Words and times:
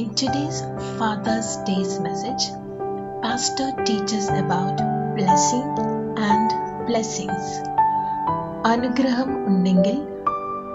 In 0.00 0.10
today's 0.20 0.58
Father's 0.98 1.48
Day's 1.68 1.94
message, 2.04 2.44
Pastor 3.22 3.66
teaches 3.88 4.26
about 4.42 4.78
blessing 5.16 5.66
and 6.28 6.48
blessings. 6.88 7.46
അനുഗ്രഹം 8.70 9.30
ഉണ്ടെങ്കിൽ 9.50 9.98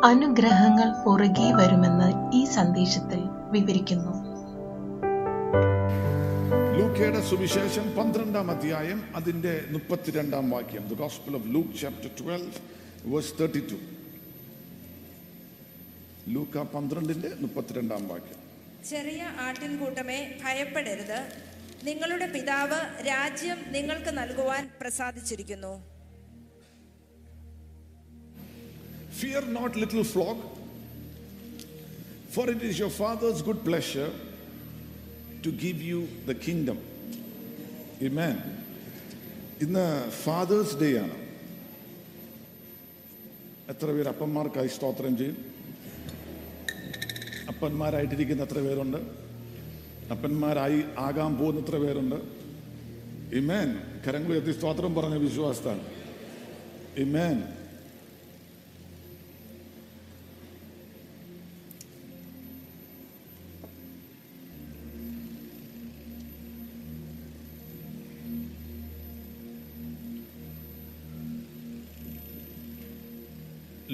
അനുഗ്രഹങ്ങൾ 0.09 0.89
പുറകെ 1.05 1.47
വരുമെന്ന് 1.59 2.09
ഈ 2.39 2.43
സന്ദേശത്തിൽ 2.57 3.23
വിവരിക്കുന്നു. 3.55 4.13
ലൂക്കയുടെ 6.77 7.23
സുവിശേഷം 7.31 7.89
പന്ത്രണ്ടാം 7.97 8.53
അധ്യായം 8.57 9.01
അതിന്റെ 9.21 9.55
മുപ്പത്തിരണ്ടാം 9.75 10.47
വാക്യം. 10.57 10.85
The 10.93 11.01
gospel 11.03 11.35
of 11.41 11.51
Luke 11.57 11.75
chapter 11.83 12.13
twelve 12.21 12.55
verse 13.13 13.35
thirty 13.41 13.63
two 13.73 13.79
ലൂക്ക 16.37 16.71
പന്ത്രണ്ടിന്റെ 16.77 17.31
മുപ്പത്തിരണ്ടാം 17.45 18.03
വാക്യം. 18.13 18.41
ചെറിയ 18.89 19.21
ആട്ടിൻകൂട്ടമേ 19.39 20.19
ഭയപ്പെടരുത് 20.41 21.19
നിങ്ങളുടെ 21.87 22.27
പിതാവ് 22.35 22.79
രാജ്യം 23.07 23.59
നിങ്ങൾക്ക് 23.75 24.13
നൽകുവാൻ 24.21 24.65
പ്രസാദിച്ചിരിക്കുന്നു 24.81 25.73
Fear 29.17 29.41
not, 29.49 29.75
little 29.75 30.03
flock, 30.05 30.39
for 32.29 32.49
it 32.49 32.61
is 32.61 32.77
your 32.77 32.89
Father's 32.91 33.41
good 33.41 33.63
pleasure 33.63 34.09
to 35.43 35.49
give 35.53 35.81
you 35.81 35.99
the 36.27 36.35
kingdom. 36.37 36.79
Amen. 38.01 38.35
ഇന്ന് 39.61 39.85
ഫാദേഴ്സ് 40.23 40.75
ഡേ 40.75 40.89
ആണ് 41.03 41.17
എത്ര 43.69 43.87
പേര് 43.91 44.09
അപ്പന്മാർക്കായി 44.11 44.71
സ്തോത്രം 44.75 45.13
ചെയ്യും 45.17 45.37
അപ്പന്മാരായിട്ടിരിക്കുന്ന 47.51 48.45
എത്ര 48.47 48.59
പേരുണ്ട്? 48.67 48.99
അപ്പന്മാരായി 50.13 50.79
ആകാൻ 50.99 51.31
പോകുന്ന 51.39 51.61
എത്ര 51.63 51.77
പേരുണ്ട്? 51.83 52.17
ഇമേൻ 53.35 53.69
കരങ്ങൾ 54.07 54.31
എത്തി 54.35 54.51
സ്തോത്രം 54.51 54.95
പറഞ്ഞ 54.95 55.17
വിശ്വാസത്താണ് 55.27 55.83
ഇമേൻ 57.05 57.37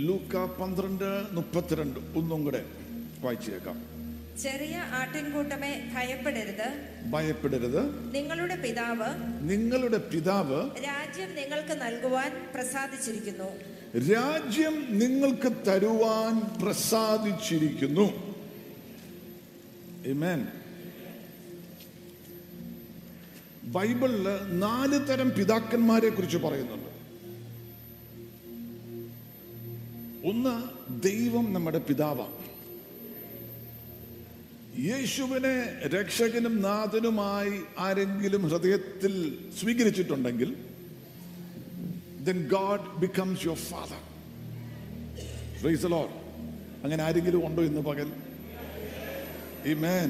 ലൂക്ക 0.08 0.36
പന്ത്രണ്ട് 0.60 1.10
മുപ്പത്തിരണ്ട് 1.36 2.00
ഒന്നും 2.20 2.40
കൂടെ. 2.46 2.62
വായിച്ചേക്കാം. 3.22 4.02
ചെറിയ 4.42 4.76
ആട്ടിൻകൂട്ടമേ 4.78 5.92
ഭയപ്പെടരുത്. 5.96 6.90
ഭയപ്പെടരുത്. 7.10 8.16
നിങ്ങളുടെ 8.16 8.56
പിതാവ് 8.56 9.08
നിങ്ങളുടെ 9.42 9.98
പിതാവ് 9.98 10.70
രാജ്യം 10.84 11.36
നിങ്ങൾക്ക് 11.36 11.82
നൽകുവാൻ 11.82 12.52
പ്രസാദിച്ചിരിക്കുന്നു. 12.56 13.58
രാജ്യം 14.14 15.00
നിങ്ങൾക്ക് 15.00 15.52
തരുവാൻ 15.68 16.60
പ്രസാദിച്ചിരിക്കുന്നു. 16.62 18.32
ബൈബിളിൽ 23.64 24.24
നാല് 24.60 25.08
തരം 25.10 25.32
പിതാക്കന്മാരെ 25.38 26.10
കുറിച്ച് 26.10 26.38
പറയുന്നുണ്ട്. 26.38 26.92
ഒന്ന് 30.28 30.64
ദൈവം 31.04 31.54
നമ്മുടെ 31.54 31.78
പിതാവാണ്. 31.78 32.51
യേശുവിനെ 34.80 35.56
രക്ഷകനും 35.94 36.62
നാഥനുമായി 36.62 37.56
ആരെങ്കിലും 37.78 38.44
ഹൃദയത്തിൽ 38.50 39.16
സ്വീകരിച്ചിട്ടുണ്ടെങ്കിൽ 39.62 40.52
then 42.22 42.48
God 42.50 42.82
becomes 43.00 43.44
your 43.44 43.56
father. 43.56 44.00
Praise 45.62 45.82
the 45.82 45.90
Lord. 45.90 46.12
അങ്ങനെ 46.84 47.04
ആരെങ്കിലും 47.04 47.42
ഉണ്ടോ 47.48 47.62
ഇന്ന് 47.64 47.82
പകൽ 47.82 48.10
ഈ 49.66 49.74
Amen. 49.74 50.10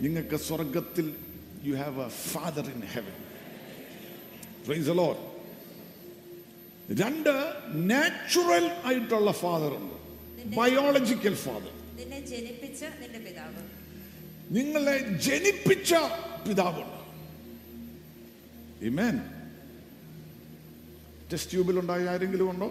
നിങ്ങൾക്ക് 0.00 0.38
സ്വർഗത്തിൽ 0.46 1.06
you 1.64 1.74
have 1.76 2.00
a 2.00 2.08
father 2.30 2.66
in 2.74 2.82
heaven 2.94 3.16
praise 4.66 4.86
the 4.86 4.98
Lord. 5.02 5.18
രണ്ട് 6.94 7.32
നാച്ചുറൽ 7.90 8.66
ആയിട്ടുള്ള 8.84 9.32
ഫാദർ 9.42 9.72
ഉണ്ട് 9.80 9.96
ബയോളജിക്കൽ 10.56 11.34
ഫാദർ 11.44 11.73
നിന്നെ 11.96 12.20
ജനിപ്പിച്ച 12.20 12.84
നിന്റെ 12.84 13.18
പിതാവ്. 13.18 13.62
നിങ്ങളെ 14.50 14.98
ജനിപ്പിച്ച 15.12 15.94
പിതാവുണ്ട്. 16.48 17.04
ടെസ്റ്റ് 21.32 21.52
ട്യൂബിൽ 21.52 21.78
ഉണ്ടായ 21.78 22.08
ആരെങ്കിലും 22.08 22.50
ഉണ്ടോ? 22.50 22.68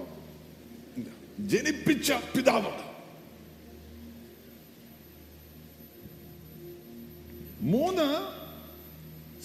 ജനിപ്പിച്ച 1.40 2.12
പിതാവുണ്ട്. 2.12 2.94
മൂന്ന് 7.60 8.08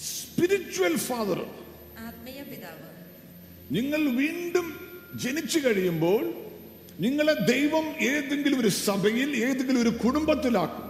സ്പിരിച്വൽ 0.01 0.97
ഫാദർ 0.97 1.39
ആത്മീയ 1.97 2.43
പിതാവ്. 2.43 2.89
നിങ്ങൾ 3.71 4.15
വീണ്ടും 4.15 4.67
ജനിച്ചു 5.15 5.59
കഴിയുമ്പോൾ 5.59 6.48
നിങ്ങളെ 6.99 7.33
ദൈവം 7.33 7.85
ഏതെങ്കിലും 8.01 8.59
ഒരു 8.59 8.67
സഭയിൽ 8.67 9.43
ഏതെങ്കിലും 9.43 9.81
ഒരു 9.81 9.89
കുടുംബത്തിലാക്കും. 9.89 10.89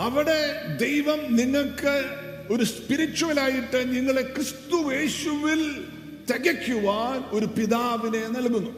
അവിടെ 0.00 0.66
ദൈവം 0.80 1.36
നിങ്ങൾക്ക് 1.36 2.04
ഒരു 2.50 2.64
സ്പിരിച്വലായിട്ട് 2.64 3.96
നിങ്ങളെ 3.96 4.22
ക്രിസ്തു 4.22 4.94
യേശുവിൽ 4.94 5.84
തികയ്ക്കുവാൻ 6.32 7.38
ഒരു 7.38 7.46
പിതാവിനെ 7.46 8.28
നൽകുന്നു. 8.28 8.70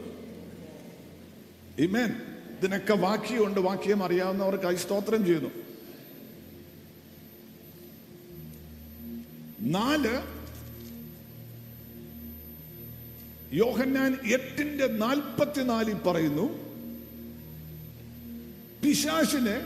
ഇമേൻ 1.79 2.13
ഇതിനൊക്കെ 2.59 2.93
വാക്യമുണ്ട്. 2.93 3.59
വാക്യം 3.59 4.03
അറിയാവുന്നവർക്കായി 4.03 4.75
സ്തോത്രം 4.75 5.25
ചെയ്യുന്നു. 5.25 5.49
നാല് 9.61 10.34
യോഹന്നാൻ 13.61 14.11
എട്ടിന്റെ 14.35 14.87
നാൽപ്പത്തിനാലിൽ 15.03 15.97
പറയുന്നു 16.07 16.45
പിശാശിനെ 18.83 19.57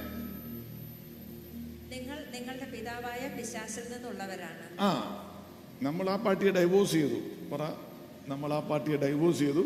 നിങ്ങൾ 1.94 2.19
നിങ്ങളുടെ 2.35 2.67
പിതാവായ 2.73 3.22
പിശാസിൽ 3.38 3.85
നിന്നുള്ളവരാണ്. 3.94 4.66
ആ 4.88 4.89
നമ്മൾ 5.81 6.05
ആ 6.09 6.16
പാർട്ടിയെ 6.25 6.51
ഡൈവോഴ്സ് 6.51 6.91
ചെയ്തു. 6.91 7.19
പറ 7.51 7.61
നമ്മൾ 8.28 8.49
ആ 8.53 8.59
പാർട്ടിയെ 8.69 8.97
ഡൈവോഴ്സ് 9.05 9.39
ചെയ്തു. 9.39 9.63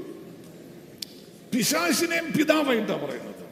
പിശാശിനെയും 1.54 2.28
പിതാവായിട്ടാ 2.38 2.96
പറയുന്നത്. 3.04 3.44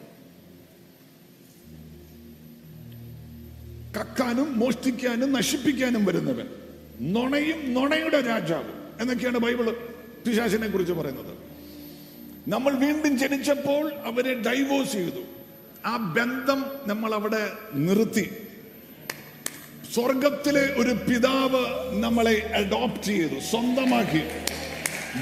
കക്കാനും 3.97 4.49
മോഷ്ടിക്കാനും 4.59 5.29
നശിപ്പിക്കാനും 5.37 6.03
വരുന്നവൻ 6.05 6.47
നുണയും 7.15 7.59
നുണയുടെ 7.75 8.19
രാജാവ് 8.31 8.71
എന്നൊക്കെയാണ് 9.01 9.39
ബൈബിൾ 9.45 9.67
പിശാശിനെ 10.27 10.67
കുറിച്ച് 10.67 10.93
പറയുന്നത്. 10.93 11.37
നമ്മൾ 12.47 12.73
വീണ്ടും 12.73 13.19
ജനിച്ചപ്പോൾ 13.19 13.93
അവരെ 13.93 14.33
ഡൈവോഴ്സ് 14.33 14.91
ചെയ്തു. 14.91 15.23
ആ 15.85 15.97
ബന്ധം 15.97 16.65
നമ്മൾ 16.87 17.13
അവിടെ 17.13 17.51
നിർത്തി. 17.73 18.29
സ്വർഗത്തിലെ 19.93 20.73
ഒരു 20.77 20.91
പിതാവ് 20.91 21.65
നമ്മളെ 22.03 22.51
അഡോപ്റ്റ് 22.55 23.03
ചെയ്തു 23.03 23.39
സ്വന്തമാക്കി. 23.39 24.21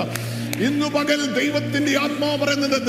ഇന്നു 0.62 0.86
പകൽ 0.86 1.39
ദൈവത്തിന്റെ 1.39 1.98
ആത്മാവ് 1.98 2.39
പറയുന്നത് 2.39 2.83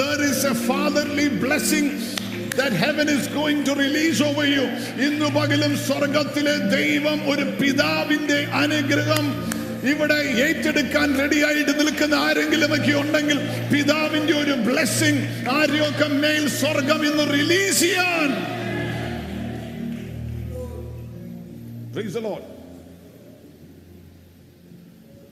സ്വർഗത്തിലെ 5.75 6.55
ദൈവം 6.57 7.31
ഒരു 7.31 7.43
പിതാവിന്റെ 7.61 8.47
അനുഗ്രഹം 8.53 9.55
ഇവിടെ 9.89 10.13
ഏറ്റെടുക്കാൻ 10.13 11.19
റെഡിയായിട്ട് 11.19 11.79
നിൽക്കുന്ന 11.79 12.15
ആരെങ്കിലും 12.15 12.75
ഒക്കെ 12.75 12.93
ഉണ്ടെങ്കിൽ 12.99 13.37
പിതാവിന്റെ 13.73 14.33
ഒരു 14.33 14.51
ബ്ലെസ്സിങ് 14.51 15.49
ആരെയൊക്കെ 15.49 16.07
മേൽ 16.07 16.47
സ്വർഗം 16.47 17.05
ഇന്ന് 17.11 17.33
റിലീസ് 17.33 17.79
ചെയ്യാൻ. 17.79 18.55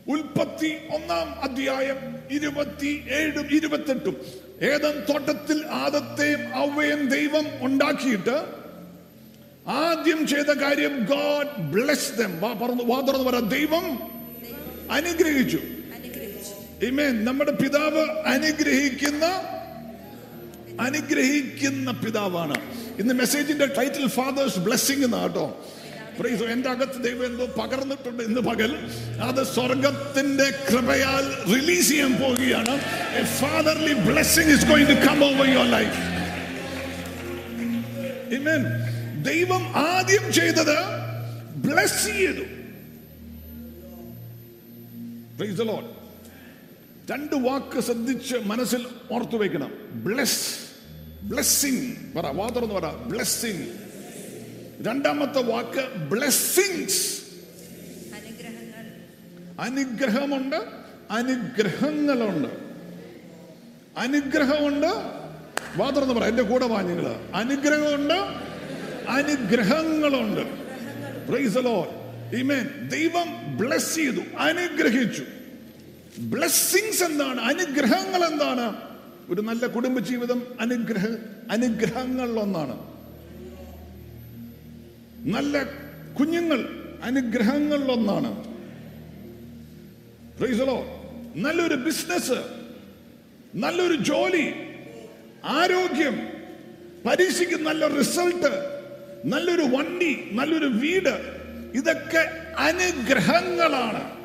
ഉൽപ്പത്തി 0.07 0.71
ഒന്നാം 0.95 1.41
അധ്യായം 1.41 1.97
ഇരുപത്തി 2.31 3.01
ഏഴും 3.09 3.47
ഇരുപത്തെട്ടും. 3.51 4.43
ഏതൻ 4.61 5.03
തോട്ടത്തിൽ 5.09 5.65
ആദത്തെയും 5.67 6.55
അവയും 6.55 7.09
ദൈവം 7.09 7.45
ഉണ്ടാക്കിയിട്ട് 7.59 8.63
ആദ്യം 9.67 10.27
ചെയ്ത 10.27 10.45
കാര്യം 10.45 11.07
ഗോഡ് 11.09 11.61
ബ്ലെസ് 11.61 12.17
ദം 12.17 12.41
വാ 12.41 12.53
പറഞ്ഞു 12.53 12.83
വാ 12.83 13.00
പറ. 13.23 13.39
ദൈവം 13.39 14.00
അനുഗ്രഹിച്ചു. 14.91 15.59
അനുഗ്രഹിച്ചു 15.95 17.23
നമ്മുടെ 17.23 17.51
പിതാവ് 17.51 18.09
അനുഗ്രഹിക്കുന്ന 18.09 19.25
അനുഗ്രഹിക്കുന്ന 20.81 21.91
പിതാവാണ്. 21.91 22.56
ഇന്ന് 22.99 23.13
മെസ്സേജിന്റെ 23.13 23.65
ടൈറ്റിൽ 23.65 24.07
ഫാദേഴ്സ് 24.07 24.59
ബ്ലെസ്സിംഗ് 24.59 25.06
എന്നാ 25.06 25.21
കേട്ടോ. 25.21 25.65
എന്റെ 26.54 26.69
അകത്ത് 26.69 27.04
ദൈവം 27.04 27.25
എന്തോ 27.25 27.45
പകർന്നിട്ടുണ്ട് 27.45 28.24
ഇന്ന് 28.24 28.42
പകൽ. 28.42 28.71
അത് 29.21 29.45
സ്വർഗത്തിന്റെ 29.45 30.48
കൃപയാൽ 30.69 31.25
റിലീസ് 31.54 31.89
ചെയ്യാൻ 31.89 32.13
പോവുകയാണ്. 32.15 32.74
Fatherly 33.25 33.94
blessing 33.94 34.51
is 34.51 34.65
going 34.65 34.89
to 34.89 34.94
come 34.94 35.24
over 35.24 35.50
your 35.50 35.69
life. 35.71 35.98
ദൈവം 39.24 39.63
ആദ്യം 39.77 40.33
ചെയ്തത് 40.33 40.77
ബ്ലസ് 41.56 42.06
ചെയ്തു. 42.06 42.45
രണ്ട് 47.12 47.36
വാക്ക് 47.36 47.80
ശ്രദ്ധിച്ച് 47.80 48.36
മനസ്സിൽ 48.36 48.88
ഓർത്തു 49.12 49.38
വെക്കണം. 49.38 49.71
ബ്ലെസ് 49.92 50.56
ബ്ലെസ്സിങ് 51.24 51.92
പറ 52.18 52.27
വാ 52.27 52.50
തുറന്ന് 52.50 52.74
പറ. 52.74 52.88
ബ്ലെസ്സിങ് 52.89 53.66
രണ്ടാമത്തെ 54.81 55.41
വാക്ക് 55.41 55.95
ബ്ലെസ്സിങ്സ് 55.95 57.23
അനുഗ്രഹമുണ്ട് 59.59 60.55
അനുഗ്രഹങ്ങളുണ്ട്. 61.11 62.47
അനുഗ്രഹമുണ്ട് 63.97 64.87
മാത്രം 65.77 66.15
പറ 66.15 66.23
എന്റെ 66.23 66.43
കൂടെ 66.43 66.65
വാ 66.65 66.81
നിങ്ങൾ. 66.81 67.35
അനുഗ്രഹമുണ്ട് 67.35 68.13
അനുഗ്രഹങ്ങളുണ്ട്. 69.09 70.41
ദൈവം 72.89 73.57
ബ്ലസ് 73.57 73.95
ചെയ്തു 73.95 74.21
അനുഗ്രഹിച്ചു. 74.39 75.23
ബ്ലെസ്സിങ്സ് 76.19 77.03
എന്താണ്? 77.03 77.41
അനുഗ്രഹങ്ങൾ 77.41 78.25
എന്താണ്? 78.25 78.75
ഒരു 79.29 79.41
നല്ല 79.41 79.67
കുടുംബജീവിതം 79.67 80.43
അനുഗ്രഹ 80.59 81.05
അനുഗ്രഹങ്ങളിലൊന്നാണ്. 81.51 82.93
നല്ല 85.23 85.63
കുഞ്ഞുങ്ങൾ 86.19 86.69
അനുഗ്രഹങ്ങളിലൊന്നാണ്. 87.03 88.45
നല്ലൊരു 91.35 91.75
ബിസിനസ് 91.75 92.43
നല്ലൊരു 93.55 93.95
ജോലി 93.95 94.53
ആരോഗ്യം 95.43 96.29
പരീക്ഷയ്ക്ക് 97.05 97.65
നല്ല 97.65 97.87
റിസൾട്ട് 97.87 98.73
നല്ലൊരു 99.25 99.63
വണ്ടി 99.63 100.31
നല്ലൊരു 100.31 100.67
വീട് 100.67 101.43
ഇതൊക്കെ 101.73 102.51
അനുഗ്രഹങ്ങളാണ് 102.57 104.23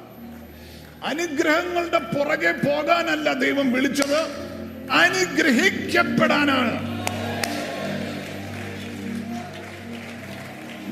അനുഗ്രഹങ്ങളുടെ 1.03 1.99
പുറകെ 1.99 2.53
പോകാനല്ല 2.53 3.33
ദൈവം 3.33 3.73
വിളിച്ചത് 3.73 4.49
അനുഗ്രഹിക്കപ്പെടാനാണ് 4.91 6.98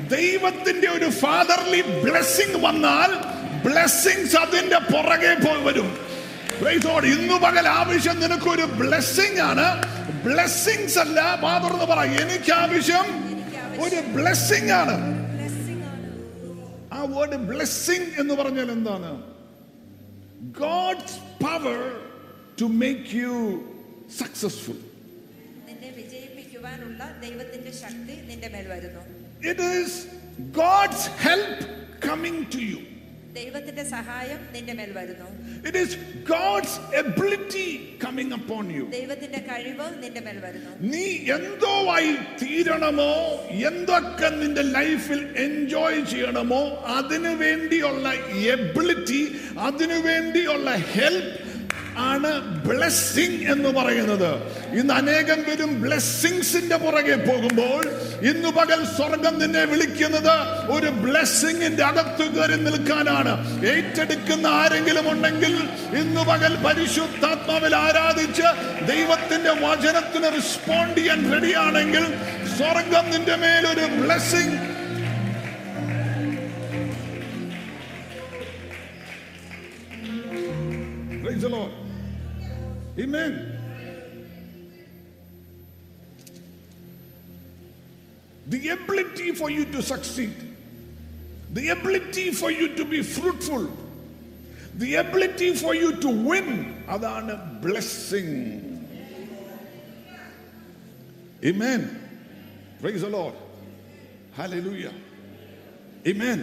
ദൈവത്തിന്റെ 0.09 0.89
ഒരു 0.89 1.11
ഫാദർലി 1.11 1.83
ബ്ലെസ്സിങ് 1.83 2.65
വന്നാൽ 2.65 3.37
ബ്ലെസ്സിങ്സ് 3.69 4.37
അതിന്റെ 4.37 4.79
പുറകെ 4.79 5.35
പോയി 5.35 5.63
വരും. 5.63 6.07
ഇന്നു 7.05 7.35
പകൽ 7.35 7.69
ആവശ്യം 7.69 8.21
നിനക്കൊരു 8.21 8.63
ബ്ലെസ്സിങ് 8.63 9.41
ആണ്. 9.41 9.97
ബ്ലെസ്സിങ്സ് 10.25 10.99
അല്ല 10.99 11.39
മാതൃന്ന് 11.41 11.85
പറ. 11.85 12.01
എനിക്ക് 12.05 12.53
ആവശ്യം 12.53 13.07
ഒരു 13.83 14.01
ബ്ലെസ്സിങ് 14.01 14.71
ആണ്. 14.71 15.17
ആ 16.93 17.03
വേർഡ് 17.03 17.37
ബ്ലെസ്സിങ് 17.37 18.21
എന്ന് 18.21 18.35
പറഞ്ഞാൽ 18.35 18.71
എന്താണ്? 18.73 19.23
God's 20.43 21.45
power 21.45 22.01
to 22.61 22.65
make 22.65 23.15
you 23.15 23.35
successful 24.19 24.73
നിന്നെ 25.69 25.91
വിജയിപ്പിക്കുവാനുള്ള 25.97 27.17
ദൈവത്തിന്റെ 27.21 27.71
ശക്തി 27.71 28.27
നിന്റെ 28.27 28.49
മേൽ 28.49 28.69
വരുന്നു. 28.69 29.26
It 29.45 29.63
is 29.77 29.93
God's 30.53 31.07
help 31.27 31.59
coming 32.01 32.39
to 32.55 32.61
you. 32.71 32.81
ദൈവത്തിന്റെ 33.33 33.85
സഹായം 33.85 34.39
നിന്റെ 34.53 34.73
മേൽ 34.73 34.93
വരുന്നു. 34.93 35.27
It 35.67 35.79
is 35.79 35.97
God's 36.29 36.77
ability 36.97 37.97
coming 38.05 38.33
upon 38.33 38.77
you 38.77 38.85
ദൈവത്തിന്റെ 38.91 39.39
കഴിവ് 39.39 39.87
നിന്റെ 40.03 40.21
മേൽ 40.21 40.39
വരുന്നു. 40.39 40.71
നീ 40.93 41.05
എന്തോ 41.37 41.91
ആയി 41.91 42.13
തീരണമോ? 42.43 43.13
എന്തൊക്കെ 43.71 44.29
നിന്റെ 44.29 44.63
ലൈഫിൽ 44.63 45.37
എൻജോയ് 45.37 46.01
ചെയ്യണമോ? 46.05 46.63
അതിനു 46.99 47.29
വേണ്ടിയുള്ള 47.29 48.07
എബിലിറ്റി 48.55 49.23
അതിനു 49.59 49.95
വേണ്ടിയുള്ള 49.95 50.71
ഹെൽപ്പ് 50.71 51.46
ആണ് 51.97 52.41
ബ്ലെസ്സിങ് 52.41 53.53
എന്ന് 53.53 53.69
പറയുന്നത്. 53.69 54.37
ഇന്ന് 54.73 54.95
അനേകം 54.95 55.43
പേരും 55.43 55.83
ബ്ലെസ്സിങ്സിന്റെ 55.83 56.77
പുറകെ 56.77 57.15
പോകുമ്പോൾ 57.15 57.85
ഇന്ന് 58.23 58.49
പകൽ 58.49 58.85
സ്വർഗം 58.85 59.39
നിന്നെ 59.39 59.65
വിളിക്കുന്നത് 59.65 60.35
ഒരു 60.71 60.87
ബ്ലെസ്സിങ്ങിന്റെ 60.87 61.85
അകത്ത് 61.85 62.23
കയറി 62.23 62.57
നിൽക്കാനാണ്. 62.57 63.67
ഏറ്റെടുക്കുന്ന 63.67 64.47
ആരെങ്കിലും 64.47 65.11
ഉണ്ടെങ്കിൽ 65.11 65.69
ഇന്ന് 65.99 66.21
പകൽ 66.21 66.55
പരിശുദ്ധാത്മാവിൽ 66.67 67.77
ആരാധിച്ച് 67.77 68.43
ദൈവത്തിന്റെ 68.87 69.51
വചനത്തിന് 69.51 70.33
റെസ്പോണ്ട് 70.35 71.01
ചെയ്യാൻ 71.01 71.33
റെഡിയാണെങ്കിൽ 71.33 72.05
സ്വർഗം 72.57 73.11
നിന്റെ 73.11 73.37
മേലൊരു 73.37 73.87
blessing 74.03 74.66
Amen. 83.00 83.58
The 88.48 88.70
ability 88.70 89.32
for 89.32 89.50
you 89.50 89.66
to 89.66 89.82
succeed, 89.82 90.34
the 91.54 91.70
ability 91.70 92.32
for 92.32 92.52
you 92.52 92.76
to 92.76 92.86
be 92.86 93.02
fruitful, 93.02 93.70
the 94.76 94.96
ability 94.96 95.56
for 95.56 95.74
you 95.76 95.96
to 95.98 96.10
win, 96.10 96.84
അതാണ് 96.88 97.62
blessing. 97.62 98.30
Amen. 101.44 101.82
Praise 102.82 103.02
the 103.02 103.10
Lord. 103.10 103.36
Hallelujah. 104.34 104.94
Amen. 106.08 106.40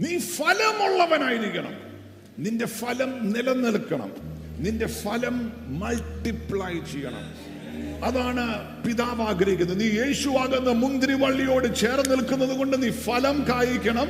നീ 0.00 0.18
ഫലമുള്ളവനായിരിക്കണം 0.36 1.83
നിന്റെ 2.39 2.65
ഫലം 2.65 3.31
നിലനിൽക്കണം. 3.31 4.11
നിന്റെ 4.57 4.87
ഫലം 4.87 5.51
മൾട്ടിപ്ലൈ 5.79 6.73
ചെയ്യണം. 6.79 7.55
അതാണ് 8.03 8.75
പിതാവ് 8.83 9.21
ആഗ്രഹിക്കുന്നത്. 9.21 9.79
നീ 9.79 9.85
യേശുവാകുന്ന 9.85 10.71
മുന്തിരിവള്ളിയോട് 10.71 11.75
ചേർന്ന് 11.75 12.15
നിൽക്കുന്നത് 12.15 12.57
കൊണ്ട് 12.57 12.83
നീ 12.83 12.89
ഫലം 12.89 13.45
കായ്ക്കണം. 13.49 14.07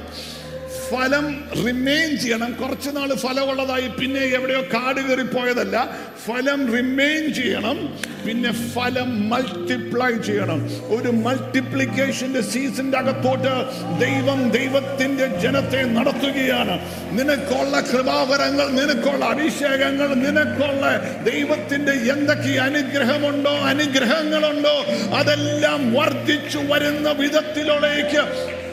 ഫലം 0.89 1.43
റിമെയിൻ 1.65 2.17
ചെയ്യണം. 2.17 2.51
കുറച്ച് 2.51 2.89
നാൾ 2.95 3.13
ഫലമുള്ളതായി 3.13 3.87
പിന്നെ 3.87 4.21
എവിടെയോ 4.21 4.61
കാട് 4.61 5.01
കയറിപ്പോയതല്ല. 5.01 5.89
ഫലം 6.25 6.71
റിമെയിൻ 6.71 7.33
ചെയ്യണം. 7.33 7.99
പിന്നെ 8.27 8.51
ഫലം 8.51 9.29
മൾട്ടിപ്ലൈ 9.29 10.21
ചെയ്യണം. 10.21 10.69
ഒരു 10.95 11.11
മൾട്ടിപ്ലിക്കേഷന്റെ 11.11 12.41
സീസണിന്റെ 12.41 12.97
അകത്തോട്ട് 12.97 13.53
ദൈവം 13.99 14.49
ദൈവത്തിന്റെ 14.49 15.25
ജനത്തെ 15.25 15.83
നടത്തുകയാണ്. 15.83 16.79
നിനക്കുള്ള 17.11 17.81
കൃപാവരങ്ങൾ 17.81 18.67
നിനക്കുള്ള 18.69 19.25
അഭിഷേകങ്ങൾ 19.25 20.13
നിനക്കുള്ള 20.13 20.85
ദൈവത്തിന്റെ 21.31 21.91
എന്തൊക്കെ 21.91 22.59
അനുഗ്രഹമുണ്ടോ 22.59 23.51
അനുഗ്രഹങ്ങളുണ്ടോ 23.51 24.75
അതെല്ലാം 25.15 25.93
വർദ്ധിച്ചു 25.93 26.57
വരുന്ന 26.57 27.11
വിധത്തിലേക്ക് 27.11 28.64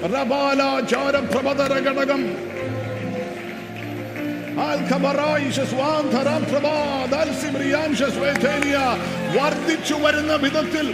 വർദ്ധിച്ചു 9.35 9.95
വരുന്ന 9.95 10.37
വിധത്തിൽ 10.37 10.87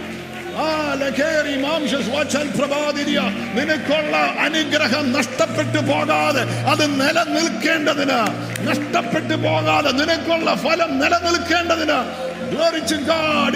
നിനക്കുള്ള 3.55 4.15
അനുഗ്രഹം 4.39 5.05
നഷ്ടപ്പെട്ടു 5.11 5.77
പോകാതെ 5.77 6.43
അത് 6.69 6.85
നിലനിൽക്കേണ്ടതിന് 7.01 8.19
നഷ്ടപ്പെട്ടു 8.67 9.35
പോകാതെ 9.35 9.91
നിനക്കുള്ള 9.91 10.55
ഫലം 10.55 10.99
നിലനിൽക്കേണ്ടതിന് 10.99 11.99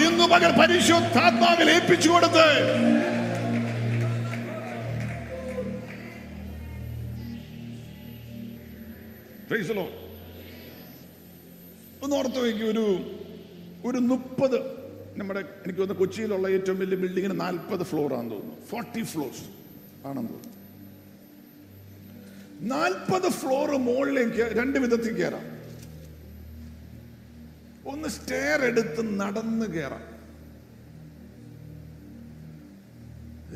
ഇന്ന് 0.00 0.26
പകൽ 0.28 0.50
പരിശുദ്ധാത്മാവിൽ 0.60 1.70
ഏൽപ്പിച്ചു 1.70 2.10
കൊടുത്ത് 2.10 2.46
Praise 9.48 9.70
ഒന്ന് 12.04 12.14
ഓർത്ത് 12.16 12.38
വയ്ക്കും 12.44 12.66
ഒരു 12.72 12.84
ഒരു 13.88 13.98
മുപ്പത് 14.10 14.56
നമ്മുടെ 15.18 15.40
എനിക്ക് 15.40 15.80
തോന്നുന്നു 15.80 16.00
കൊച്ചിയിലുള്ള 16.00 16.46
ഏറ്റവും 16.56 16.78
വലിയ 16.82 16.96
ബിൽഡിങ്ങിന് 17.02 17.36
നാൽപ്പത് 17.40 17.82
ഫ്ലോർ 17.90 18.14
ആണെന്ന് 18.14 18.34
തോന്നുന്നു. 18.34 18.56
ഫോർട്ടി 18.70 19.02
ഫ്ലോർസ് 19.02 19.44
ആണെന്ന് 20.08 20.30
തോന്നുന്നു. 20.32 20.52
നാൽപ്പത് 22.74 23.28
ഫ്ലോർ 23.40 23.70
മുകളിലേക്ക് 23.88 24.44
രണ്ട് 24.58 24.78
വിധത്തിൽ 24.84 25.12
കയറാം 25.18 25.46
ഒന്ന് 27.92 28.08
സ്റ്റെയർ 28.08 28.60
എടുത്ത് 28.70 29.02
നടന്ന് 29.20 29.66
കയറാം 29.76 30.04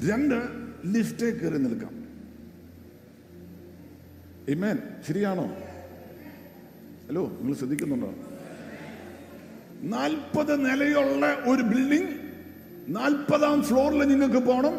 രണ്ട് 0.09 0.37
ലിഫ്റ്റേ 0.97 1.31
കയറി 1.31 1.59
നിൽക്കാം. 1.67 1.95
ഇമേൻ 4.57 4.79
ശരിയാണോ? 5.09 5.47
ഹലോ 7.09 7.27
നിങ്ങൾ 7.41 7.55
ശ്രദ്ധിക്കുന്നുണ്ടോ? 7.55 8.15
നാൽപ്പത് 9.83 10.71
നിലയുള്ള 10.71 11.35
ഒരു 11.35 11.63
ബിൽഡിംഗ് 11.63 12.09
നാൽപ്പതാം 12.89 13.63
ഫ്ലോറിൽ 13.63 13.99
നിങ്ങൾക്ക് 14.09 14.37
പോകണം. 14.37 14.75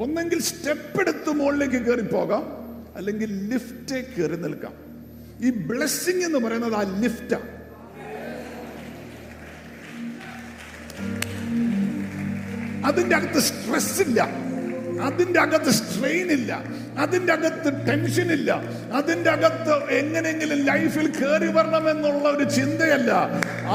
ഒന്നെങ്കിൽ 0.00 0.40
സ്റ്റെപ്പ് 0.40 1.00
എടുത്ത് 1.00 1.30
മുകളിലേക്ക് 1.30 1.74
കയറി 1.74 2.00
പോകാം. 2.00 2.42
അല്ലെങ്കിൽ 2.96 3.48
ലിഫ്റ്റ് 3.48 4.16
കയറി 4.16 4.36
നിൽക്കാം. 4.36 4.72
ഈ 5.40 5.50
ബ്ലെസ്സിങ് 5.50 6.22
എന്ന് 6.22 6.38
പറയുന്നത് 6.38 6.74
ആ 6.74 7.00
ലിഫ്റ്റാണ് 7.00 7.58
അതിന്റെ 12.86 13.16
അകത്ത് 13.16 13.40
സ്ട്രെസ് 13.40 14.02
ഇല്ല. 14.02 14.20
അതിന്റെ 15.02 15.40
അകത്ത് 15.40 15.70
സ്ട്രെയിൻ 15.70 16.26
ഇല്ല. 16.26 16.64
അതിന്റെ 16.98 17.32
അകത്ത് 17.32 17.86
ടെൻഷൻ 17.86 18.32
ഇല്ല 18.32 18.60
അതിന്റെ 18.94 19.30
അകത്ത് 19.30 19.74
എങ്ങനെയെങ്കിലും 19.92 20.64
ലൈഫിൽ 20.64 21.06
കയറി 21.08 21.46
വരണമെന്നുള്ള 21.46 22.28
ഒരു 22.28 22.44
ചിന്തയല്ല. 22.44 23.12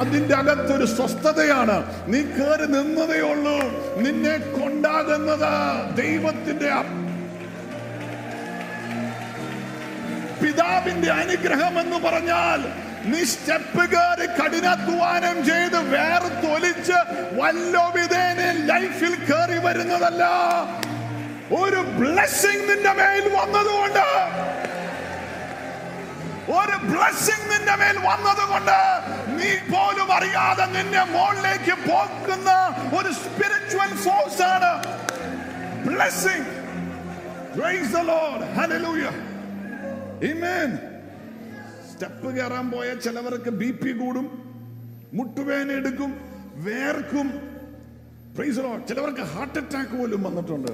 അതിന്റെ 0.02 0.36
ഒരു 0.74 0.86
സ്വസ്ഥതയാണ്. 0.86 1.78
നീ 2.08 2.22
കയറി 2.22 2.68
നിന്നതേ 2.68 3.20
ഉള്ളൂ. 3.20 3.58
നിന്നെ 3.98 4.38
കൊണ്ടാകുന്നത് 4.38 5.52
ദൈവത്തിന്റെ 5.96 6.72
പിതാവിന്റെ 10.44 11.12
അനുഗ്രഹം 11.12 11.80
എന്ന് 11.80 11.98
പറഞ്ഞാൽ 11.98 12.62
നീ 13.06 13.24
സ്റ്റെപ്പ് 13.24 13.84
കയറി 13.92 14.26
കഠിനാധ്വാനം 14.26 15.46
ചെയ്ത് 15.46 15.80
വേറെ 15.90 16.30
തൊലിച്ച് 16.44 17.00
വല്ലോവിധേനെ 17.40 18.50
ലൈഫിൽ 18.66 19.16
കയറി 19.16 19.58
വരുന്നതല്ല. 19.58 20.24
ഒരു 21.56 21.82
ബ്ലെസ്സിങ് 21.98 22.66
നിന്റെ 22.70 22.94
മേൽ 23.00 23.26
വന്നതുകൊണ്ട് 23.36 24.06
ഒരു 26.54 26.78
ബ്ലെസ്സിങ് 26.88 27.48
നിന്റെ 27.52 27.76
മേൽ 27.82 27.98
വന്നതുകൊണ്ട് 28.08 28.78
നീ 29.38 29.52
പോലും 29.70 30.10
അറിയാതെ 30.18 30.66
നിന്നെ 30.74 31.04
മുകളിലേക്ക് 31.14 31.76
പോകുന്ന 31.86 32.50
ഒരു 33.00 33.14
സ്പിരിച്വൽ 33.22 33.94
ഫോഴ്സ് 34.06 34.44
ആണ് 34.50 34.74
blessing 35.88 36.50
Praise 37.56 37.92
the 37.92 38.04
Lord. 38.04 38.42
Hallelujah. 38.52 39.12
Amen. 40.24 40.70
Step 41.90 42.30
കയറാൻ 42.36 42.66
പോയ 42.72 42.88
ചിലവർക്ക് 43.04 43.52
ബി 43.60 43.68
പി 43.82 43.92
കൂടും 43.94 44.26
മുട്ടുവേന 45.14 45.70
എടുക്കും 45.72 46.12
വേർക്കും 46.66 47.28
പ്രൈസ് 48.36 48.64
ചിലവർക്ക് 48.90 49.26
ഹാർട്ട് 49.34 49.60
അറ്റാക്ക് 49.60 49.96
പോലും 49.96 50.24
വന്നിട്ടുണ്ട് 50.28 50.72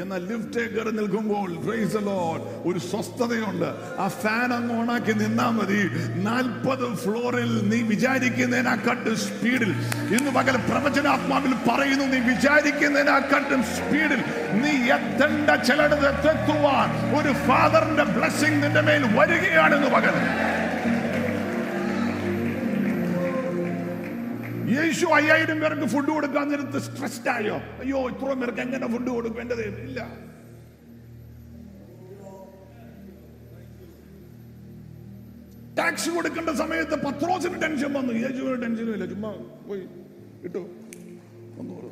എന്നാൽ 0.00 0.22
ലിഫ്റ്റ് 0.26 0.60
കയറി 0.74 0.90
നിൽക്കുമ്പോൾ 0.90 1.56
പ്രൈസ് 1.64 1.96
ലോഡ് 2.06 2.68
ഒരു 2.68 2.78
സ്വസ്ഥതയുണ്ട്. 2.78 3.68
ആ 3.98 4.08
ഫാൻ 4.08 4.54
അങ്ങ് 4.54 4.74
ഓണാക്കി 4.78 5.12
നിന്നാ 5.12 5.50
മതി. 5.50 5.80
നാൽപ്പത് 6.28 6.96
ഫ്ലോറിൽ 7.02 7.68
നീ 7.70 7.80
വിചാരിക്കുന്നതിനെക്കാട്ടും 7.82 9.16
സ്പീഡിൽ 9.16 9.72
ഇന്ന് 10.16 10.30
പകൽ 10.30 10.56
പ്രവചനാത്മാവിൽ 10.56 11.54
പറയുന്നു 11.68 12.04
നീ 12.04 12.20
വിചാരിക്കുന്നതിനെക്കാട്ടും 12.32 13.62
സ്പീഡിൽ 13.62 14.22
നീ 14.62 14.72
എത്തേണ്ട 14.96 15.50
ചിലടത്ത് 15.68 16.08
എത്തെത്തുവാൻ 16.08 16.88
ഒരു 17.18 17.32
ഫാദറിന്റെ 17.46 18.02
ബ്ലെസ്സിങ് 18.02 18.62
നിന്റെ 18.62 18.80
മേൽ 18.80 19.04
വരികയാണെന്ന് 19.18 19.88
പകൽ. 19.88 20.16
യേശു 24.74 25.06
അയ്യായിരം 25.06 25.60
പേർക്ക് 25.60 25.86
ഫുഡ് 25.86 26.08
കൊടുക്കാൻ 26.08 26.48
നേരത്ത് 26.48 26.78
സ്ട്രെസ്ഡ് 26.78 27.28
ആയോ? 27.28 27.54
അയ്യോ 27.54 28.10
ഇത്രയും 28.10 28.40
പേർക്ക് 28.40 28.60
എങ്ങനെ 28.60 28.88
ഫുഡ് 28.88 29.08
കൊടുക്കേണ്ടത് 29.08 29.80
ഇല്ല. 29.80 30.22
ടാക്സ് 35.78 36.10
കൊടുക്കേണ്ട 36.10 36.50
സമയത്ത് 36.50 37.04
പത്രോസിന് 37.04 37.62
ടെൻഷൻ 37.62 37.92
വന്നു. 37.92 38.12
യേശുവിന് 38.12 38.62
ടെൻഷനും 38.62 38.92
ഇല്ല. 38.92 39.06
ചുമ്മാ 39.06 39.36
പോയി. 39.68 39.88
ഒന്ന് 41.58 41.74
പറഞ്ഞു. 41.74 41.90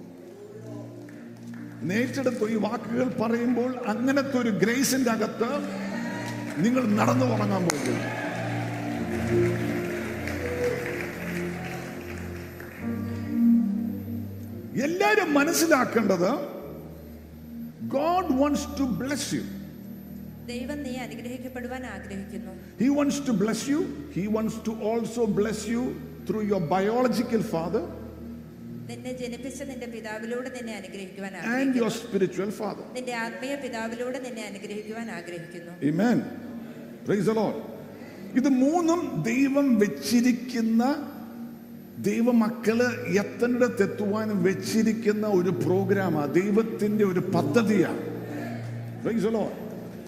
ഈ 2.48 2.54
വാക്കുകൾ 2.54 3.08
പറയുമ്പോൾ 3.08 3.86
അങ്ങനത്തെ 3.86 4.38
ഒരു 4.38 4.48
ഗ്രേസിന്റെ 4.48 5.10
അകത്ത് 5.10 5.68
നിങ്ങൾ 6.58 6.86
നടന്നു 6.86 7.26
തുടങ്ങാൻ 7.26 7.62
പോകുന്നു 7.62 9.69
എല്ലാരും 14.86 15.28
മനസ്സിലാക്കേണ്ടത് 15.38 16.30
ഗോഡ് 17.96 18.30
വants 18.40 18.64
ടു 18.78 18.84
ബ്ലെസ് 19.00 19.30
യു 19.36 19.42
ദൈവം 20.52 20.78
നീ 20.86 20.92
അനുഗ്രഹിക്കപ്പെടുവാൻ 21.06 21.82
ആഗ്രഹിക്കുന്നു. 21.86 22.52
He 22.80 22.88
wants 22.96 23.22
to 23.26 23.32
bless 23.42 23.66
you 23.72 23.80
he 24.16 24.24
wants 24.34 24.60
to 24.68 24.72
also 24.90 25.24
bless 25.38 25.66
you 25.74 25.82
through 26.28 26.38
your 26.50 26.62
biological 26.72 27.42
father 27.52 27.84
നിന്നെ 28.90 29.12
ജനിപ്പിച്ച 29.12 29.60
നിന്റെ 29.70 29.86
പിതാവിലൂടെ 29.86 30.50
നിന്നെ 30.56 30.72
അനുഗ്രഹിക്കുവാൻ 30.80 31.32
ആൻഡ് 31.52 31.76
യുവർ 31.80 31.92
സ്പിരിച്വൽ 32.00 32.50
ഫാദർ 32.60 32.86
നിന്റെ 32.96 33.14
ആത്മീയ 33.24 33.54
പിതാവിലൂടെ 33.64 34.18
നിന്നെ 34.26 34.42
അനുഗ്രഹിക്കുവാൻ 34.50 35.06
ആഗ്രഹിക്കുന്നു. 35.18 35.72
ആമേൻ 35.90 36.18
പ്രൈസ് 37.06 37.26
ദി 37.30 37.36
ലോർഡ് 37.40 37.60
ഇത് 38.40 38.48
മൂന്നും 38.64 39.00
ദൈവം 39.30 39.66
വെച്ചിരിക്കുന്ന 39.78 40.82
ദൈവമക്കൾ 42.00 42.78
എത്തനിടത്ത് 43.18 43.82
എത്തുവാനും 43.82 44.42
വെച്ചിരിക്കുന്ന 44.42 45.26
ഒരു 45.26 45.50
പ്രോഗ്രാമാ 45.50 46.26
ദൈവത്തിന്റെ 46.26 47.04
ഒരു 47.04 47.20
പദ്ധതിയാണ്. 47.34 48.02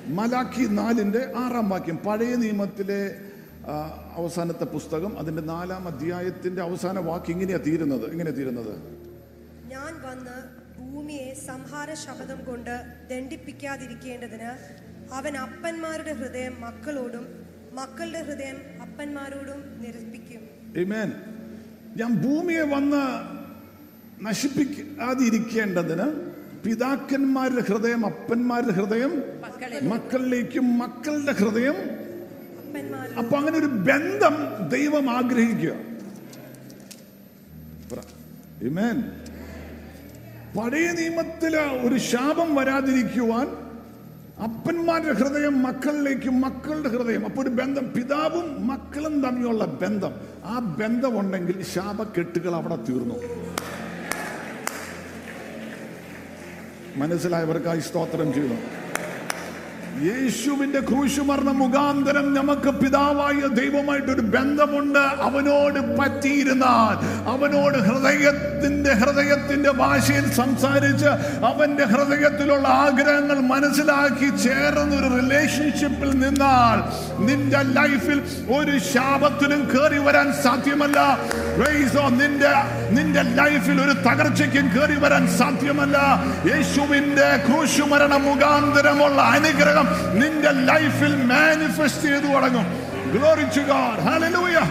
മലാഖി 0.08 0.64
നാലിന്റെ 0.70 1.32
ആറാം 1.36 1.70
വാക്യം 1.70 1.96
പഴയ 1.96 2.34
നിയമത്തിലെ 2.34 3.02
അവസാനത്തെ 4.14 4.64
പുസ്തകം 4.64 5.18
അതിന്റെ 5.18 5.42
നാലാം 5.42 5.88
അധ്യായത്തിന്റെ 5.88 6.62
അവസാന 6.62 6.98
വാക്ക് 6.98 7.30
ഇങ്ങനെയാ 7.30 7.56
തീരുന്നത് 7.56 8.06
ഇങ്ങനെ 8.12 8.30
തീരുന്നത് 8.30 8.74
ഞാൻ 9.66 9.92
വന്ന് 10.02 10.36
ഭൂമിയെ 10.78 11.34
സംഹാര 11.34 11.94
ശബ്ദം 11.94 12.44
കൊണ്ട് 12.44 12.74
ദണ്ഡിപ്പിക്കാതിരിക്കേണ്ടതിന് 13.10 14.50
അവൻ 15.14 15.36
അപ്പന്മാരുടെ 15.36 16.12
ഹൃദയം 16.12 16.60
മക്കളോടും 16.60 17.26
മക്കളുടെ 17.74 18.22
ഹൃദയം 18.22 18.58
അപ്പന്മാരോടും 18.82 19.60
നിരസിപ്പിക്കും. 19.82 20.42
ഞാൻ 21.96 22.14
ഭൂമിയെ 22.14 22.62
വന്ന് 22.62 23.02
നശിപ്പിക്കാതിരിക്കേണ്ടതിന് 24.24 26.06
പിതാക്കന്മാരുടെ 26.64 27.60
ഹൃദയം 27.60 28.06
അപ്പന്മാരുടെ 28.06 28.72
ഹൃദയം 28.72 29.12
മക്കളെ 29.42 29.80
മക്കളിലേക്കും 29.80 30.78
മക്കളുടെ 30.78 31.32
ഹൃദയം. 31.32 31.74
അപ്പൊ 33.18 33.36
അങ്ങനെ 33.36 33.58
ഒരു 33.58 33.66
ബന്ധം 33.66 34.34
ദൈവം 34.68 35.10
ആഗ്രഹിക്കുക. 35.10 35.72
പഴയ 40.56 40.92
നിയമത്തിൽ 40.92 41.56
ഒരു 41.56 41.96
ശാപം 41.98 42.54
വരാതിരിക്കുവാൻ 42.54 43.48
അപ്പന്മാരുടെ 44.42 45.12
ഹൃദയം 45.12 45.62
മക്കളിലേക്കും 45.62 46.40
മക്കളുടെ 46.40 46.88
ഹൃദയം. 46.88 47.24
അപ്പൊ 47.24 47.42
ഒരു 47.42 47.50
ബന്ധം 47.50 47.92
പിതാവും 47.92 48.66
മക്കളും 48.66 49.22
തമ്മിലുള്ള 49.22 49.64
ബന്ധം. 49.64 50.31
ആ 50.44 50.58
ബന്ധമുണ്ടെങ്കിൽ 50.58 51.62
ശാപക്കെട്ടുകൾ 51.62 52.54
അവിടെ 52.54 52.76
തീർന്നു. 52.76 53.14
മനസ്സിലായവർക്കായി 56.96 57.80
സ്തോത്രം 57.80 58.32
ചെയ്തു. 58.32 58.81
യേശുവിന്റെ 60.00 60.80
ക്രൂശുമരണ 60.80 61.50
മുഖാന്തരം 61.50 62.34
നമുക്ക് 62.34 62.70
പിതാവായ 62.70 63.40
ദൈവമായിട്ട് 63.48 64.10
ഒരു 64.10 64.20
ബന്ധമുണ്ട്. 64.34 64.98
അവനോട് 64.98 65.78
പറ്റിയിരുന്നാൽ 65.98 66.94
അവനോട് 67.32 67.78
ഹൃദയത്തിന്റെ 67.78 68.92
ഹൃദയത്തിന്റെ 68.92 69.70
ഭാഷയിൽ 69.70 70.32
സംസാരിച്ച് 70.32 71.10
അവന്റെ 71.50 71.84
ഹൃദയത്തിലുള്ള 71.84 72.68
ആഗ്രഹങ്ങൾ 72.68 73.40
മനസ്സിലാക്കി 73.40 74.28
ചേർന്ന 74.44 74.94
ഒരു 75.00 75.08
റിലേഷൻഷിപ്പിൽ 75.14 76.10
നിന്നാൽ 76.24 76.78
നിന്റെ 77.28 77.62
ലൈഫിൽ 77.80 78.18
ഒരു 78.56 78.78
ശാപത്തിനും 78.78 79.62
കയറി 79.74 79.98
വരാൻ 79.98 80.32
സാധ്യമല്ല. 80.42 80.98
നിന്റെ 82.20 82.52
നിന്റെ 82.90 83.22
ലൈഫിൽ 83.22 83.80
ഒരു 83.80 83.94
തകർച്ചയ്ക്കും 84.08 84.66
കയറി 84.74 84.96
വരാൻ 85.00 85.24
സാധ്യമല്ല. 85.38 85.98
യേശുവിന്റെ 86.50 87.28
ക്രൂശുമരണ 87.46 88.16
മുഖാന്തരമുള്ള 88.16 89.22
അനുഗ്രഹം 89.22 89.81
നിന്റെ 90.20 90.52
ലൈഫിൽ 90.70 91.14
മാനിഫെസ്റ്റ് 91.34 92.08
ചെയ്തു 92.08 92.30
തുടങ്ങും 92.34 92.68
Glory 93.12 93.44
to 93.46 93.62
God. 93.64 93.98
Hallelujah. 94.00 94.62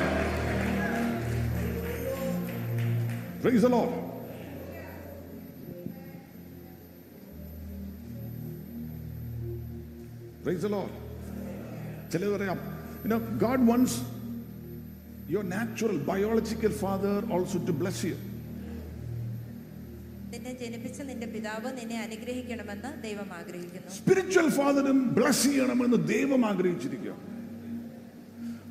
Praise 3.42 3.62
the 3.62 3.70
Lord. 3.70 3.92
Praise 10.44 10.62
the 10.62 10.72
Lord. 10.72 10.92
ചിലർ 12.12 12.30
പറയാം 12.34 12.58
you know 13.04 13.18
God 13.44 13.66
wants 13.70 13.98
your 15.32 15.46
natural 15.52 15.98
biological 16.10 16.74
father 16.82 17.20
also 17.36 17.60
to 17.68 17.74
bless 17.82 18.02
you 18.10 18.16
നിന്നെ 20.32 20.52
ജനിപ്പിച്ച 20.60 21.02
നിന്റെ 21.02 21.28
പിതാവ് 21.28 21.80
നിന്നെ 21.80 22.02
അനുഗ്രഹിക്കണമെന്ന് 22.02 23.04
ദൈവം 23.04 23.34
ആഗ്രഹിക്കുന്നു. 23.34 23.92
സ്പിരിച്വൽ 23.92 24.50
ഫാദറും 24.50 25.14
ബ്ലസ് 25.14 25.44
ചെയ്യണമെന്ന് 25.44 26.08
ദൈവം 26.08 26.46
ആഗ്രഹിച്ചിരിക്കുക. 26.46 27.14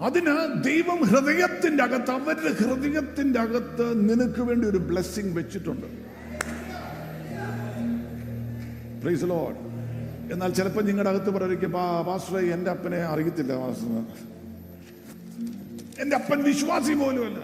അതിന് 0.03 0.65
ദൈവം 0.65 0.97
ഹൃദയത്തിന്റെ 0.97 1.85
അകത്ത് 1.85 2.11
അവരുടെ 2.11 2.53
ഹൃദയത്തിന്റെ 2.53 3.41
അകത്ത് 3.41 4.11
നിനക്ക് 4.11 4.41
വേണ്ടി 4.41 4.67
ഒരു 4.69 4.79
ബ്ലെസ്സിങ് 4.79 5.37
വെച്ചിട്ടുണ്ട്. 5.37 5.87
Praise 9.03 9.25
Lord. 9.25 9.57
എന്നാൽ 10.33 10.53
ചിലപ്പോൾ 10.53 10.85
നിങ്ങളുടെ 10.85 11.11
അകത്ത് 11.11 11.31
പറയും 11.31 11.73
പാസ്റ്ററെ 12.07 12.47
എന്റെ 12.47 12.71
അപ്പനെ 12.71 12.97
അറിയത്തില്ല 12.97 13.53
എന്റെ 16.01 16.17
അപ്പൻ 16.17 16.43
വിശ്വാസി 16.43 16.93
പോലുമല്ല. 16.93 17.39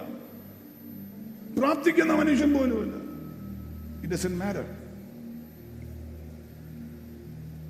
പ്രാർത്ഥിക്കുന്ന 1.58 2.12
മനുഷ്യൻ 2.12 2.52
പോലുമല്ല. 2.52 3.05
It 4.02 4.14
doesn't 4.14 4.36
matter. 4.36 4.64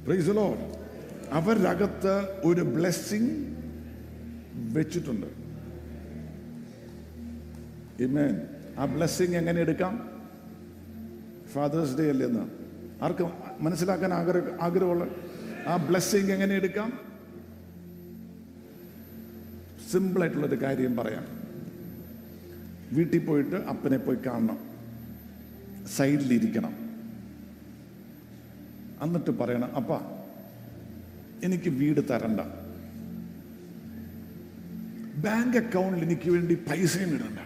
Praise 0.04 0.28
Lord 0.28 0.76
അവരുടെ 1.30 1.68
അകത്ത് 1.68 2.40
ഒരു 2.45 2.61
ബ്ലെസ്സിങ് 2.61 3.56
വെച്ചിട്ടുണ്ട്. 4.76 5.26
Amen. 8.02 8.35
ആ 8.78 8.85
ബ്ലെസ്സിങ് 8.85 9.35
എങ്ങനെ 9.35 9.61
എടുക്കാം? 9.61 10.11
ഫാദേഴ്സ് 11.52 11.97
ഡേ 11.97 12.09
അല്ലേ 12.09 12.26
എന്ന് 12.26 12.47
ആർക്കും 13.04 13.33
മനസ്സിലാക്കാൻ 13.61 14.12
ആഗ്രഹ 14.12 14.42
ആഗ്രഹമുള്ള? 14.61 15.06
ആ 15.66 15.76
ബ്ലെസ്സിങ് 15.76 16.30
എങ്ങനെ 16.30 16.54
എടുക്കാം? 16.54 16.92
സിമ്പിളായിട്ടുള്ളൊരു 19.92 20.62
കാര്യം 20.62 20.97
പറയാം. 20.97 21.26
വീട്ടിൽ 22.92 23.26
പോയിട്ട് 23.26 23.56
അപ്പനെ 23.56 23.99
പോയി 23.99 24.18
കാണണം. 24.26 24.65
സൈഡിലിരിക്കണം. 25.86 26.74
എന്നിട്ട് 29.02 29.30
പറയണം 29.30 29.74
അപ്പ 29.76 29.92
എനിക്ക് 31.44 31.70
വീട് 31.70 32.00
തരണ്ട. 32.10 32.40
ബാങ്ക് 35.24 35.56
അക്കൗണ്ടിൽ 35.56 36.02
എനിക്ക് 36.02 36.30
വേണ്ടി 36.30 36.54
പൈസയും 36.54 37.14
ഇടണ്ട. 37.14 37.38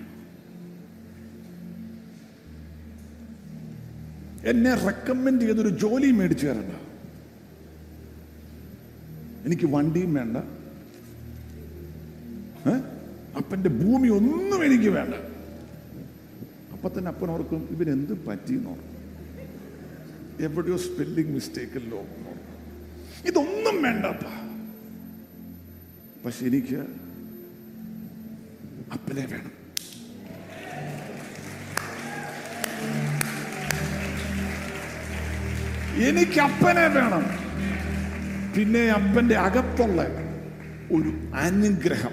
എന്നെ 4.46 4.74
റെക്കമെൻഡ് 4.74 5.42
ചെയ്തൊരു 5.42 5.68
ജോലി 5.68 6.10
മേടിച്ചു 6.10 6.46
തരണ്ട. 6.46 6.74
എനിക്ക് 9.46 9.66
വണ്ടിയും 9.66 10.14
വേണ്ട. 10.14 10.36
അപ്പന്റെ 13.36 13.70
ഭൂമി 13.70 14.08
ഒന്നും 14.08 14.64
എനിക്ക് 14.64 14.90
വേണ്ട. 14.90 15.14
അപ്പൊ 16.80 16.98
തന്നെ 16.98 17.10
അപ്പൻ 17.10 17.30
ഓർക്കും 17.30 17.68
ഇവനെന്ത് 17.70 18.26
പറ്റിയെന്ന്? 18.26 18.70
ഓർക്കും 18.70 18.80
എവിടെയോ 20.40 20.76
സ്പെല്ലിംഗ് 20.76 21.30
മിസ്റ്റേക്കല്ലോ 21.30 21.98
ഇതൊന്നും 23.24 23.82
വേണ്ടപ്പ. 23.82 24.26
പക്ഷെ 26.24 26.46
എനിക്ക് 26.46 26.76
അപ്പനെ 28.92 29.26
വേണം. 29.26 29.52
എനിക്ക് 36.08 36.40
അപ്പനെ 36.40 36.86
വേണം. 36.86 37.24
പിന്നെ 38.56 38.90
അപ്പന്റെ 38.90 39.34
അകത്തുള്ള 39.34 40.02
ഒരു 40.92 41.34
അനുഗ്രഹം. 41.34 42.12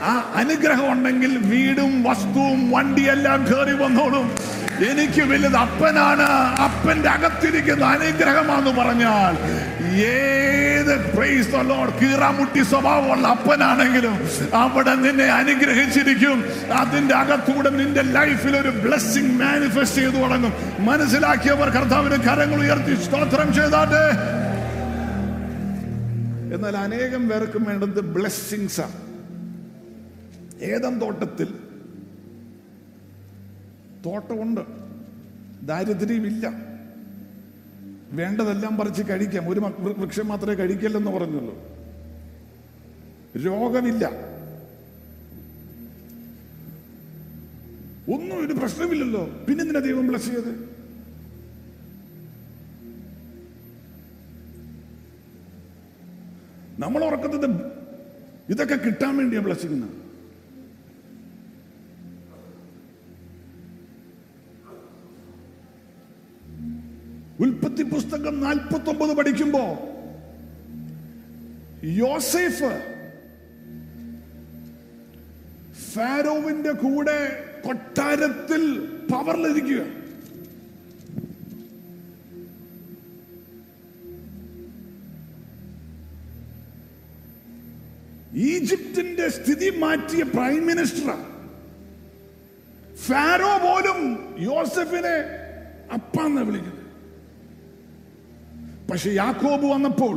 ആ 0.00 0.32
അനുഗ്രഹം 0.34 0.92
ഉണ്ടെങ്കിൽ 0.92 1.36
വീടും 1.38 2.02
വസ്തുവും 2.02 2.70
വണ്ടിയെല്ലാം 2.70 3.46
കയറി 3.46 3.72
വന്നോളും. 3.72 4.26
എനിക്ക് 4.90 5.22
വലുത് 5.22 5.56
അപ്പനാണ്. 5.56 6.26
അപ്പന്റെ 6.66 7.08
അകത്തിരിക്കുന്ന 7.08 7.84
അനുഗ്രഹമാന്ന് 7.84 8.70
പറഞ്ഞാൽ 8.70 9.34
ഏത് 10.02 11.16
പ്രൈസ് 11.16 11.48
കീറാമുട്ടി 12.02 12.62
സ്വഭാവമുള്ള 12.62 13.28
അപ്പനാണെങ്കിലും 13.28 14.14
അവിടെ 14.54 14.94
നിന്നെ 14.94 15.24
അനുഗ്രഹിച്ചിരിക്കും. 15.24 16.44
അതിന്റെ 16.72 17.14
അകത്തൂടെ 17.14 17.70
നിന്റെ 17.70 18.02
ലൈഫിൽ 18.02 18.56
ഒരു 18.56 18.68
ബ്ലെസ്സിങ് 18.68 19.40
മാനിഫെസ്റ്റ് 19.40 20.00
ചെയ്തു 20.00 20.16
തുടങ്ങും. 20.16 20.52
മനസ്സിലാക്കിയവർ 20.78 21.70
കർത്താവിന് 21.70 22.22
കരങ്ങൾ 22.22 22.60
ഉയർത്തി 22.60 23.04
സ്തോത്രം 23.04 23.54
ചെയ്താട്ടെ. 23.54 24.04
എന്നാൽ 26.54 26.76
അനേകം 26.76 27.28
പേർക്കും 27.28 27.64
വേണ്ടത് 27.64 28.00
ബ്ലെസ്സിങ്സ് 28.00 28.80
ആണ്. 28.80 29.07
ഏതം 30.60 31.00
തോട്ടത്തിൽ 31.00 31.54
തോട്ടമുണ്ട്. 34.06 34.60
ദാരിദ്ര്യമില്ല. 35.66 36.52
വേണ്ടതെല്ലാം 38.12 38.76
പറിച്ച് 38.76 39.02
കഴിക്കാം. 39.10 39.50
ഒരു 39.50 39.60
വൃക്ഷം 39.78 40.28
മാത്രമേ 40.28 40.54
കഴിക്കില്ലെന്ന് 40.54 41.10
പറഞ്ഞുള്ളൂ. 41.10 41.54
രോഗമില്ല. 43.38 44.10
ഒന്നും 48.14 48.46
ഒരു 48.46 48.52
പ്രശ്നമില്ലല്ലോ. 48.52 49.24
പിന്നെ 49.24 49.44
പിന്നെന്തിനാ 49.44 49.80
ദൈവം 49.80 50.08
ബ്ലസ് 50.08 50.26
ചെയ്ത് 50.26 50.78
നമ്മൾ 56.78 57.04
ഉറക്കുന്നത് 57.04 57.72
ഇതൊക്കെ 58.48 58.74
കിട്ടാൻ 58.74 59.16
വേണ്ടിയാണ് 59.16 59.46
ബ്ലസ്സിങ് 59.46 60.07
ഉൽപ്പത്തി 67.40 67.82
പുസ്തകം 67.82 68.40
നാൽപ്പത്തി 68.40 68.90
ഒമ്പത് 68.90 69.16
പഠിക്കുമ്പോ 69.16 69.62
യോസേഫ് 71.84 72.70
ഫാരോവിന്റെ 75.92 76.72
കൂടെ 76.72 77.18
കൊട്ടാരത്തിൽ 77.66 78.62
പവറിലിരിക്കുക. 79.12 79.82
ഈജിപ്തിന്റെ 88.34 89.28
സ്ഥിതി 89.28 89.70
മാറ്റിയ 89.78 90.22
പ്രൈം 90.22 90.66
മിനിസ്റ്റർ 90.66 91.14
ഫാരോ 92.96 93.52
പോലും 93.58 94.00
യോസഫിനെ 94.38 95.16
അപ്പാന്ന് 95.92 96.42
വിളിക്കുന്നത്. 96.42 96.77
പക്ഷെ 98.90 99.10
യാക്കോബ് 99.10 99.66
വന്നപ്പോൾ 99.66 100.16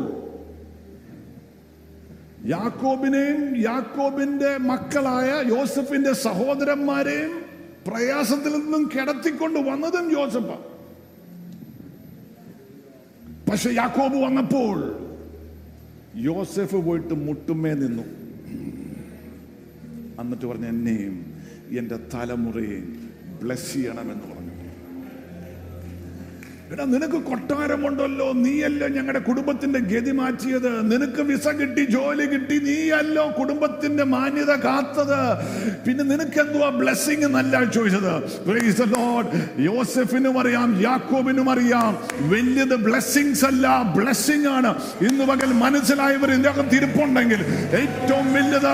യാക്കോബിനെയും 2.48 3.42
യാക്കോബിന്റെ 3.62 4.58
മക്കളായ 4.58 5.30
യോസഫിന്റെ 5.48 6.14
സഹോദരന്മാരെയും 6.14 7.34
പ്രയാസത്തിൽ 7.88 8.54
നിന്നും 8.54 8.90
കിടത്തിക്കൊണ്ട് 8.96 9.60
വന്നതും 9.60 10.12
യോസഫ. 10.12 10.50
പക്ഷെ 13.50 13.70
യാക്കോബ് 13.70 14.18
വന്നപ്പോൾ 14.24 14.78
യോസഫ് 16.16 16.76
പോയിട്ട് 16.76 17.14
മുട്ടുമേ 17.14 17.74
നിന്നു. 17.74 18.06
എന്നിട്ട് 20.22 20.46
പറഞ്ഞു 20.46 20.68
എന്നെയും 20.68 21.16
എന്റെ 21.80 21.98
തലമുറയെയും 22.14 22.88
ബ്ലസ് 23.42 23.74
ചെയ്യണമെന്ന് 23.74 24.28
പറഞ്ഞു. 24.34 24.51
എടാ 26.74 26.84
നിനക്ക് 26.92 27.20
കൊട്ടാരമുണ്ടല്ലോ 27.30 28.34
നീയല്ലോ 28.44 28.88
ഞങ്ങളുടെ 28.88 29.20
കുടുംബത്തിന്റെ 29.20 29.80
ഗതി 29.92 30.12
മാറ്റിയത്? 30.20 30.70
നിനക്ക് 30.92 31.22
വിസ 31.22 31.48
കിട്ടി 31.60 31.84
ജോലി 31.96 32.26
കിട്ടി 32.34 32.58
നീയല്ലോ 32.68 33.26
കുടുംബത്തിന്റെ 33.40 34.04
മാന്യത 34.04 34.52
കാത്തത്. 34.66 35.20
പിന്നെ 35.86 36.04
നിനക്ക് 36.04 36.40
എന്തുവാ 36.40 36.70
ബ്ലെസ്സിങ് 36.70 37.30
നല്ല 37.38 37.64
ചോദിച്ചത് 37.76 38.14
യോസഫിനും 39.70 40.40
അറിയാം 40.44 40.70
യാക്കോബിനും 40.86 41.50
അറിയാം. 41.50 41.92
വലിയത് 42.34 42.76
ബ്ലെസ്സിങ്സ് 42.88 43.46
അല്ല 43.52 43.84
ബ്ലെസ്സിങ് 43.98 44.48
ആണ്. 44.48 44.72
ഇന്ന് 45.10 45.26
പകൽ 45.32 45.52
മനസ്സിലായവർ 45.66 46.32
ഇതിന്റെ 46.32 46.50
അകത്ത് 46.50 46.76
ഇരിപ്പുണ്ടെങ്കിൽ 46.76 47.44
ഏറ്റവും 47.82 48.34
വലിയത് 48.34 48.74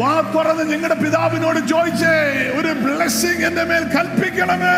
വാ 0.00 0.14
തുറന്ന് 0.34 0.64
നിങ്ങളുടെ 0.72 0.96
പിതാവിനോട് 1.04 1.60
ചോദിച്ചേ 1.74 2.16
ഒരു 2.58 2.72
ബ്ലെസ്സിങ് 2.84 3.44
എന്റെ 3.46 3.64
മേൽ 3.64 3.84
കൽപ്പിക്കണമേ. 3.96 4.76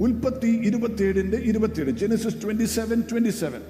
ഉൽപ്പത്തി 0.00 0.46
ഇരുപത്തിയേഴിന്റെ 0.46 1.36
ഇരുപത്തിയേഴ് 1.36 1.90
Genesis 1.90 2.42
twenty 2.42 2.64
seven 2.64 3.00
twenty 3.00 3.28
seven 3.28 3.62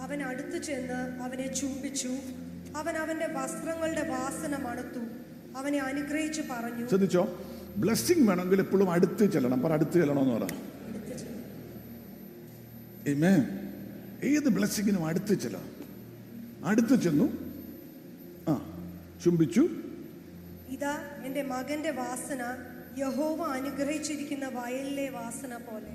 അവൻ 0.00 0.22
അടുത്തു 0.22 0.58
ചെന്ന് 0.58 1.22
അവനെ 1.22 1.54
ചുംബിച്ചു. 1.54 2.08
അവൻ 2.76 2.96
അവന്റെ 2.96 3.26
വസ്ത്രങ്ങളുടെ 3.26 4.08
വാസന 4.08 4.56
മണത്തു. 4.56 5.00
അവനെ 5.58 5.78
അനുഗ്രഹിച്ചു 5.78 6.42
പറഞ്ഞു 6.50 6.88
ശ്രദ്ധിച്ചോ? 6.88 7.42
ബ്ലെസ്സിങ് 7.76 8.28
വേണമെങ്കിൽ 8.28 8.60
എപ്പോഴും 8.60 8.90
അടുത്ത് 8.90 9.32
ചെല്ലണം. 9.32 9.60
പറ 9.60 9.72
അടുത്ത് 9.72 9.92
ചെല്ലണമെന്ന് 9.92 10.34
പറ. 10.34 10.48
Amen. 13.08 13.42
ഏത് 14.24 14.48
ബ്ലെസ്സിങ്ങിനും 14.48 15.06
അടുത്ത് 15.06 15.34
ചെല്ലണം. 15.34 15.72
അടുത്ത് 16.66 17.02
ചെന്നു 17.02 17.41
ചുംബിച്ചു. 19.24 19.68
ഇതാ 20.68 20.98
എന്റെ 21.24 21.42
മകന്റെ 21.42 21.90
വാസന 21.90 22.42
യഹോവ 22.98 23.42
അനുഗ്രഹിച്ചിരിക്കുന്ന 23.42 24.46
വയലിലെ 24.48 25.08
വാസന 25.08 25.56
പോലെ. 25.56 25.92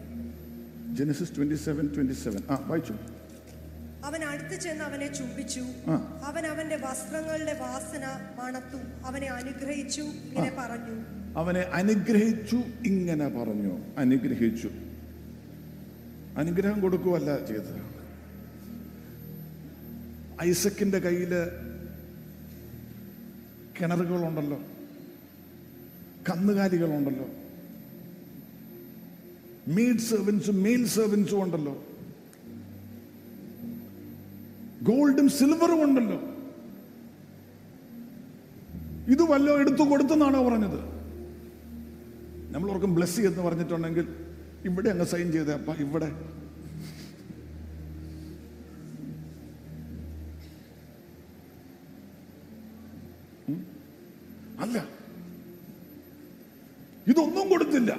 Genesis 0.96 1.36
twenty 1.38 1.56
seven 1.56 1.90
twenty 1.96 2.14
seven 2.14 2.42
ആ 2.50 2.56
വായിച്ചു. 2.68 2.94
അവൻ 4.06 4.24
അടുത്ത് 4.24 4.60
ചെന്ന് 4.62 4.84
അവനെ 4.84 5.14
ചുംബിച്ചു. 5.14 5.60
അവൻ 6.24 6.46
അവന്റെ 6.46 6.76
വസ്ത്രങ്ങളുടെ 6.76 7.60
വാസന 7.60 8.06
മണത്തു. 8.42 9.06
അവനെ 9.06 9.28
അനുഗ്രഹിച്ചു 9.28 10.02
ഇങ്ങനെ 10.02 10.56
പറഞ്ഞു. 10.60 10.96
അവനെ 11.40 11.60
അനുഗ്രഹിച്ചു 11.60 12.64
ഇങ്ങനെ 12.86 13.28
പറഞ്ഞു. 13.28 13.80
അനുഗ്രഹിച്ചു. 13.98 14.70
അനുഗ്രഹം 16.38 16.82
കൊടുക്കുവല്ല 16.82 17.46
ചെയ്തത്. 17.46 17.82
ഐസക്കിന്റെ 20.44 21.00
കയ്യിൽ 21.00 21.34
കിണറുകളുണ്ടല്ലോ. 23.82 24.58
കന്നുകാലികളുണ്ടല്ലോ. 26.30 27.30
മീഡ് 29.68 29.98
സെർവൻസും 29.98 30.64
മെയിൽ 30.64 30.88
സെർവൻസും 30.88 31.44
ഉണ്ടല്ലോ. 31.44 31.84
ഗോൾഡും 34.84 35.30
സിൽവറും 35.30 35.84
ഉണ്ടല്ലോ. 35.84 36.22
ഇത് 39.08 39.22
വല്ലോ 39.22 39.60
എടുത്തു 39.60 39.84
കൊടുത്തെന്നാണോ 39.84 40.50
പറഞ്ഞത്? 40.50 40.98
നമ്മൾ 42.52 42.72
ഓർക്കും 42.72 42.96
ബ്ലസ്സി 42.96 43.22
എന്ന് 43.22 43.42
പറഞ്ഞിട്ടുണ്ടെങ്കിൽ 43.42 44.16
ഇവിടെ 44.66 44.90
അങ്ങ് 44.90 45.06
സൈൻ 45.06 45.32
ചെയ്ത 45.32 45.50
അപ്പ 45.50 45.82
ഇവിടെ 45.82 46.12
അല്ല. 54.68 54.86
ഇതൊന്നും 57.08 57.50
കൊടുത്തില്ല. 57.50 57.92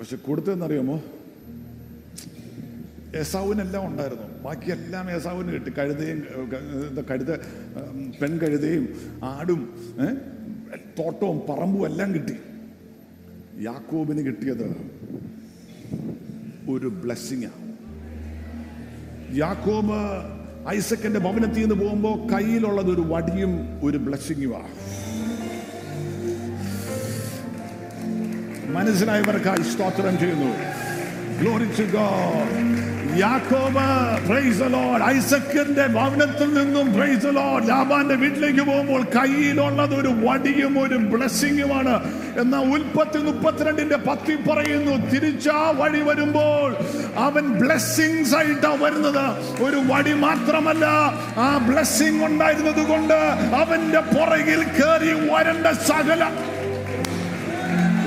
പക്ഷെ 0.00 0.16
കൊടുത്തതെന്നറിയാമോ? 0.16 1.02
യേസാവിനെല്ലാം 3.14 3.86
ഉണ്ടായിരുന്നു. 3.86 4.26
ബാക്കിയെല്ലാം 4.44 5.10
യേസാവിന് 5.10 5.52
കിട്ടി. 5.52 5.70
കഴുതയും 5.78 6.18
കഴുത 7.10 7.36
പെൺകഴുതയും 8.22 8.84
ആടും? 9.24 9.60
തോട്ടവും 10.98 11.38
പറമ്പും 11.48 11.86
എല്ലാം 11.86 12.14
കിട്ടി. 12.14 12.36
യാക്കോബിന് 13.62 14.26
കിട്ടിയത് 14.26 14.66
ഒരു 16.70 16.86
ബ്ലെസ്സിങ് 16.86 17.50
യാക്കോബ് 19.38 19.98
ഐസക്കിന്റെ 20.68 21.20
ഭവനത്തിൽ 21.20 21.60
നിന്ന് 21.60 21.74
പോകുമ്പോ 21.74 22.10
കയ്യിലുള്ളത് 22.32 22.90
ഒരു 22.94 23.00
വടിയും 23.00 23.52
ഒരു 23.84 23.98
ബ്ലെസ്സിങ്ങുമാ 23.98 24.62
മനസ്സിലായവർക്കായി 28.74 29.64
സ്തോത്രം 29.72 30.14
ചെയ്യുന്നു. 30.18 30.52
ഗ്ലോറി 31.40 31.68
ടു 31.78 31.86
ഗോഡ് 31.96 32.62
യാക്കോബ് 33.18 33.82
പ്രൈസ് 34.28 34.58
ദി 34.60 34.68
ലോർഡ് 34.68 35.04
ഐസക്കിന്റെ 35.16 35.84
ഭവനത്തിൽ 35.96 36.48
നിന്നും 36.54 36.86
പ്രൈസ് 36.94 37.20
ദി 37.24 37.32
ലോർഡ് 37.36 37.68
ലാബാന്റെ 37.68 38.14
വീട്ടിലേക്ക് 38.14 38.60
പോകുമ്പോൾ 38.60 39.02
കയ്യിലുള്ളത് 39.16 39.94
ഒരു 40.00 40.10
വടിയും 40.24 40.74
ഒരു 40.84 40.96
ബ്ലെസ്സിങ്ങുമാണ് 41.12 41.94
എന്നാൽ 42.40 42.64
ഉൽപ്പത്തി 42.74 43.18
മുപ്പത്തിരണ്ടിന്റെ 43.18 43.98
പത്തി 44.08 44.34
പറയുന്നു. 44.48 44.94
തിരിച്ചാ 45.10 45.58
വഴി 45.80 46.00
വരുമ്പോൾ 46.00 46.68
അവൻ 47.26 47.46
ബ്ലെസ്സിങ്സ് 47.60 48.34
ആയിട്ടാ 48.36 48.72
വരുന്നത്. 48.80 49.24
ഒരു 49.64 49.80
വടി 49.92 50.14
മാത്രമല്ല 50.26 50.86
ആ 51.46 51.48
ബ്ലെസ്സിങ് 51.68 52.24
ഉണ്ടായിരുന്നത് 52.24 52.82
കൊണ്ട് 52.92 53.18
അവന്റെ 53.62 54.02
പുറകിൽ 54.14 54.62
കയറി 54.78 55.14
വരേണ്ട 55.30 55.66
സകല 55.90 56.24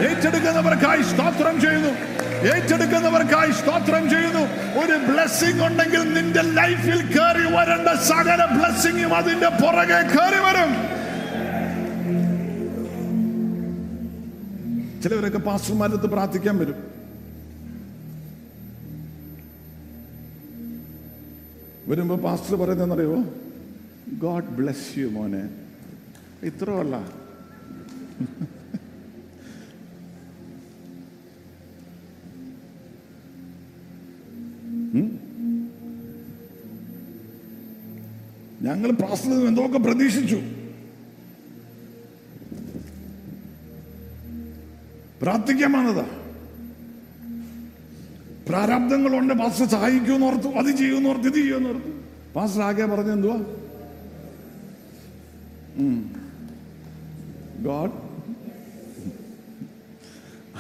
ഏറ്റെടുക്കുന്നവർക്കായി 0.05 1.01
സ്തോത്രം 1.01 1.62
ചെയ്യുന്നു. 1.62 1.91
ഏറ്റെടുക്കുന്നവർക്കായി 2.53 3.51
സ്തോത്രം 3.51 4.10
ചെയ്യുന്നു. 4.10 4.43
ഒരു 4.81 4.95
ബ്ലെസ്സിംഗ് 5.12 5.63
ഉണ്ടെങ്കിൽ 5.65 6.13
നിന്റെ 6.13 6.41
ലൈഫിൽ 6.41 6.99
കയറി 7.15 7.45
വരേണ്ട 7.55 7.89
സകല 8.01 8.45
ബ്ലെസ്സിങ്ങും 8.57 9.15
അതിന്റെ 9.15 9.49
പുറകെ 9.63 10.01
കയറി 10.13 10.41
വരും. 10.47 10.71
ചിലവരൊക്കെ 15.03 15.38
പാസ്റ്റർമാരത്ത് 15.38 16.07
പ്രാർത്ഥിക്കാൻ 16.07 16.57
വരും. 16.57 16.79
വരുമ്പോ 21.88 22.15
പാസ്റ്റർ 22.15 22.55
പറയുന്നറിയോ 22.55 23.17
ഗോഡ് 24.19 24.49
ബ്ലെസ് 24.57 24.99
യു 24.99 25.07
മോനെ. 25.07 25.43
ഇത്രയല്ല 26.43 26.95
ഞങ്ങൾ 38.62 38.89
പ്രാർത്ഥന 38.91 39.34
എന്തൊക്കെ 39.47 39.78
പ്രതീക്ഷിച്ചു? 39.78 40.39
പ്രാർത്ഥിക്കാൻ 45.21 45.71
വന്നതാ 45.71 46.08
പ്രാരാബ്ദങ്ങളുണ്ട് 48.50 49.34
പാസ്റ്റർ 49.34 49.67
സഹായിക്കുമെന്ന് 49.67 50.28
ഓർത്തു 50.28 50.47
അത് 50.47 50.69
ചെയ്യുമെന്ന് 50.78 51.10
ഓർത്തു 51.10 51.28
ഇത് 51.28 51.36
ചെയ്യുമെന്ന് 51.36 51.69
ഓർത്തു. 51.69 51.91
പാസ്റ്റർ 52.36 52.62
ആകെ 52.63 52.86
പറഞ്ഞ 52.86 53.12
എന്തുവാ? 53.12 53.38
ഗോഡ്. 57.67 57.95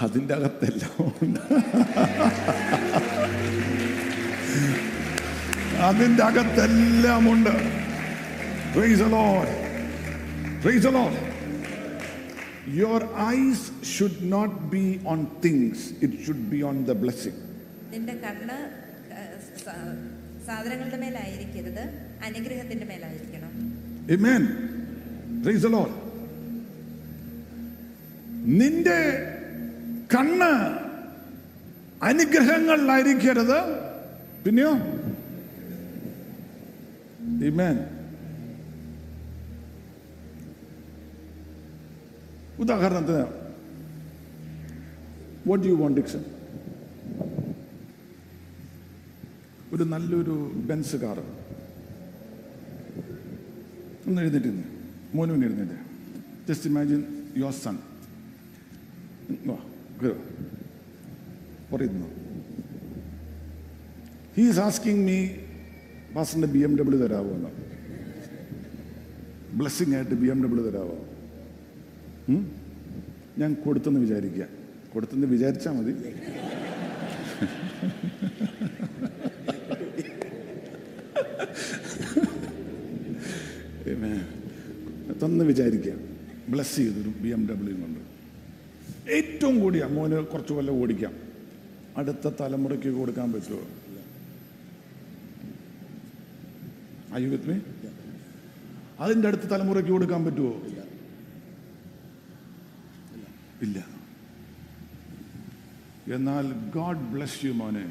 അതിന്റെ 0.01 0.33
അകത്തെല്ലാം 0.33 1.13
ഉണ്ട്. 1.23 1.39
അതിന്റെ 5.81 6.23
അകത്തെല്ലാം 6.23 7.25
ഉണ്ട് 7.35 7.55
Praise 8.73 8.99
the 8.99 9.09
Lord. 9.11 9.49
Praise 10.63 10.83
the 10.83 10.91
Lord. 10.91 11.15
Your 12.73 12.99
eyes 13.25 13.59
should 13.83 14.17
not 14.33 14.69
be 14.69 14.83
on 15.05 15.19
things, 15.41 15.77
it 15.99 16.11
should 16.23 16.43
be 16.49 16.59
on 16.69 16.77
the 16.85 16.95
blessing. 16.95 17.35
നിന്റെ 17.93 18.15
കണ്ണ് 18.23 18.57
സാധനങ്ങളുടെ 20.47 20.99
മേലായിരിക്കരുത് 21.03 21.83
അനുഗ്രഹത്തിന്റെ 22.27 22.87
മേലായിരിക്കണം 22.91 23.53
Amen. 24.09 24.43
Praise 25.43 25.63
the 25.67 25.73
Lord. 25.77 25.93
നിന്റെ 28.59 28.99
കണ്ണ് 30.07 30.51
അനുഗ്രഹങ്ങളിലായിരിക്കരുത് 32.01 33.59
പിന്നെയോ? 34.47 34.73
Amen. 37.47 37.77
ഉദാഹരണത്തിന് 42.59 43.23
വാട്ട് 45.49 45.65
യു 45.67 45.73
വോണ്ട് 45.73 46.01
ഡിക്ഷൻ 46.01 46.23
ഒരു 49.73 49.83
നല്ലൊരു 49.93 50.35
ബെൻസ് 50.69 50.95
കാറ് 50.95 51.25
ഒന്ന് 54.07 54.21
എഴുന്നേറ്റ് 54.21 54.47
നിന്ന് 54.47 54.65
മോനുവിന് 55.15 55.45
എഴുന്നേറ്റ്. 55.45 55.77
ജസ്റ്റ് 56.49 56.69
ഇമാജിൻ 56.69 57.01
യുവർ 57.37 57.51
സൺ 57.51 57.77
വാ 59.47 59.57
കേറ്. 60.03 60.21
പറയുന്നു 64.37 64.51
ഹീസ് 64.53 64.59
ആസ്കിങ് 64.59 65.03
മീ 65.07 65.17
പാസ്റ്ററിന്റെ 66.15 66.47
ബി 66.53 66.59
എം 66.63 66.77
ഡബ്ല്യു 66.77 66.99
തരാമോ 67.03 67.31
എന്ന്? 67.37 67.49
ബ്ലെസ്സിങ് 69.59 69.95
ആയിട്ട് 69.95 70.15
ബി 70.23 70.27
എം 70.27 70.39
ഡബ്ല്യു 70.43 70.63
തരാമോ? 70.69 70.97
ഞാൻ 73.37 73.51
കൊടുത്തെന്ന് 73.53 73.99
വിചാരിക്കുക. 73.99 74.45
കൊടുത്തെന്ന് 74.93 75.27
വിചാരിച്ചാൽ 75.27 75.71
മതി. 75.71 75.95
തന്ന് 85.21 85.43
വിചാരിക്കുക. 85.45 85.93
ബ്ലസ് 86.49 86.75
ചെയ്തൊരു 86.75 87.11
ബി 87.21 87.29
എം 87.35 87.43
ഡബ്ല്യു 87.51 87.75
കൊണ്ട്. 87.81 88.01
ഏറ്റവും 89.11 89.55
കൂടിയ 89.59 89.83
മോന് 89.95 90.17
കുറച്ച് 90.33 90.53
കൊല്ലം 90.53 90.75
ഓടിക്കാം. 90.81 91.13
അടുത്ത 91.97 92.27
തലമുറയ്ക്ക് 92.39 92.89
കൊടുക്കാൻ 92.99 93.27
പറ്റുമോ? 93.33 93.63
വിത്ത് 97.25 97.49
മീ 97.49 97.59
അതിന്റെ 98.99 99.27
അടുത്ത 99.27 99.41
തലമുറയ്ക്ക് 99.41 99.89
കൊടുക്കാൻ 99.89 100.25
പറ്റുമോ 100.25 100.61
ഇല്ല. 103.61 103.79
എന്നാൽ 106.13 106.53
ഗാഡ് 106.75 106.97
ബ്ലസ് 106.97 107.45
യു 107.45 107.51
മോനെ. 107.51 107.85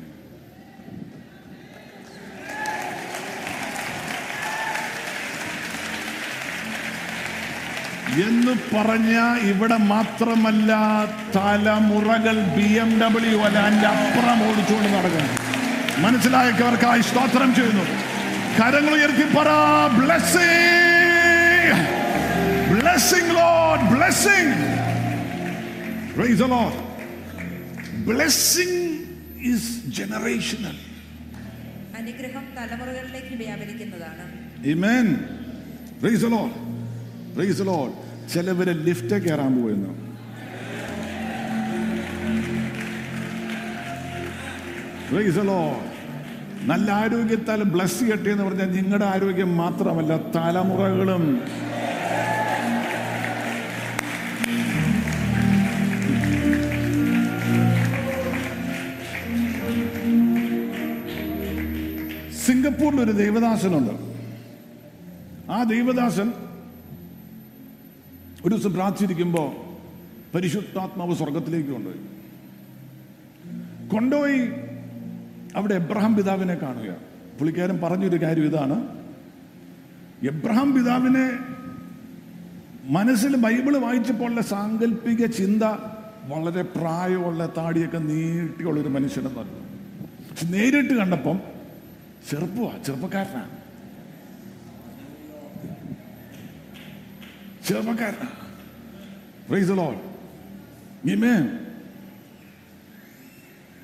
എന്ന് 8.26 8.76
പറഞ്ഞ 8.76 9.42
ഇവിടെ 9.48 9.76
മാത്രമല്ല 9.76 10.72
തലമുറകൾ 11.36 12.42
ബി 12.56 12.72
എം 12.72 13.00
ഡബ്ല്യു 13.00 13.38
അല്ല 13.38 13.58
അതിന്റെ 13.58 13.86
അപ്പുറം 13.86 14.50
ഓടിച്ചുകൊണ്ട് 14.50 14.88
നടക്കുന്നു. 14.88 15.32
മനസ്സിലായവർക്കായി 16.00 17.00
സ്തോത്രം 17.00 17.54
ചെയ്യുന്നു. 17.54 18.05
കരങ്ങൾ 18.58 18.92
ഉയർത്തി 18.96 19.26
പറ 19.36 19.48
blessing 19.98 21.78
blessing 22.72 23.34
Lord 23.40 23.84
blessing 23.94 24.54
Praise 26.16 26.38
the 26.38 26.48
Lord. 26.48 26.74
Blessing 28.06 28.70
is 29.50 29.62
generational. 29.98 30.76
അനുഗ്രഹം 31.98 32.44
തലമുറകളിലേക്ക് 32.56 33.34
വ്യാപരിക്കുന്നതാണ് 33.42 34.24
Amen. 34.72 35.06
Praise 36.02 36.22
the 36.22 36.30
Lord. 36.30 36.54
Praise 37.36 37.58
the 37.62 37.68
Lord. 37.72 37.92
ചിലവര് 38.32 38.74
ലിഫ്റ്റ് 38.86 39.18
കയറാൻ 39.26 39.52
പോയിരുന്നു 39.58 39.92
Praise 45.10 45.34
the 45.34 45.46
Lord. 45.46 45.84
നല്ല 46.66 46.90
ആരോഗ്യത്താൽ 46.90 47.62
ബ്ലസ് 47.62 48.00
ചെയ്യട്ടെ 48.00 48.30
എന്ന് 48.30 48.44
പറഞ്ഞാൽ 48.44 48.72
നിങ്ങളുടെ 48.72 49.04
ആരോഗ്യം 49.04 49.56
മാത്രമല്ല 49.56 50.16
തലമുറകളും. 50.16 51.22
സിംഗപ്പൂരിൽ 62.46 63.00
ഒരു 63.00 63.12
ദൈവദാസനുണ്ട്. 63.12 63.94
ആ 65.52 65.62
ദൈവദാസൻ 65.62 66.32
ഒരു 68.44 68.54
ദിവസം 68.54 68.72
പ്രാർത്ഥിച്ചിരിക്കുമ്പോൾ 68.72 69.50
പരിശുദ്ധാത്മാവ് 70.34 71.16
സ്വർഗത്തിലേക്ക് 71.16 71.70
കൊണ്ടുപോയി. 71.70 72.02
കൊണ്ടുപോയി 73.88 74.65
അവിടെ 75.56 75.74
എബ്രഹാം 75.74 76.16
പിതാവിനെ 76.16 76.54
കാണുക. 76.54 76.90
പുള്ളിക്കാരൻ 77.38 77.80
പറഞ്ഞൊരു 77.82 78.18
കാര്യം 78.22 78.44
ഇതാണ്. 78.44 78.76
എബ്രഹാം 80.22 80.74
പിതാവിനെ 80.74 81.26
മനസ്സിൽ 82.96 83.36
ബൈബിൾ 83.36 83.76
വായിച്ചപ്പോഴുള്ള 83.76 84.40
സാങ്കല്പിക 84.40 85.26
ചിന്ത 85.26 85.62
വളരെ 86.32 86.62
പ്രായമുള്ള 86.62 87.46
താടിയൊക്കെ 87.56 87.98
നീട്ടിയുള്ള 87.98 88.80
ഒരു 88.80 88.88
മനുഷ്യനെന്നല്ല 88.88 89.52
പക്ഷെ 90.30 90.46
നേരിട്ട് 90.46 90.94
കണ്ടപ്പം 90.94 91.36
ചെറുപ്പമാ 92.30 92.72
ചെറുപ്പക്കാരനാണ് 92.86 93.52
ചെറുപ്പക്കാരനാ 97.68 98.28
Praise 99.48 99.68
the 99.68 99.76
Lord. 99.76 99.98
Amen. 101.08 101.42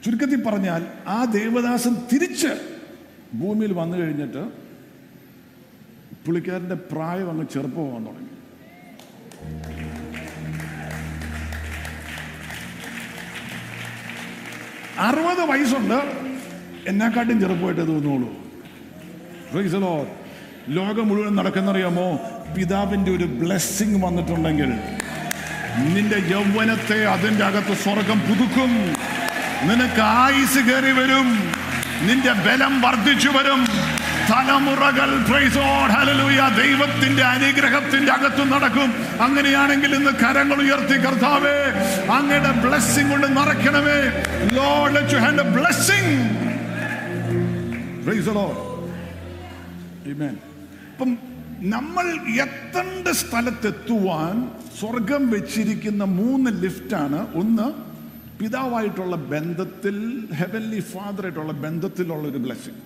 ചുരുക്കത്തിൽ 0.05 0.43
പറഞ്ഞാൽ 0.43 0.87
ആ 1.07 1.25
ദേവദാസൻ 1.25 1.97
തിരിച്ച് 2.13 2.79
ഭൂമിയിൽ 3.35 3.73
വന്നു 3.73 3.99
കഴിഞ്ഞിട്ട് 3.99 4.49
പുള്ളിക്കാരന്റെ 6.27 6.75
പ്രായം 6.75 7.31
അങ്ങ് 7.31 7.47
ചെറുപ്പമാകാൻ 7.53 8.05
തുടങ്ങി. 8.05 8.29
അറുപത് 14.99 15.51
വയസ്സുണ്ട്. 15.51 15.95
എന്നെക്കാട്ടും 16.89 17.41
ചെറുപ്പമായിട്ട് 17.41 17.81
തോന്നുള്ളൂ. 17.81 18.43
Lord. 19.53 20.07
ലോകം 20.69 21.09
മുഴുവൻ 21.09 21.37
നടക്കുന്നറിയാമോ? 21.37 22.19
പിതാവിന്റെ 22.57 23.11
ഒരു 23.17 23.25
ബ്ലെസ്സിങ് 23.25 24.05
വന്നിട്ടുണ്ടെങ്കിൽ 24.05 24.71
നിന്റെ 25.95 26.17
യൗവനത്തെ 26.17 27.05
അതിന്റെ 27.05 27.45
അകത്ത് 27.45 27.77
സ്വർഗം 27.77 28.21
പുതുക്കും. 28.21 28.95
നിനക്ക് 29.69 30.01
ആയുസ് 30.01 30.59
കയറി 30.59 30.93
വരും. 30.93 31.53
നിന്റെ 32.07 32.33
ബലം 32.33 32.81
വർദ്ധിച്ചു 32.81 33.29
വരും. 33.29 33.67
തലമുറകൾ 34.31 35.19
ദൈവത്തിന്റെ 36.49 37.23
അനുഗ്രഹത്തിന്റെ 37.23 38.13
അകത്ത് 38.13 38.53
നടക്കും. 38.53 38.95
അങ്ങനെയാണെങ്കിൽ 39.21 39.95
ഇന്ന് 39.95 40.11
കരങ്ങൾ 40.11 40.63
ഉയർത്തി 40.63 40.95
കർത്താവേ 40.95 41.57
അങ്ങയുടെ 42.13 42.51
ബ്ലെസ്സിംഗ് 42.51 43.11
കൊണ്ട് 43.11 43.37
നിറയ്ക്കണമേ. 43.37 43.99
Lord 44.55 45.17
have 45.17 45.41
a 45.41 45.43
the 48.15 48.31
Lord 48.31 48.73
Amen. 50.07 50.35
നമ്മൾ 51.59 52.07
എത്തേണ്ട 52.43 53.09
സ്ഥലത്തെത്തുവാൻ 53.09 54.51
സ്വർഗം 54.81 55.31
വെച്ചിരിക്കുന്ന 55.31 56.05
മൂന്ന് 56.05 56.63
ലിഫ്റ്റാണ് 56.63 57.27
ഒന്ന് 57.35 57.92
പിതാവായിട്ടുള്ള 58.39 59.17
ബന്ധത്തിൽ 59.17 59.97
ഹെവൻലി 60.35 60.81
ഫാദർ 60.81 60.93
ഫാദറായിട്ടുള്ള 60.93 61.53
ബന്ധത്തിലുള്ള 61.53 62.29
ഒരു 62.29 62.39
ബ്ലെസ്സിങ് 62.39 62.81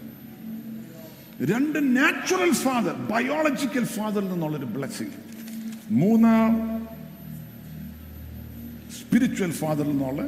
രണ്ട് 1.46 1.96
നാച്ചുറൽ 1.96 2.52
ഫാദർ 2.54 2.94
ബയോളജിക്കൽ 3.10 3.84
ഫാദറിൽ 3.84 4.28
നിന്നുള്ളൊരു 4.28 4.64
ബ്ലെസ്സിങ് 4.64 5.16
മൂന്ന് 5.90 6.34
സ്പിരിച്വൽ 8.98 9.50
ഫാദറിൽ 9.52 9.90
നിന്നുള്ള 9.90 10.22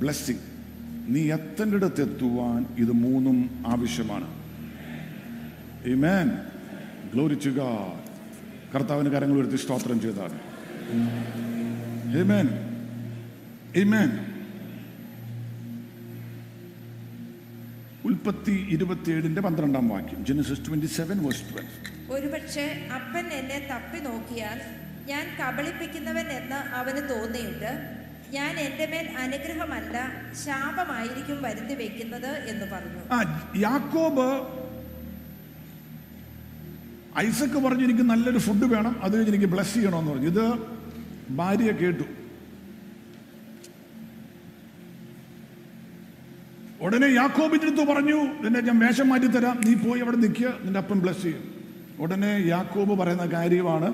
ബ്ലെസ്സിങ് 0.00 0.44
നീ 1.08 1.30
എത്തേണ്ടിടത്ത് 1.32 2.02
എത്തുവാൻ 2.02 2.66
ഇത് 2.78 2.92
മൂന്നും 2.92 3.50
ആവശ്യമാണ്. 3.66 4.28
കർത്താവിന് 8.74 9.10
കരങ്ങൾ 9.10 9.36
ഉയർത്തി 9.36 9.56
സ്തോത്രം 9.56 10.00
ചെയ്താണ് 10.00 10.38
Amen. 12.20 12.67
Amen. 13.76 14.10
ഉൽപ്പത്തി 18.08 18.52
ഇരുപത്തിയേഴിന്റെ 18.74 19.40
പന്ത്രണ്ടാം 19.40 19.88
വാക്യം 19.88 20.24
Genesis 20.28 20.62
twenty 20.66 20.86
seven 20.86 21.16
verse 21.24 21.44
twelve 21.48 21.72
ഒരുപക്ഷെ 22.14 22.64
അപ്പൻ 22.96 23.26
എന്നെ 23.38 23.58
തപ്പി 23.70 23.98
നോക്കിയാൽ 23.98 24.58
ഞാൻ 25.10 25.24
കബളിപ്പിക്കുന്നവൻ 25.40 26.26
എന്ന് 26.38 26.58
അവന് 26.78 27.02
തോന്നിയുണ്ട്. 27.10 27.72
ഞാൻ 28.30 28.58
എന്റെ 28.58 28.86
മേൽ 28.86 29.06
അനുഗ്രഹമല്ല 29.24 29.96
ശാപമായിരിക്കും 30.44 31.42
വരുത്തി 31.42 31.74
വെക്കുന്നത് 31.74 32.32
എന്ന് 32.52 32.66
പറഞ്ഞു. 32.72 33.02
ആ 33.16 33.18
യാക്കോബ് 33.56 34.28
ഐസക്ക് 37.26 37.58
പറഞ്ഞു 37.66 37.84
എനിക്ക് 37.84 38.02
നല്ലൊരു 38.12 38.38
ഫുഡ് 38.38 38.64
വേണം 38.74 39.02
അത് 39.02 39.28
എനിക്ക് 39.28 39.44
ബ്ലസ് 39.44 39.74
ചെയ്യണമെന്ന് 39.74 40.12
പറഞ്ഞു. 40.12 40.28
ഇത് 40.34 40.44
ഭാര്യ 41.40 41.72
കേട്ടു. 41.72 42.06
ഉടനെ 46.80 47.06
യാക്കോബിന്റെ 47.06 47.66
അടുത്ത് 47.66 47.92
പറഞ്ഞു 47.92 48.18
നിന്നെ 48.42 48.60
ഞാൻ 48.60 48.78
വേഷം 48.78 49.08
മാറ്റി 49.08 49.26
തരാം. 49.26 49.60
നീ 49.66 49.74
പോയി 49.74 50.00
അവിടെ 50.00 50.16
നിൽക്കുക 50.16 50.52
നിന്റെ 50.64 50.80
അപ്പം 50.80 51.00
ബ്ലസ് 51.00 51.22
ചെയ്യും. 51.22 51.54
ഉടനെ 51.98 52.42
യാക്കോബ് 52.46 52.98
പറയുന്ന 52.98 53.26
കാര്യമാണ് 53.26 53.88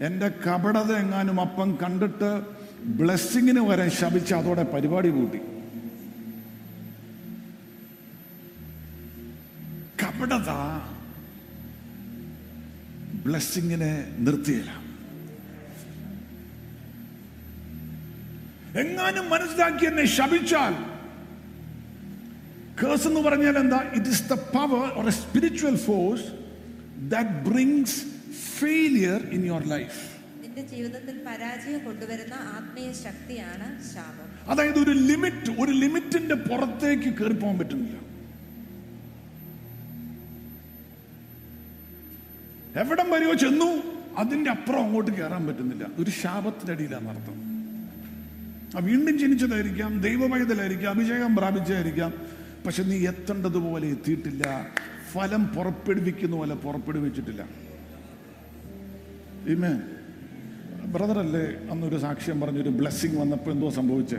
എന്റെ 0.00 0.28
കപടത 0.28 0.92
എങ്ങാനും 0.92 1.40
അപ്പം 1.40 1.78
കണ്ടിട്ട് 1.82 2.42
ബ്ലെസ്സിങ്ങിന് 2.84 3.60
വരാൻ 3.60 3.90
ശപിച്ച് 3.90 4.34
അതോടെ 4.34 4.62
പരിപാടി 4.62 5.08
കൂട്ടി. 5.08 5.40
കപടത 10.02 10.50
ബ്ലെസ്സിങ്ങിനെ 13.26 13.92
നിർത്തിയില്ല. 14.18 14.70
എങ്ങാനും 18.78 19.30
മനസ്സിലാക്കി 19.30 19.84
എന്നെ 19.84 20.04
ശപിച്ചാൽ 20.04 20.93
കേസ് 22.82 23.06
എന്ന് 23.08 23.20
പറഞ്ഞാൽ 23.20 23.56
എന്താ? 23.58 23.78
It 23.98 24.10
is 24.14 24.24
the 24.32 24.36
power 24.56 24.84
or 24.98 25.06
a 25.12 25.14
spiritual 25.22 25.76
force 25.86 26.26
that 27.12 27.34
brings 27.48 27.98
failure 28.58 29.20
in 29.36 29.42
your 29.50 29.64
life 29.74 30.00
നിന്റെ 30.42 30.62
ജീവിതത്തിൽ 30.72 31.16
പരാജയം 31.28 31.84
കൊണ്ടുവരുന്ന 31.84 32.34
ആത്മീയ 32.56 32.88
ശക്തിയാണ് 33.04 33.66
ശാപം. 33.92 34.28
അതായത് 34.52 34.78
ഒരു 34.84 34.90
ലിമിറ്റ് 35.10 35.52
ഒരു 35.62 35.72
ലിമിറ്റിന്റെ 35.82 36.34
പുറത്തേക്ക് 36.48 37.10
കയറി 37.18 37.36
പോകാൻ 37.42 37.56
പറ്റുന്നില്ല. 37.58 37.96
എവിടം 42.82 43.08
വരെയോ 43.10 43.34
ചെന്നു 43.34 43.70
അതിന്റെ 44.18 44.50
അപ്പുറം 44.50 44.82
അങ്ങോട്ട് 44.84 45.10
കയറാൻ 45.10 45.42
പറ്റുന്നില്ല. 45.46 45.84
ഒരു 46.00 46.10
ശാപത്തിന്റെ 46.22 46.72
അടിയിലാണ് 46.72 47.08
അർത്ഥം 47.14 47.40
വീണ്ടും 48.86 49.14
ജനിച്ചതായിരിക്കാം 49.18 49.90
ദൈവമയതലായിരിക്കാം 50.06 50.90
അഭിഷേകം 50.90 51.32
പ്രാപിച്ചതായിരിക്കാം. 51.36 52.10
പക്ഷെ 52.64 52.82
നീ 52.90 52.96
എത്തേണ്ടതുപോലെ 53.08 53.86
എത്തിയിട്ടില്ല. 53.94 54.44
ഫലം 55.12 55.42
പുറപ്പെടുവിക്കുന്ന 55.56 56.34
പോലെ 56.36 56.54
പുറപ്പെടുവിച്ചിട്ടില്ല. 56.64 57.42
ഇമേ 59.54 59.72
ബ്രദറല്ലേ 60.94 61.44
അന്നൊരു 61.72 61.98
സാക്ഷ്യം 62.04 62.40
പറഞ്ഞൊരു 62.40 62.72
ബ്ലെസ്സിങ് 62.78 63.18
വന്നപ്പോൾ 63.20 63.50
എന്തോ 63.50 63.68
സംഭവിച്ചേ? 63.78 64.18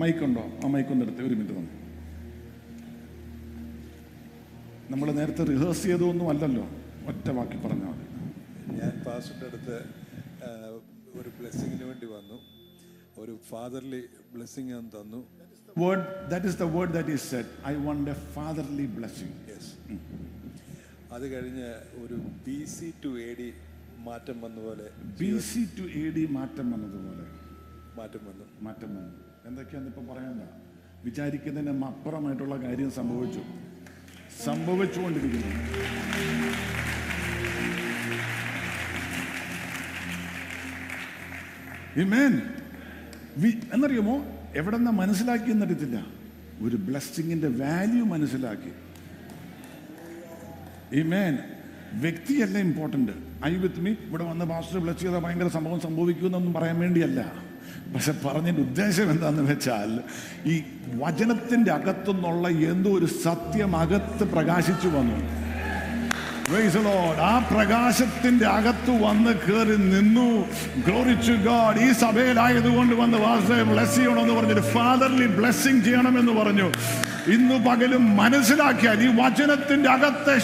മൈക്കുണ്ടോ 0.00 0.44
ആ 0.64 0.68
മൈക്കൊന്ന് 0.74 1.04
എടുത്ത് 1.06 1.22
ഒരു 1.28 1.34
മിനിറ്റ് 1.34 1.54
തന്നെ 1.58 1.74
നമ്മൾ 4.92 5.08
നേരത്തെ 5.18 5.44
റിഹേഴ്സ് 5.50 5.82
ചെയ്തതൊന്നും 5.82 6.26
അല്ലല്ലോ. 6.30 6.64
ഒറ്റ 7.10 7.26
വാക്കി 7.36 7.56
പറഞ്ഞാൽ 7.66 7.92
മതി. 7.92 8.06
ഞാൻ 8.78 8.92
പാസ്റ്ററിന്റെ 9.06 9.46
അടുത്ത് 9.50 9.76
ഒരു 11.20 11.30
ബ്ലെസ്സിങ്ങിന് 11.38 11.84
വേണ്ടി 11.90 12.06
വന്നു. 12.16 12.38
ഒരു 13.22 13.34
ഫാദർലി 13.50 14.02
ബ്ലെസ്സിങ് 14.34 14.82
തന്നു. 14.96 15.20
Word 15.78 16.30
that 16.30 16.46
is 16.46 16.58
the 16.58 16.62
word 16.62 16.92
that 16.92 17.08
is 17.08 17.30
set 17.30 17.66
I 17.66 17.74
want 17.74 18.10
a 18.10 18.14
fatherly 18.14 18.86
blessing 18.86 19.28
yes 19.28 19.74
അത് 21.12 21.28
കഴിഞ്ഞ് 21.28 21.66
ഒരു 22.04 22.14
B 22.46 22.64
C 22.64 22.92
to 23.04 23.08
A 23.08 23.34
D 23.38 23.52
മാറ്റം 23.98 24.40
വന്ന 24.40 24.60
പോലെ 24.60 24.90
B 25.20 25.38
C 25.38 25.68
to 25.78 25.82
A 25.82 26.10
D 26.10 26.26
മാറ്റം 26.30 26.70
വന്നതുപോലെ. 26.70 27.26
മാറ്റം 27.96 28.20
വന്നു. 28.24 28.44
മാറ്റം 28.62 28.96
വന്നു. 28.96 29.14
എന്തൊക്കെയാന്ന് 29.46 29.90
ഇപ്പം 29.90 30.06
പറയാണ്ട 30.06 30.42
വിചാരിക്കുന്നതിന് 31.04 31.84
അപ്പുറമായിട്ടുള്ള 31.84 32.56
കാര്യം 32.56 32.90
സംഭവിച്ചു. 32.90 33.40
സംഭവിച്ചുകൊണ്ടിരിക്കുന്നു. 34.44 35.52
എന്നറിയുമോ? 43.74 44.41
എവിടെ 44.56 44.76
നിന്നാ 44.76 44.92
മനസ്സിലാക്കി 44.92 45.50
എന്നറിയത്തില്ല 45.50 46.06
ഒരു 46.62 46.76
ബ്ലസ്സിങ്ങിന്റെ 46.76 47.48
വാല്യൂ 47.48 48.04
മനസ്സിലാക്കി. 48.04 48.72
ഈ 50.98 51.02
മേൻ 51.02 51.38
വ്യക്തിയല്ല 51.94 52.58
ഇമ്പോർട്ടന്റ് 52.58 53.12
ഐ 53.46 53.56
വിത്ത് 53.56 53.80
മീ 53.80 53.90
ഇവിടെ 53.90 54.24
വന്ന് 54.24 54.44
പാസ്റ്റർ 54.44 54.78
ബ്ലസ് 54.78 55.00
ചെയ്ത 55.00 55.12
ഭയങ്കര 55.12 55.48
സംഭവം 55.48 55.80
സംഭവിക്കുമെന്നൊന്നും 55.80 56.52
പറയാൻ 56.52 56.80
വേണ്ടിയല്ല. 56.80 57.32
പക്ഷെ 57.94 58.12
പറഞ്ഞതിന്റെ 58.24 58.62
ഉദ്ദേശം 58.62 59.10
എന്താന്ന് 59.10 59.42
വെച്ചാൽ 59.42 60.00
ഈ 60.46 60.62
വചനത്തിന്റെ 60.94 61.72
അകത്തുനിന്നുള്ള 61.72 62.48
എന്തോ 62.48 62.90
ഒരു 62.98 63.06
സത്യം 63.06 63.76
അകത്ത് 63.76 64.24
പ്രകാശിച്ചു 64.24 64.88
വന്നു. 64.88 65.41
ആ 67.20 67.48
പ്രകാശത്തിന്റെ 67.50 68.46
അകത്ത് 68.46 68.90
വന്ന് 68.90 69.30
കയറി 69.30 69.76
നിന്നു. 69.76 70.48
ഗ്ലോറിച്ചു 70.86 71.32
ഗാഡ് 71.32 71.78
ഈ 71.78 71.92
സഭയിലായതുകൊണ്ട് 71.92 72.94
വന്ന് 72.94 73.18
ബ്ലസ് 73.62 73.96
ചെയ്യണമെന്ന് 73.96 74.34
പറഞ്ഞു 74.34 74.60
ഫാദർലി 74.60 75.26
ബ്ലെസ്സിങ് 75.26 75.82
ചെയ്യണമെന്ന് 75.82 76.32
പറഞ്ഞു. 76.32 76.72
ഇന്നു 77.26 77.70
പകലും 77.70 78.16
മനസ്സിലാക്കിയാൽ 78.16 79.02
ഈ 79.02 79.06
വചനത്തിന്റെ 79.06 79.90
അകത്തെ 79.90 80.40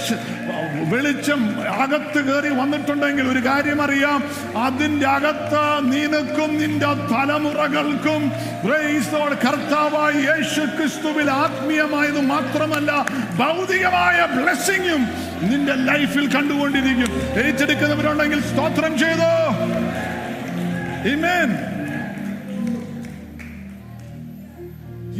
വെളിച്ചം 0.90 1.62
അകത്ത് 1.82 2.20
കയറി 2.24 2.54
വന്നിട്ടുണ്ടെങ്കിൽ 2.54 3.28
ഒരു 3.28 3.38
കാര്യം 3.38 3.82
അറിയാം. 3.82 4.24
അതിന്റെ 4.64 5.06
അകത്ത് 5.06 5.92
നിനക്കും 5.92 6.58
നിന്റെ 6.58 6.86
തലമുറകൾക്കും 6.86 8.32
കർത്താവായ 9.34 10.12
യേശു 10.12 10.60
ക്രിസ്തുവിൽ 10.60 11.30
ആത്മീയമായത് 11.30 12.20
മാത്രമല്ല 12.20 13.06
ഭൗതികമായ 13.38 14.26
ബ്ലെസ്സിങ്ങും 14.26 15.08
നിന്റെ 15.50 15.74
ലൈഫിൽ 15.74 16.34
കണ്ടുകൊണ്ടിരിക്കും. 16.34 17.40
ഏറ്റെടുക്കുന്നവരുണ്ടെങ്കിൽ 17.46 18.40
സ്തോത്രം 18.40 18.98
ചെയ്തോ? 18.98 19.34
Amen. 20.98 21.67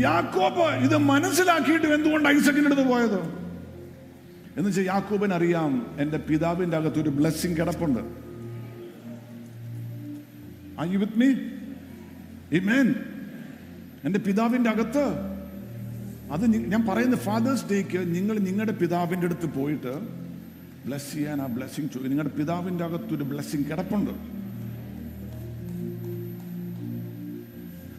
യാക്കോബ് 0.00 0.66
ഇത് 0.87 0.96
മനസ്സിലാക്കിയിട്ട് 1.11 1.88
എന്തുകൊണ്ട് 1.96 2.28
ഐസക്കിന്റെ 2.28 2.70
അടുത്ത് 2.70 2.87
പോയത് 2.88 3.20
എന്ന് 4.56 4.66
വെച്ചാൽ 4.68 4.87
യാക്കോബൻ 4.87 5.32
അറിയാം 5.32 5.72
എന്റെ 6.00 6.18
പിതാവിന്റെ 6.28 6.76
അകത്ത് 6.76 7.00
ഒരു 7.00 7.12
ബ്ലെസ്സിങ് 7.18 7.58
കിടപ്പുണ്ട് 7.61 8.02
Are 10.78 10.87
you 10.87 10.98
with 11.00 11.14
me? 11.16 11.28
Amen. 12.52 12.88
എന്റെ 14.04 14.18
പിതാവിന്റെ 14.18 14.68
അകത്ത് 14.70 15.02
അത് 16.30 16.42
ഞാൻ 16.72 16.82
പറയുന്ന 16.87 17.16
ഫാദേഴ്സ് 17.24 17.64
ഡേക്ക് 17.70 18.00
നിങ്ങൾ 18.12 18.37
നിങ്ങളുടെ 18.38 18.74
പിതാവിന്റെ 18.78 19.26
അടുത്ത് 19.26 19.48
പോയിട്ട് 19.56 19.92
ബ്ലസ് 20.84 21.08
ചെയ്യാൻ 21.14 21.38
ആ 21.42 21.46
ബ്ലെസ്സിങ് 21.46 21.88
ചോദിക്കും 21.88 22.12
നിങ്ങളുടെ 22.14 22.34
പിതാവിന്റെ 22.37 22.84
അകത്ത് 22.84 23.12
ഒരു 23.14 23.24
ബ്ലെസ്സിങ് 23.24 23.66
കിടപ്പുണ്ട് 23.70 24.12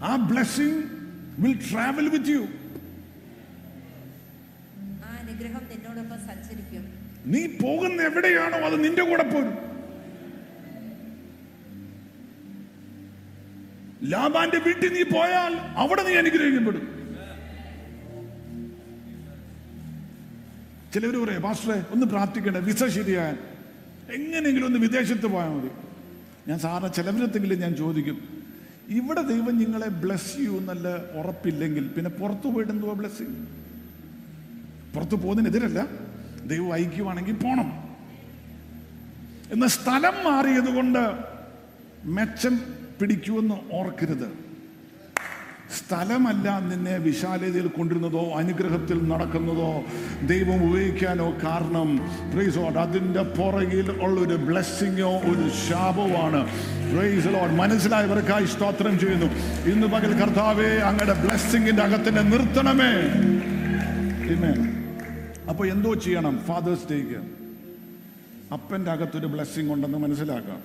ആ 0.03 0.13
blessing 0.29 0.79
will 1.41 1.53
travel 1.69 2.07
with 2.15 2.27
you. 2.35 2.43
നീ 7.33 7.41
പോകുന്ന 7.61 7.99
എവിടെയാണോ 8.09 8.57
അത് 8.67 8.75
നിന്റെ 8.83 9.03
കൂടെ 9.09 9.23
പോരും. 9.31 9.55
ലാബാന്റെ 14.11 14.59
വീട്ടിൽ 14.65 14.89
നീ 14.97 15.03
പോയാൽ 15.15 15.53
അവിടെ 15.83 16.03
നീ 16.07 16.13
അനുഗ്രഹിക്കപ്പെടും. 16.21 16.85
ചിലവർ 20.93 21.15
പറയാം 21.23 21.41
പാസ്റ്ററെ 21.47 21.77
ഒന്ന് 21.93 22.05
പ്രാർത്ഥിക്കണ്ട 22.13 22.57
വിസ 22.67 22.83
ശരിയാൻ 22.97 23.35
എങ്ങനെയെങ്കിലും 24.17 24.67
ഒന്ന് 24.69 24.79
വിദേശത്ത് 24.85 25.27
പോയാൽ 25.35 25.51
മതി. 25.55 25.71
ഞാൻ 26.49 26.57
സാറിന് 26.65 26.89
ചിലവരത്തെങ്കിലും 26.97 27.59
ഞാൻ 27.65 27.73
ചോദിക്കും. 27.81 28.17
ഇവിടെ 28.89 29.21
ദൈവം 29.21 29.57
നിങ്ങളെ 29.57 29.87
ബ്ലെസ് 29.87 30.35
ചെയ്യൂ 30.35 30.57
എന്നല്ല 30.57 30.87
ഉറപ്പില്ലെങ്കിൽ 31.19 31.87
പിന്നെ 31.87 32.09
പുറത്തു 32.09 32.47
പോയിട്ട് 32.47 32.71
എന്തുവാ 32.71 32.93
ബ്ലസ്സിങ് 32.93 33.45
പുറത്തു 34.95 35.15
പോകുന്നതിനെതിരല്ല. 35.15 35.87
ദൈവം 36.47 36.73
അയക്കുവാണെങ്കിൽ 36.73 37.33
പോണം. 37.33 37.69
എന്ന 39.51 39.67
സ്ഥലം 39.67 40.13
മാറിയതുകൊണ്ട് 40.23 40.99
മെച്ചം 42.05 42.61
പിടിക്കുമെന്ന് 43.01 43.55
ഓർക്കരുത്. 43.71 44.48
സ്ഥലമല്ല 45.77 46.59
നിന്നെ 46.59 46.97
വിശാലതയിൽ 46.97 47.67
കൊണ്ടിരുന്നതോ 47.67 48.33
അനുഗ്രഹത്തിൽ 48.33 49.07
നടക്കുന്നതോ 49.07 49.81
ദൈവം 50.27 50.69
ഉപയോഗിക്കാനോ 50.69 51.33
കാരണം 51.43 51.89
അതിന്റെ 52.77 53.21
പുറകിൽ 53.21 53.91
ഉള്ള 53.91 54.21
ഒരു 54.21 54.33
ബ്ലെസ്സിങ്ങോ 54.33 55.19
ഒരു 55.31 55.49
ശാപമാണ് 55.67 56.41
പ്രൈസ് 56.93 57.27
മനസ്സിലായവർക്കായി 57.61 58.45
സ്തോത്രം 58.45 58.99
ചെയ്യുന്നു. 58.99 59.25
ഇന്ന് 59.71 59.87
പകൽ 59.87 60.13
കർത്താവേ 60.21 60.77
അങ്ങയുടെ 60.77 61.13
ബ്ലെസ്സിങ്ങിന്റെ 61.13 61.83
അകത്തിനെ 61.83 62.21
നിർത്തണമേ. 62.21 62.93
പിന്നെ 64.27 64.51
അപ്പോൾ 65.49 65.67
എന്തോ 65.67 65.93
ചെയ്യണം 65.93 66.39
ഫാദേഴ്സ് 66.47 66.87
ഡേക്ക് 66.91 67.21
അപ്പന്റെ 68.53 68.91
അകത്തൊരു 68.91 69.27
ബ്ലെസ്സിങ് 69.27 69.71
ഉണ്ടെന്ന് 69.73 69.97
മനസ്സിലാക്കാം. 69.97 70.61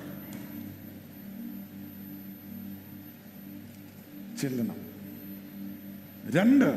ചെല്ലണം. 4.40 4.83
രണ്ട് 6.30 6.68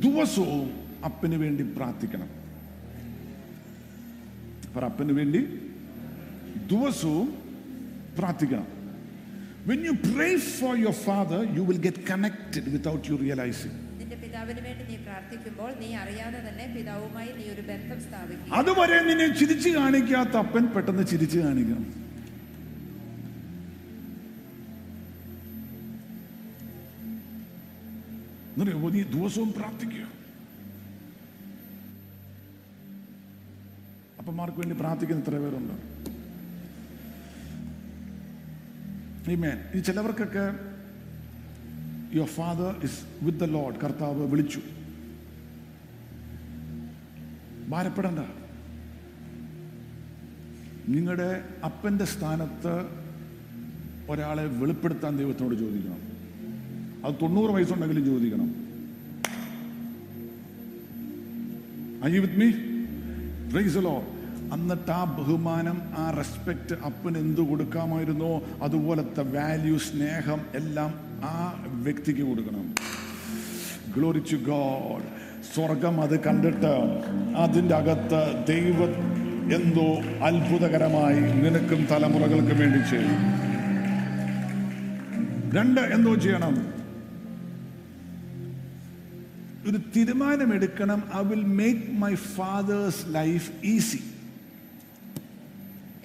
ദിവസവും 0.00 0.70
അപ്പന് 1.04 1.34
വേണ്ടി 1.34 1.62
പ്രാർത്ഥിക്കണം. 1.62 2.28
അപ്പൊ 4.66 4.80
അപ്പന് 4.80 5.12
വേണ്ടി 5.12 5.38
ദിവസവും 6.72 7.28
പ്രാർത്ഥിക്കണം. 8.18 8.66
When 9.66 9.80
you 9.84 9.90
pray 9.90 10.36
for 10.36 10.76
your 10.78 10.92
father 10.92 11.40
you 11.56 11.62
will 11.62 11.80
get 11.86 12.02
connected 12.12 12.64
without 12.74 13.10
you 13.10 13.16
പിതാവിന് 14.22 14.60
വേണ്ടി 14.60 14.84
നീ 14.90 14.96
പ്രാർത്ഥിക്കുമ്പോൾ 14.96 15.70
നീ 15.80 15.88
അറിയാതെ 15.94 16.38
തന്നെ 16.48 16.66
പിതാവുമായി 16.76 17.30
നീ 17.38 17.44
ഒരു 17.54 17.62
ബന്ധം 17.70 18.00
സ്ഥാപിക്കും. 18.06 18.52
അതുവരെ 18.54 18.98
നിന്നെ 19.08 19.28
ചിരിച്ചു 19.40 19.68
കാണിക്കാത്ത 19.68 20.36
അപ്പൻ 20.36 20.66
പെട്ടെന്ന് 20.66 21.06
ചിരിച്ചു 21.06 21.38
കാണിക്കണം. 21.38 22.09
എന്നറിയോ 28.60 28.90
നീ 28.90 29.02
ദിവസവും 29.02 29.52
പ്രാർത്ഥിക്കുക. 29.52 30.06
അപ്പന്മാർക്ക് 34.18 34.58
വേണ്ടി 34.58 34.76
പ്രാർത്ഥിക്കുന്ന 34.76 35.22
ഇത്ര 35.22 35.38
പേരുണ്ട്? 35.38 35.74
Amen. 39.30 39.76
ഈ 39.76 39.80
ചിലവർക്കൊക്കെ 39.80 40.54
your 42.16 42.26
father 42.26 42.80
is 42.82 43.00
with 43.22 43.38
the 43.38 43.44
Lord 43.44 43.76
കർത്താവ് 43.76 44.26
വിളിച്ചു. 44.26 44.60
ഭാരപ്പെടണ്ട. 47.68 48.18
നിങ്ങളുടെ 50.88 51.44
അപ്പന്റെ 51.64 52.04
സ്ഥാനത്ത് 52.04 52.86
ഒരാളെ 54.10 54.44
വെളിപ്പെടുത്താൻ 54.44 55.16
ദൈവത്തോട് 55.16 55.54
ചോദിക്കണം. 55.54 56.09
അത് 57.04 57.14
തൊണ്ണൂറ് 57.22 57.50
വയസ്സുണ്ടെങ്കിലും 57.50 58.04
ചോദിക്കണം. 58.04 58.70
Lord. 63.74 64.20
എന്നിട്ട് 64.52 64.90
ആ 64.90 65.04
ബഹുമാനം 65.04 65.82
ആ 65.96 66.10
റെസ്പെക്റ്റ് 66.10 66.74
അപ്പന് 66.74 67.18
എന്ത് 67.18 67.40
കൊടുക്കാമായിരുന്നോ? 67.40 68.42
അതുപോലത്തെ 68.62 69.22
വാല്യൂ 69.22 69.78
സ്നേഹം 69.78 70.40
എല്ലാം 70.54 70.94
ആ 71.24 71.64
വ്യക്തിക്ക് 71.66 72.20
കൊടുക്കണം. 72.20 72.74
ഗ്ലോറി 73.96 74.18
ടു 74.18 74.36
ഗോഡ് 74.36 75.02
സ്വർഗം 75.54 76.00
അത് 76.00 76.20
കണ്ടിട്ട് 76.20 77.02
അതിന്റെ 77.36 77.74
അകത്ത് 77.74 78.46
ദൈവ 78.48 78.84
എന്തോ 79.54 79.88
അത്ഭുതകരമായി 80.26 81.20
നിനക്കും 81.20 81.86
തലമുറകൾക്കും 81.90 82.58
വേണ്ടി 82.58 82.78
ചെയ്യും. 82.78 83.18
രണ്ട് 85.54 85.80
എന്തോ 85.80 86.14
ചെയ്യണം. 86.14 86.79
ഒരു 89.68 89.78
തീരുമാനമെടുക്കണം. 89.94 91.00
I 91.18 91.22
will 91.30 91.44
make 91.60 91.84
my 92.02 92.12
father's 92.36 93.02
life 93.18 93.48
easy 93.72 94.00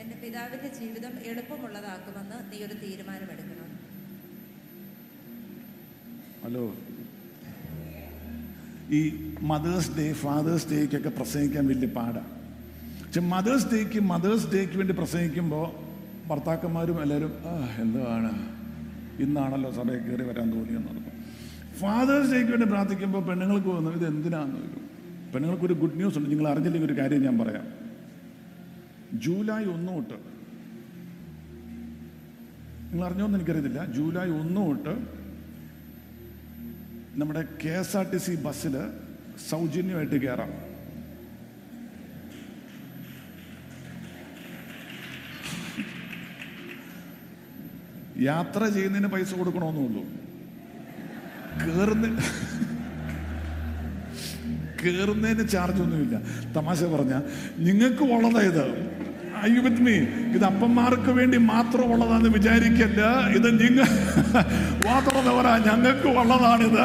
എന്റെ 0.02 0.16
പിതാവിന്റെ 0.24 0.70
ജീവിതം 0.80 1.14
എളുപ്പമുള്ളതാക്കുമെന്ന് 1.32 2.38
നീ 2.52 2.58
ഒരു 2.68 2.76
തീരുമാനമെടുക്കണം. 2.84 3.70
ഹലോ 6.44 6.66
ഈ 8.98 9.00
മദേഴ്സ് 9.52 9.92
ഡേ 10.00 10.08
ഫാദേഴ്സ് 10.24 10.68
ഡേക്കൊക്കെ 10.72 11.12
പ്രസംഗിക്കാൻ 11.20 11.64
വലിയ 11.72 11.90
പാടാണ് 11.98 12.32
പക്ഷെ 13.06 13.22
മദേഴ്സ് 13.34 13.68
ഡേക്ക് 13.72 14.00
മദേഴ്സ് 14.12 14.48
ഡേക്ക് 14.54 14.76
വേണ്ടി 14.80 14.94
പ്രസംഗിക്കുമ്പോൾ 15.00 15.66
ഭർത്താക്കന്മാരും 16.30 16.98
എല്ലാവരും 17.04 17.34
എന്താണ് 17.84 18.32
ഇന്നാണല്ലോ 19.26 19.70
സഭയിൽ 19.80 20.02
കയറി 20.06 20.24
വരാൻ 20.30 20.48
തോന്നിയെന്ന് 20.56 20.90
പറഞ്ഞു. 20.92 21.15
ഫാദേഴ്സ് 21.80 22.32
ഡേക്ക് 22.34 22.52
വേണ്ടി 22.54 22.68
പ്രാർത്ഥിക്കുമ്പോൾ 22.74 23.22
പെണ്ണുങ്ങൾക്ക് 23.30 23.70
വന്നു 23.78 23.92
ഇത് 23.98 24.06
എന്തിനാന്ന് 24.12 24.60
വരും 24.64 24.84
പെണ്ണുങ്ങൾക്കൊരു 25.32 25.76
ഗുഡ് 25.82 25.98
ന്യൂസ് 26.00 26.18
ഉണ്ട്. 26.18 26.30
നിങ്ങൾ 26.32 26.48
അറിഞ്ഞില്ലെങ്കിൽ 26.52 26.90
ഒരു 26.90 26.98
കാര്യം 27.00 27.22
ഞാൻ 27.28 27.36
പറയാം. 27.42 27.66
ജൂലൈ 29.26 29.64
ഒന്ന് 29.76 29.92
തൊട്ട് 29.96 30.18
നിങ്ങൾ 32.90 33.06
അറിഞ്ഞോന്ന് 33.08 33.38
എനിക്കറിയത്തില്ല. 33.40 33.82
ജൂലൈ 33.98 34.28
ഒന്ന് 34.42 34.62
തൊട്ട് 34.68 34.94
നമ്മുടെ 37.22 37.42
K 37.64 37.74
S 37.82 37.96
R 38.00 38.06
T 38.14 38.20
C 38.26 38.34
ബസ്സിൽ 38.46 38.76
സൗജന്യമായിട്ട് 39.50 40.18
കയറാം. 40.26 40.52
യാത്ര 48.30 48.62
ചെയ്യുന്നതിന് 48.76 49.10
പൈസ 49.14 49.32
കൊടുക്കണമെന്നുള്ളൂ 49.40 50.04
കേറുന്ന 51.64 52.20
കേറുന്നതിന് 54.86 55.48
ചാർജ് 55.48 55.82
ഒന്നുമില്ല. 55.82 56.22
തമാശ 56.54 56.84
പറഞ്ഞ 56.84 57.22
നിങ്ങൾക്ക് 57.58 58.04
ഉള്ളതായത് 58.04 58.96
വിത്ത് 59.60 59.82
മീ 59.82 59.92
ഇത് 60.36 60.44
അപ്പന്മാർക്ക് 60.44 61.12
വേണ്ടി 61.12 61.38
മാത്രം 61.38 61.94
ഉള്ളതാന്ന് 61.94 62.30
വിചാരിക്കല്ല. 62.30 63.28
ഇത് 63.30 63.60
നിങ്ങൾ 63.60 63.84
മാത്രമല്ല 64.86 65.30
ഞങ്ങൾക്ക് 65.68 66.08
ഉള്ളതാണിത്. 66.08 66.82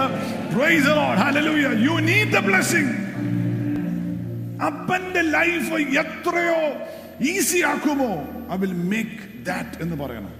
അപ്പന്റെ 4.67 5.21
ലൈഫ് 5.21 5.73
എത്രയോ 5.75 6.87
ഈസി 7.21 7.59
ആക്കുമോ? 7.59 8.29
ഐ 8.53 8.57
വിൽ 8.57 8.73
മേക്ക് 8.73 9.47
ദാറ്റ് 9.47 9.83
എന്ന് 9.83 9.97
പറയണം. 10.05 10.33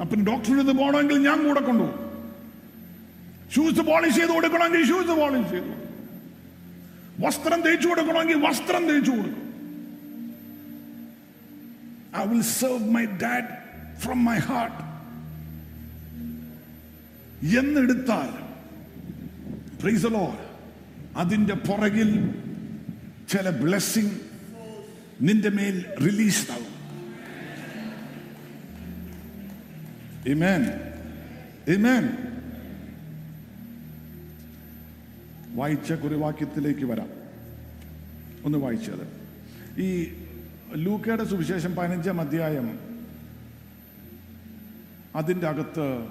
അപ്പൻ 0.00 0.26
ഡോക്ടറിന് 0.26 0.60
ഇത് 0.60 0.76
പോകണമെങ്കിൽ 0.76 1.18
ഞാൻ 1.18 1.48
കൂടെ 1.48 1.60
കൊണ്ടുപോകും. 1.60 2.09
ഷൂസ് 3.54 3.80
പോളിഷ് 3.80 4.16
ചെയ്ത് 4.16 4.32
കൊടുക്കണമെങ്കിൽ 4.32 4.84
ഷൂസ് 4.84 5.14
പോളിഷ് 5.20 5.50
ചെയ്ത് 5.50 5.72
വസ്ത്രം 7.20 7.60
തേച്ചു 7.62 7.88
കൊടുക്കണമെങ്കിൽ 7.88 8.38
വസ്ത്രം 8.42 8.86
തേച്ചു 8.88 9.10
കൊടുക്കും 9.10 9.46
I 12.18 12.22
will 12.26 12.42
serve 12.52 12.90
my 12.90 13.04
dad 13.24 13.50
from 13.98 14.24
my 14.24 14.38
heart 14.38 14.78
എന്നെടുത്താൽ 17.58 18.30
പ്രീസലോ. 19.82 20.24
അതിന്റെ 21.16 21.54
പുറകിൽ 21.54 22.10
ചില 23.28 23.50
ബ്ലെസ്സിങ് 23.50 24.16
നിന്റെ 25.20 25.50
മേൽ 25.50 25.84
റിലീസ് 26.06 26.50
ആവും 26.50 26.66
Amen. 30.26 30.62
Amen. 31.66 32.04
വായിച്ച 35.60 35.92
കുറിവാക്യത്തിലേക്ക് 35.92 36.84
വരാം. 36.84 37.08
ഒന്ന് 38.44 38.58
വായിച്ചത്. 38.58 39.20
ഈ 39.80 40.12
ലൂക്കയുടെ 40.74 41.24
സുവിശേഷം 41.24 41.76
പതിനഞ്ചാം 41.76 42.20
അധ്യായം 42.20 42.78
അതിന്റെ 45.16 45.46
അകത്ത് 45.46 46.08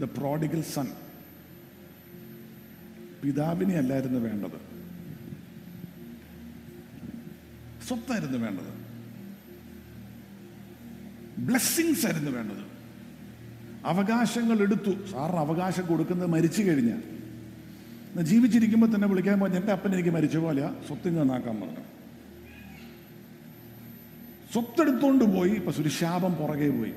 ദ 0.00 0.04
പ്രോഡിഗൽ 0.04 0.62
സൺ 0.62 0.86
പിതാവിനെ 3.22 3.74
അല്ലായിരുന്നു 3.74 4.20
വേണ്ടത്. 4.20 4.58
സ്വപ്നമായിരുന്നു 7.86 8.38
വേണ്ടത്. 8.38 8.74
ബ്ലെസ്സിങ്സ് 11.38 12.06
ആയിരുന്നു 12.06 12.30
വേണ്ടത്. 12.30 12.73
അവകാശങ്ങൾ 13.84 14.58
എടുത്തു. 14.58 14.90
സാറിന് 15.12 15.38
അവകാശം 15.38 15.86
കൊടുക്കുന്നത് 15.86 16.28
മരിച്ചു 16.28 16.62
കഴിഞ്ഞാൽ 16.62 17.14
ജീവിച്ചിരിക്കുമ്പോൾ 18.22 18.94
തന്നെ 18.94 19.08
വിളിക്കാൻ 19.08 19.40
പറഞ്ഞു 19.40 19.56
എന്റെ 19.56 19.72
അപ്പൻ 19.72 19.92
എനിക്ക് 19.92 20.10
മരിച്ച 20.10 20.36
പോലെ 20.36 20.70
സ്വത്ത് 20.86 21.20
നന്നാക്കാൻ 21.20 21.60
പറഞ്ഞു. 21.60 21.80
സ്വത്തെടുത്തോണ്ട് 24.52 25.24
പോയി. 25.24 25.50
ഇപ്പൊ 25.50 25.72
ഒരു 25.80 25.88
ശാപം 25.88 26.34
പുറകെ 26.34 26.70
പോയി. 26.70 26.92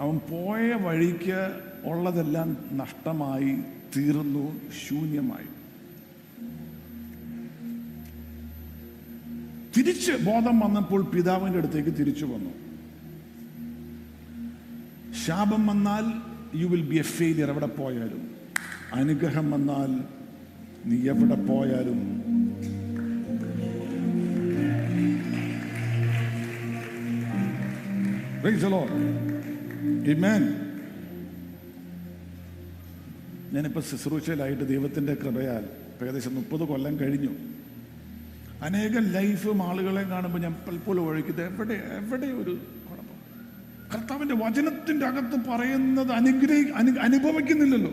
അവൻ 0.00 0.18
പോയ 0.18 0.72
വഴിക്ക് 0.72 1.60
ഉള്ളതെല്ലാം 1.84 2.56
നഷ്ടമായി 2.72 3.62
തീർന്നു. 3.96 4.60
ശൂന്യമായി. 4.88 5.46
തിരിച്ച് 9.76 10.12
ബോധം 10.12 10.60
വന്നപ്പോൾ 10.60 11.02
പിതാവിന്റെ 11.02 11.58
അടുത്തേക്ക് 11.58 11.88
തിരിച്ചു 11.88 12.24
വന്നു. 12.24 12.67
ശാപം 15.28 15.66
വന്നാൽ 15.66 16.04
you 16.58 16.66
will 16.66 16.82
be 16.82 16.96
a 16.96 17.02
failure 17.02 17.50
എവിടെ 17.50 17.66
പോയാലും. 17.66 18.30
അനുഗ്രഹം 18.94 19.50
വന്നാൽ 19.50 19.90
നീ 20.86 21.08
എവിടെ 21.08 21.34
പോയാലും. 21.34 21.98
ഞാനിപ്പോൾ 33.52 33.80
ശുശ്രൂഷയിലായിട്ട് 33.80 34.68
ദൈവത്തിന്റെ 34.68 35.14
കൃപയാൽ 35.14 35.64
ഏകദേശം 36.04 36.34
മുപ്പത് 36.34 36.60
കൊല്ലം 36.60 37.00
കഴിഞ്ഞു. 37.00 37.30
അനേകം 38.62 39.04
ലൈഫും 39.04 39.62
ആളുകളെ 39.62 40.02
കാണുമ്പോൾ 40.02 40.38
ഞാൻ 40.38 40.56
പലപ്പോഴും 40.68 41.08
ഒഴിക്കുന്നത് 41.08 41.54
എവിടെ 41.54 41.74
എവിടെ 41.74 42.26
ഒരു 42.26 42.58
കർത്താവിന്റെ 43.92 44.34
വചനത്തിന്റെ 44.34 45.06
അകത്ത് 45.06 45.48
പറയുന്നത് 45.48 46.12
അനുഗ്രഹി 46.12 46.64
അനു 46.70 46.98
അനുഭവിക്കുന്നില്ലല്ലോ. 46.98 47.92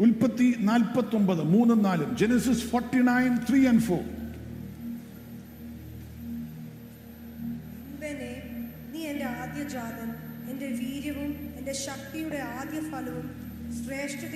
ഉൽപ്പത്തി 0.00 0.54
നാൽപ്പത്തി 0.60 1.16
ഒമ്പത് 1.16 1.42
മൂന്നും 1.44 1.82
നാലും 1.82 2.16
Genesis 2.16 2.66
forty 2.70 2.96
nine 3.02 3.38
three 3.48 3.66
and 3.66 3.80
four 3.80 4.02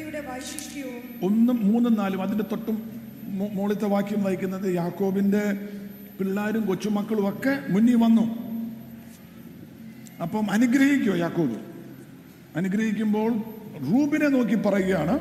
ശ്രേഷ്ഠതയുടെ 0.06 0.32
വൈശിഷ്ട്യവും 0.32 1.02
ഒന്നും 1.22 1.72
മൂന്നും 1.72 1.94
നാലും 1.94 2.22
അതിന്റെ 2.22 2.44
തൊട്ടും 2.44 2.76
മോളിത്തെ 3.54 3.84
വാക്യം 3.84 4.22
വായിക്കുന്നത് 4.22 4.74
യാക്കോബിന്റെ 4.74 5.68
പിള്ളേരും 6.18 6.66
കൊച്ചുമക്കളും 6.66 7.28
ഒക്കെ 7.28 7.62
മുന്നിൽ 7.68 7.96
വന്നു. 7.96 8.24
അപ്പം 10.22 10.50
അനുഗ്രഹിക്കോ 10.50 11.16
യാക്കോബ്? 11.16 11.56
അനുഗ്രഹിക്കുമ്പോൾ 12.56 13.32
റൂബിനെ 13.82 14.28
നോക്കി 14.28 14.54
പറയുകയാണ് 14.54 15.18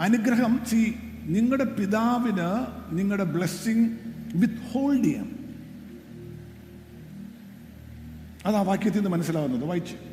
അനുഗ്രഹം 0.00 0.60
സി 0.68 0.94
നിങ്ങളുടെ 1.24 1.64
പിതാവിന് 1.64 2.50
നിങ്ങളുടെ 2.98 3.24
ബ്ലെസ്സിങ് 3.24 3.88
വിത്ത് 4.34 4.60
ഹോൾഡ് 4.72 5.04
ചെയ്യാം. 5.04 5.28
അത് 8.46 8.66
വാക്യത്തിൽ 8.66 8.98
നിന്ന് 8.98 9.10
മനസ്സിലാവുന്നത്. 9.10 9.64
വായിച്ചു. 9.64 10.07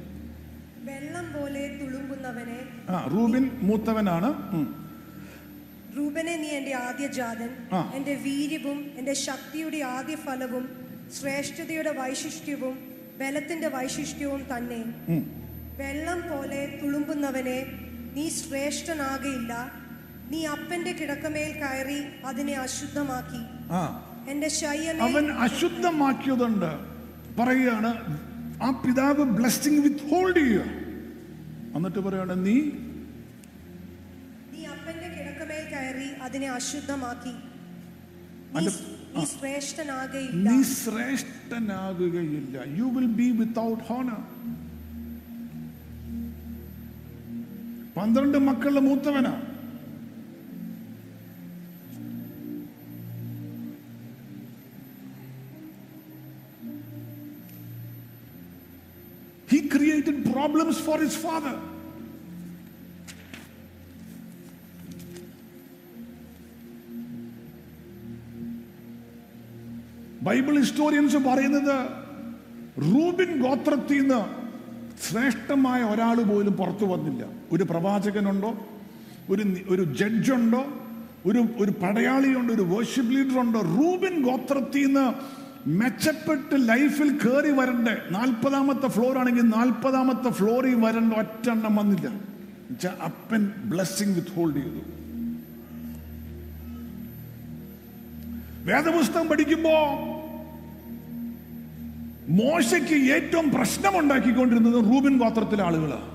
വെള്ളം 0.88 1.34
പോലെ 1.34 1.62
തുളുമ്പുന്നവനെ 1.80 2.60
ആ 2.90 2.98
റൂബിൻ 3.14 3.44
മൂത്തവനാണ്. 3.62 4.30
റൂബനെ 5.98 6.36
നീ 6.38 6.48
എന്റെ 6.48 6.74
ആദ്യജാതൻ. 6.76 7.50
ജാതൻ 7.72 7.96
എന്റെ 7.96 8.14
വീര്യവും 8.26 8.80
എന്റെ 8.98 9.14
ശക്തിയുടെ 9.14 9.78
ആദ്യ 9.78 10.16
ഫലവും 10.16 10.66
ശ്രേഷ്ഠതയുടെ 11.20 11.92
വൈശിഷ്ട്യവും 12.00 12.76
ബലത്തിന്റെ 13.20 13.68
വൈശിഷ്ട്യവും 13.68 14.44
തന്നെ. 14.52 14.80
വെള്ളം 15.78 16.20
പോലെ 16.32 16.80
തുളുമ്പുന്നവനെ 16.84 17.60
നീ 18.16 18.30
ശ്രേഷ്ഠനാകയില്ല. 18.30 19.54
നീ 20.32 20.46
അപ്പന്റെ 20.46 20.92
കിടക്കമേൽ 20.92 21.52
കയറി 21.62 22.00
അതിനെ 22.26 22.54
അശുദ്ധമാക്കി. 22.66 23.42
എന്റെ 24.32 24.48
ശയ്യമേ 24.48 25.04
അവൻ 25.08 25.26
അശുദ്ധമാക്കിയതുണ്ട്. 25.32 26.72
പറയുകയാണ് 27.40 27.92
ആ 28.64 28.72
പിതാവ് 28.72 29.24
ബ്ലെസ്സിങ് 29.24 29.80
വിത്ത് 29.80 30.10
ഹോൾഡ് 30.10 30.36
ചെയ്യുക. 30.36 30.64
എന്നിട്ട് 31.76 32.00
പറയാണ് 32.00 32.46
നീ 32.46 32.72
അപ്പന്റെ 34.66 35.08
കിടക്കമേൽ 35.08 35.50
കയറി 35.50 36.22
അതിനെ 36.22 36.50
അശുദ്ധമാക്കി. 36.50 37.32
നീ- 40.34 40.64
ശ്രേഷ്ഠനാകുകയില്ല. 40.64 42.78
You 42.78 42.84
will 42.84 43.06
be 43.06 43.24
without 43.24 43.84
honour 43.84 44.36
പന്ത്രണ്ട് 47.98 48.38
മക്കളുടെ 48.38 48.80
മൂത്തവനാ. 48.80 49.55
Problems 60.26 60.78
for 60.88 60.98
his 61.04 61.16
father. 61.26 61.56
Bible 70.22 70.60
historians 70.60 71.18
പറയുന്നത് 71.18 71.90
റൂബിൻ 72.82 73.42
ഗോത്രത്തിൽ 73.42 74.00
നിന്ന് 74.00 74.22
ശ്രേഷ്ഠമായ 75.10 75.84
ഒരാൾ 75.84 76.24
പോലും 76.24 76.54
പുറത്തു 76.54 76.86
വന്നില്ല. 76.86 77.26
ഒരു 77.52 77.64
പ്രവാചകനുണ്ടോ? 77.64 78.68
ഒരു 79.30 79.44
ഒരു 79.70 79.94
ജഡ്ജുണ്ടോ? 79.94 80.66
ഒരു 81.26 81.46
ഒരു 81.58 81.72
പടയാളിയുണ്ടോ? 81.72 82.54
ഒരു 82.54 82.62
വേർഷിപ്പ് 82.62 83.16
ലീഡർ 83.16 83.40
ഉണ്ടോ? 83.40 83.60
റൂബിൻ 83.62 84.24
ഗോത്രത്തിൽ 84.24 84.86
നിന്ന് 84.86 85.45
മെച്ചപ്പെട്ട് 85.68 86.70
ലൈഫിൽ 86.70 87.18
കയറി 87.18 87.52
വരണ്ടേ? 87.52 87.98
നാൽപ്പതാമത്തെ 88.12 88.88
ഫ്ലോർ 88.88 89.18
ആണെങ്കിൽ 89.18 89.42
നാൽപ്പതാമത്തെ 89.42 90.30
ഫ്ലോറിൽ 90.30 90.76
വരണ്ട 90.76 91.14
ഒറ്റെണ്ണം 91.14 91.76
വന്നില്ല. 91.76 92.08
അപ്പൻ 93.04 93.52
ബ്ലെസ്സിങ് 93.66 94.16
വിത്ത് 94.16 94.28
ഹോൾഡ് 94.28 94.56
ചെയ്തു. 94.56 94.82
വേദപുസ്തകം 98.66 99.28
പഠിക്കുമ്പോ 99.28 99.72
മോശയ്ക്ക് 102.30 103.14
ഏറ്റവും 103.14 103.52
പ്രശ്നമുണ്ടാക്കിക്കൊണ്ടിരുന്നത് 103.52 104.74
റൂബിൻ 104.74 105.18
ഗോത്രത്തിലെ 105.18 105.64
ആളുകളാണ് 105.64 106.15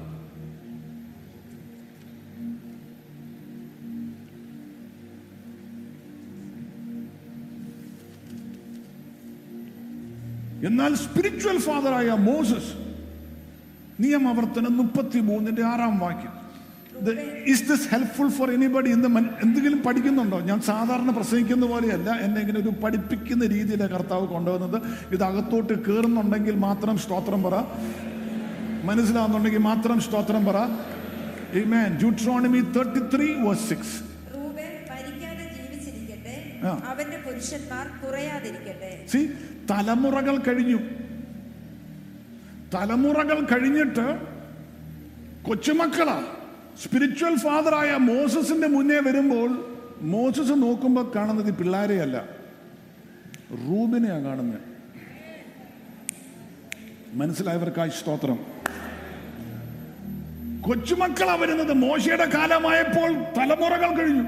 എന്നാൽ 10.67 10.95
സ്പിരിച്വൽ 10.95 11.59
ഫാദറായ 11.59 12.11
മോസസ് 12.11 12.73
നിയമവർത്തനം 14.01 14.77
മുപ്പത്തി 14.77 15.19
മൂന്നിന്റെ 15.19 15.65
ആറാം 15.65 15.99
വാക്യം. 15.99 16.41
Is 17.47 17.69
this 17.69 17.89
helpful 17.89 18.29
for 18.29 18.51
anybody 18.51 18.93
മൻ- 18.93 19.45
എന്തെങ്കിലും 19.45 19.83
പഠിക്കുന്നുണ്ടോ? 19.83 20.41
ഞാൻ 20.41 20.61
സാധാരണ 20.61 21.11
പ്രസംഗിക്കുന്ന 21.11 21.67
പോലെയല്ല. 21.67 22.11
എന്നെ 22.11 22.41
ഇങ്ങനെ 22.41 22.61
ഒരു 22.61 22.69
പഠിപ്പിക്കുന്ന 22.69 23.47
രീതിയിലാണ് 23.47 23.91
കർത്താവ് 23.91 24.27
കൊണ്ടുവന്നത്. 24.27 24.83
ഇത് 25.13 25.25
അകത്തോട്ട് 25.25 25.73
കയറുന്നുണ്ടെങ്കിൽ 25.73 26.55
മാത്രം 26.55 26.99
സ്തോത്രം 26.99 27.43
പറ. 27.43 27.55
മനസ്സിലാവുന്നുണ്ടെങ്കിൽ 28.85 29.59
മാത്രം 29.59 30.01
സ്തോത്രം 30.01 30.45
പറ. 30.45 30.69
Amen. 31.55 32.05
Deuteronomy 32.05 32.61
33 32.61 33.27
verse 33.27 33.49
6. 33.49 33.79
റൂബേൻ 34.35 34.73
മരിക്കാതെ 34.91 35.51
ജീവിച്ചിരിക്കട്ടെ. 35.57 36.67
ആ. 36.67 36.69
അവന്റെ 36.69 37.20
സി 39.09 39.31
തലമുറകൾ 39.71 40.39
കഴിഞ്ഞു. 40.39 40.79
തലമുറകൾ 42.75 43.45
കഴിഞ്ഞിട്ട് 43.45 44.19
കൊച്ചുമക്കളാ. 45.43 46.25
സ്പിരിച്വൽ 46.83 47.37
ഫാദറായ 47.37 47.97
മോസസിന്റെ 47.97 48.69
മുന്നേ 48.69 48.99
വരുമ്പോൾ 48.99 49.79
മോസസ് 50.01 50.51
നോക്കുമ്പോൾ 50.51 51.13
കാണുന്നത് 51.17 51.49
ഈ 51.49 51.51
പിള്ളേരെയല്ല 51.51 52.25
റൂബിനെയാണ് 53.51 54.25
കാണുന്നത് 54.25 54.61
മനസ്സിലായവർക്കായി 57.13 57.91
സ്തോത്രം. 57.91 58.39
കൊച്ചുമക്കളാ 60.61 61.35
വരുന്നത്. 61.35 61.73
മോശയുടെ 61.73 62.25
കാലമായപ്പോൾ 62.25 63.13
തലമുറകൾ 63.13 63.99
കഴിഞ്ഞു. 63.99 64.23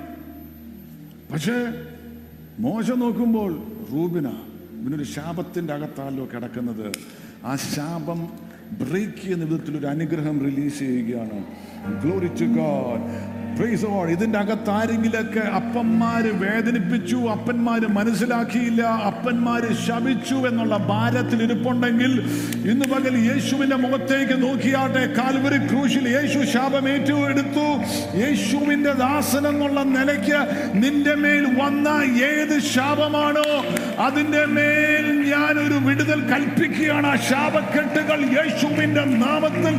പക്ഷേ 1.32 1.52
മോശ 2.58 2.90
നോക്കുമ്പോൾ 2.90 3.62
റൂബിന 3.92 4.28
ഇവനൊരു 4.80 5.04
ശാപത്തിന്റെ 5.04 5.72
അകത്താലോ 5.74 6.28
കിടക്കുന്നത്. 6.34 6.92
ആ 7.44 7.56
ശാപം 7.56 8.28
ബ്രേക്ക് 8.72 9.18
ചെയ്യുന്ന 9.22 9.44
വിധത്തിൽ 9.44 9.76
ഒരു 9.76 9.86
അനുഗ്രഹം 9.86 10.44
റിലീസ് 10.44 10.78
ചെയ്യുകയാണ്. 10.78 11.44
ഗ്ലോറി 12.02 12.26
ടു 12.26 12.44
ഗോഡ് 12.44 13.02
ഇതിന്റെ 14.12 14.38
അകത്ത് 14.38 14.70
ആരെങ്കിലൊക്കെ 14.70 15.40
അപ്പന്മാര് 15.54 16.30
വേദനിപ്പിച്ചു 16.40 17.16
അപ്പന്മാര് 17.30 17.86
മനസ്സിലാക്കിയില്ല 17.88 18.82
അപ്പന്മാര് 18.82 19.70
ശപിച്ചു 19.86 20.34
എന്നുള്ള 20.48 20.76
ഭാരത്തിൽ 20.76 21.42
ഇരിപ്പുണ്ടെങ്കിൽ 21.42 22.12
ഇന്ന് 22.64 22.88
പകൽ 22.88 23.16
യേശുവിന്റെ 23.26 23.76
മുഖത്തേക്ക് 23.76 24.42
നോക്കിയാട്ടെ 24.42 25.04
കാൽവരി 25.18 25.58
ക്രൂശിൽ 25.66 26.08
യേശു 26.08 26.40
ശാപം 26.52 26.88
ഏറ്റു 26.88 27.16
എടുത്തു 27.28 27.66
യേശുവിന്റെ 28.18 28.92
ദാസൻ 28.92 29.46
എന്നുള്ള 29.48 29.82
നിലയ്ക്ക് 29.92 30.40
നിന്റെ 30.74 31.14
മേൽ 31.14 31.46
വന്ന 31.60 31.88
ഏത് 32.24 32.60
ശാപമാണോ 32.64 33.48
അതിന്റെ 34.00 34.44
മേൽ 34.44 35.06
ഞാൻ 35.30 35.54
ഒരു 35.66 35.74
വിടുതൽ 35.74 36.20
കൽപ്പിക്കുകയാണ്. 36.32 37.06
ആ 37.06 37.16
ശാപക്കെട്ടുകൾ 37.16 38.18
യേശുവിന്റെ 38.38 39.04
നാമത്തിൽ 39.04 39.74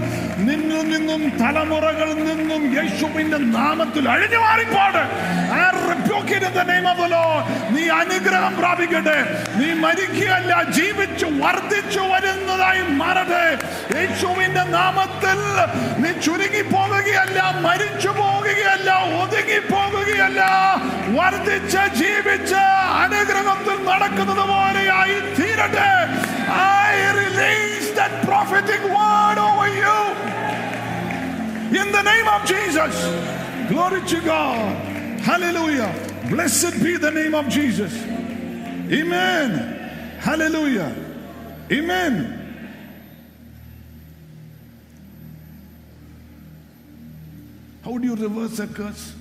നിന്നും 0.50 0.90
നിന്നും 0.92 1.38
തലമുറകളിൽ 1.42 2.24
നിന്നും 2.24 2.76
യേശുവിന്റെ 2.78 3.38
നാമത്തിൽ 3.38 4.10
അഴിഞ്ഞു 4.10 4.38
മാറിപ്പോട് 4.38 5.02
I 5.56 5.83
rebuke 5.94 6.32
it 6.32 6.44
in 6.44 6.54
the 6.54 6.64
name 6.66 6.86
of 6.86 6.98
the 6.98 7.10
Lord. 7.10 7.42
നീ 7.74 7.84
അനുഗ്രഹം 8.00 8.54
പ്രാപിക്കട്ടെ 8.60 9.18
നീ 9.60 9.70
മരിക്കുകയല്ല 9.84 10.54
ജീവിച്ചു 10.78 11.28
വർദ്ധിച്ചു 11.42 12.04
വരുന്നതായി 12.12 12.84
മാറട്ടെ 13.00 13.46
യേശുവിന്റെ 13.96 14.64
നാമത്തിൽ 14.76 15.40
നീ 16.04 16.12
ചുരുങ്ങി 16.26 16.64
പോവുകയല്ല 16.74 17.38
മരിച്ചു 17.66 18.12
പോവുകയല്ല 18.20 18.90
ഒതുങ്ങി 19.22 19.60
പോവുകയല്ല 19.72 20.42
വർദ്ധിച്ച് 21.18 21.84
ജീവിച്ച് 22.02 22.64
അനുഗ്രഹത്തിൽ 23.04 23.78
നടക്കുന്നത് 23.90 24.46
പോലെയായി 24.52 25.20
തീരട്ടെ 25.40 25.90
I 26.86 26.90
release 27.18 27.88
that 27.94 28.14
prophetic 28.26 28.82
word 28.96 29.38
over 29.42 29.70
you 29.76 29.98
in 31.74 31.88
the 31.92 32.04
name 32.04 32.28
of 32.30 32.42
Jesus. 32.46 32.96
Glory 33.70 34.02
to 34.06 34.20
God. 34.24 34.93
Hallelujah. 35.24 36.28
Blessed 36.30 36.84
be 36.84 36.98
the 36.98 37.10
name 37.10 37.34
of 37.34 37.48
Jesus. 37.48 37.96
Amen. 38.04 39.52
Hallelujah. 40.20 40.94
Amen. 41.72 42.42
How 47.86 47.98
do 47.98 48.06
you 48.06 48.16
reverse 48.16 48.60
a 48.60 48.68
curse? 48.68 49.16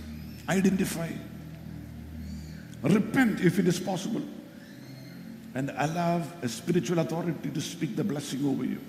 Identify. 0.48 1.12
Repent 2.82 3.40
if 3.40 3.60
it 3.60 3.68
is 3.68 3.78
possible. 3.78 4.22
And 5.54 5.70
allow 5.78 6.20
a 6.42 6.48
spiritual 6.48 6.98
authority 6.98 7.50
to 7.50 7.60
speak 7.60 7.94
the 7.94 8.02
blessing 8.02 8.44
over 8.44 8.64
you. 8.64 8.80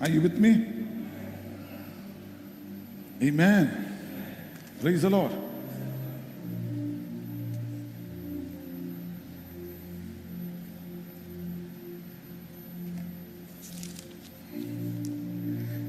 Are 0.00 0.08
you 0.08 0.22
with 0.22 0.38
me? 0.38 0.75
Amen. 3.20 3.70
Praise 4.80 5.02
the 5.02 5.10
Lord. 5.10 5.32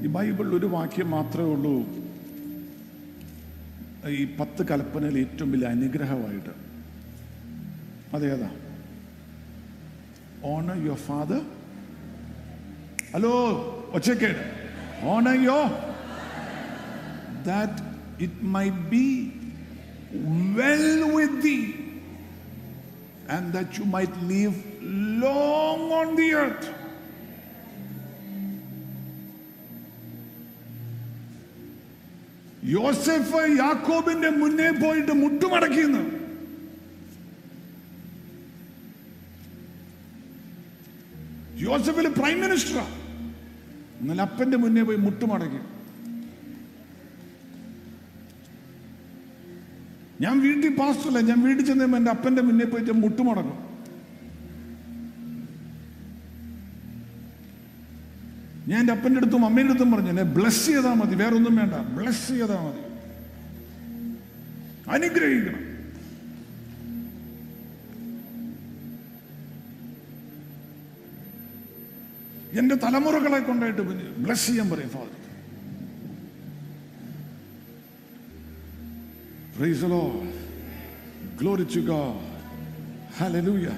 ഈ 0.02 0.06
ബൈബിളിൽ 0.16 0.54
ഒരു 0.54 0.66
വാക്യം 0.66 1.10
മാത്രമേ 1.10 1.50
ഉള്ളൂ. 1.54 1.74
ഈ 4.08 4.24
പത്ത് 4.40 4.62
കൽപ്പനയിൽ 4.68 5.18
ഏറ്റവും 5.18 5.52
വലിയ 5.52 5.66
അനുഗ്രഹമായിട്ട്. 5.66 6.52
അതേതാ? 8.14 8.50
Honour 10.44 10.78
your 10.86 10.96
father 11.08 11.42
hello 13.14 13.34
ഒച്ചക്കേട് 13.92 14.42
honour 15.02 15.36
your 15.48 15.58
that 17.48 17.74
it 18.26 18.34
might 18.54 18.78
be 18.94 19.06
well 20.58 20.88
with 21.16 21.34
thee 21.44 21.66
and 23.34 23.44
that 23.56 23.78
you 23.78 23.86
might 23.94 24.14
live 24.32 24.56
long 25.24 25.80
on 26.00 26.08
the 26.20 26.28
earth. 26.42 26.66
യോസഫ് 32.76 33.42
യാക്കോബിന്റെ 33.62 34.30
മുന്നേ 34.40 34.70
പോയിട്ട് 34.82 35.12
മുട്ടുമടക്കിയെന്ന്. 35.22 36.02
യോസഫിൽ 41.66 42.08
പ്രൈം 42.20 42.38
മിനിസ്റ്ററാ. 42.46 42.86
എന്നാൽ 44.00 44.20
അപ്പന്റെ 44.28 44.56
മുന്നേ 44.64 44.82
പോയി 44.88 44.98
മുട്ടുമടക്കി. 45.06 45.60
ഞാൻ 50.18 50.36
വീട്ടിൽ 50.40 50.72
പാസ്റ്ററല്ല 50.76 51.20
ഞാൻ 51.28 51.38
വീട്ടിൽ 51.42 51.64
ചെന്ന് 51.66 51.96
എന്റെ 51.96 52.10
അപ്പന്റെ 52.10 52.42
മുന്നേ 52.42 52.66
പോയിട്ട് 52.66 52.94
മുട്ടുമടക്കും 53.02 53.58
ഞാൻ 58.68 58.80
എന്റെ 58.80 58.92
അപ്പന്റെ 58.92 59.18
അടുത്തും 59.18 59.44
അമ്മയുടെ 59.46 59.70
അടുത്തും 59.70 59.90
പറഞ്ഞു 59.92 60.10
എന്നെ 60.10 60.24
ബ്ലസ് 60.36 60.64
ചെയ്താൽ 60.66 60.94
മതി 60.94 61.14
വേറൊന്നും 61.16 61.54
വേണ്ട 61.56 61.74
ബ്ലസ് 61.96 62.26
ചെയ്താൽ 62.30 62.60
മതി. 62.64 62.82
അനുഗ്രഹിക്കണം. 64.90 65.62
എന്റെ 72.58 72.76
തലമുറകളെ 72.84 73.40
കൊണ്ടായിട്ട് 73.40 73.82
ബ്ലസ് 74.18 74.46
ചെയ്യാൻ 74.46 74.68
പറയും 74.70 74.90
father 74.90 75.14
Praise 79.58 79.80
the 79.80 79.88
Lord. 79.88 80.28
Glory 81.36 81.64
to 81.66 81.80
God. 81.84 82.16
Hallelujah. 83.12 83.76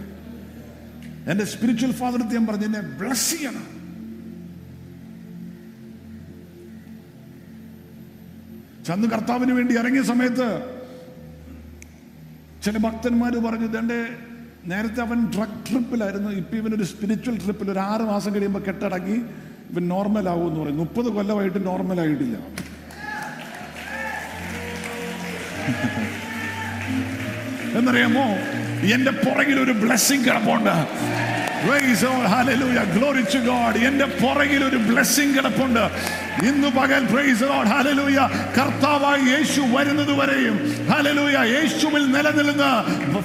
എന്റെ 1.25 1.45
സ്പിരിച്വൽ 1.45 1.91
ഫാദർ 1.93 2.21
ഞാൻ 2.29 2.45
പറഞ്ഞു 2.47 2.67
എന്നെ 2.67 2.81
ബ്ലസ് 2.99 3.27
ചെയ്യണം 3.31 3.65
ചന്ന് 8.87 9.07
കർത്താവിന് 9.07 9.53
വേണ്ടി 9.53 9.73
ഇറങ്ങിയ 9.75 10.03
സമയത്ത് 10.03 10.47
ചില 12.63 12.79
ഭക്തന്മാർ 12.79 13.35
പറഞ്ഞു 13.47 13.67
ഇതന്റെ 13.67 14.01
നേരത്തെ 14.73 15.01
അവൻ 15.01 15.21
ഡ്രഗ് 15.35 15.59
ട്രിപ്പിലായിരുന്നു 15.69 16.31
ഇപ്പൊ 16.41 16.57
ഇവനൊരു 16.57 16.87
സ്പിരിച്വൽ 16.93 17.37
ട്രിപ്പിൽ 17.45 17.71
ഒരു 17.71 17.83
ആറ് 17.87 18.07
മാസം 18.13 18.33
കഴിയുമ്പോൾ 18.35 18.65
കെട്ടടങ്ങി 18.69 19.19
ഇവൻ 19.71 19.85
നോർമൽ 19.89 20.27
ആവും 20.29 20.49
എന്ന് 20.51 20.61
പറയും 20.63 20.81
മുപ്പത് 20.85 21.09
കൊല്ലമായിട്ട് 21.17 21.61
നോർമൽ 21.71 22.01
ആയിട്ടില്ല 22.05 22.39
എന്നറിയാമോ? 27.79 28.25
എന്റെ 28.95 29.11
പുറകിൽ 29.11 29.61
ഒരു 29.61 29.73
ബ്ലെസ്സിങ് 29.73 30.25
കിടപ്പുണ്ട്. 30.25 30.75
Glory 31.63 33.25
to 33.27 33.39
God. 33.45 33.75
എന്റെ 33.89 34.07
പുറകിൽ 34.21 34.63
ഒരു 34.69 34.79
ബ്ലെസ്സിങ് 34.89 35.35
കിടപ്പുണ്ട്. 35.37 35.83
ഇന്ന് 36.49 36.69
പകൽ 36.77 37.03
പ്രൈസ് 37.13 37.43
ലോഡ് 37.51 37.69
ഹലലൂയ 37.73 38.19
കർത്താവായി 38.57 39.25
യേശു 39.33 39.63
വരുന്നത് 39.75 40.13
വരെയും. 40.21 40.57
ഹലലൂയ 40.91 41.37
യേശുവിൽ 41.55 42.05
നിലനിൽന്ന് 42.15 42.71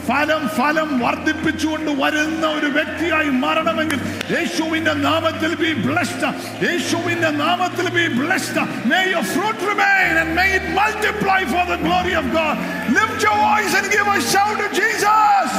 ഫലം 0.10 0.44
ഫലം 0.58 0.90
വർദ്ധിപ്പിച്ചുകൊണ്ട് 1.04 1.92
വരുന്ന 2.02 2.46
ഒരു 2.58 2.70
വ്യക്തിയായി 2.78 3.32
മാറണമെങ്കിൽ 3.44 4.02
യേശുവിന്റെ 4.36 4.96
നാമത്തിൽ 5.08 5.54
ബി 5.64 5.72
ബ്ലസ്ഡ് 5.88 6.32
യേശുവിന്റെ 6.68 7.32
നാമത്തിൽ 7.44 7.90
be 7.98 8.06
blessed 8.20 8.66
may 8.92 9.02
your 9.14 9.26
fruit 9.34 9.64
remain 9.72 10.14
and 10.24 10.36
may 10.40 10.48
it 10.60 10.72
multiply 10.80 11.42
for 11.54 11.66
the 11.74 11.78
glory 11.86 12.16
of 12.24 12.32
God 12.38 12.60
lift 12.98 13.24
your 13.28 13.40
voice 13.48 13.76
and 13.82 13.92
give 13.96 14.12
a 14.18 14.22
shout 14.34 14.60
to 14.64 14.70
Jesus 14.82 15.58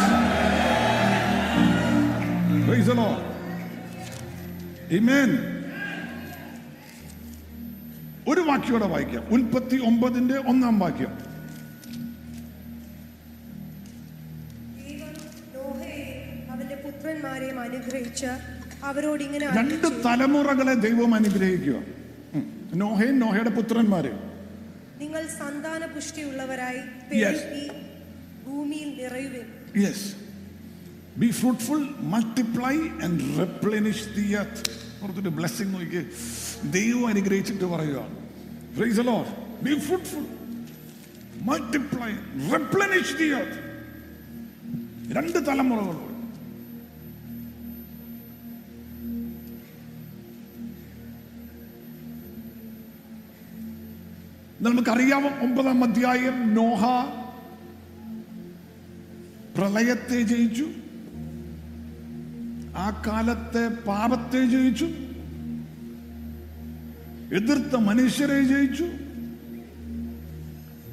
Praise 2.87 3.03
the 3.03 3.09
Lord. 3.09 3.23
Amen. 4.95 5.31
ഒരു 8.29 8.41
വാക്യോടെ 8.41 8.87
വായിക്കാം. 8.87 9.23
ഉൽപ്പത്തി 9.29 9.77
ഒമ്പതിന്റെ 9.77 10.35
ഒന്നാം 10.35 10.79
വാക്യം. 10.79 11.27
പുത്രന്മാരെയും 16.85 17.61
അനുഗ്രഹിച്ച് 17.61 18.27
അവരോട് 18.85 19.23
ഇങ്ങനെ 19.23 19.47
രണ്ട് 19.47 20.03
തലമുറകളെ 20.05 20.75
ദൈവം 20.75 21.15
അനുഗ്രഹിക്കുക. 21.15 21.83
നോഹയും 22.75 23.19
നോഹയുടെ 23.19 23.51
പുത്രന്മാരെ. 23.51 24.13
നിങ്ങൾ 24.99 25.27
സന്താന 25.27 25.87
പുഷ്ടിയുള്ളവരായി 25.87 26.81
ഭൂമിയിൽ 28.47 28.89
നിറയുവിൻ. 29.03 29.83
Yes 29.83 30.26
be 31.21 31.29
fruitful 31.31 31.83
multiply 32.13 32.75
and 33.05 33.21
replenish 33.39 34.09
the 34.17 34.27
earth 34.41 34.63
പുറത്തൊരു 35.01 35.29
ബ്ലെസ്സിങ് 35.29 35.75
നോക്കി 35.75 36.03
ദൈവം 36.77 37.05
അനുഗ്രഹിച്ചിട്ട് 37.07 37.67
പറയുക 37.75 38.01
praise 38.77 38.97
the 39.01 39.07
Lord. 39.11 39.29
Be 39.65 39.75
fruitful 39.87 40.25
multiply 41.49 42.11
replenish 42.53 43.17
the 43.21 43.29
earth 43.39 43.61
രണ്ട് 45.17 45.39
തലമുറകൾ 45.49 45.97
നമുക്കറിയാം 54.61 55.25
ഒമ്പതാം 55.45 55.81
അധ്യായം 55.85 56.37
നോഹ 56.55 56.83
പ്രളയത്തെ 59.57 60.19
ജയിച്ചു. 60.31 60.67
ആ 62.77 63.03
കാലത്തെ 63.07 63.69
പാപത്തെ 63.69 64.47
ജയിച്ചു. 64.47 64.85
എതിർത്ത 67.35 67.77
മനുഷ്യരെ 67.77 68.43
ജയിച്ചു. 68.43 68.87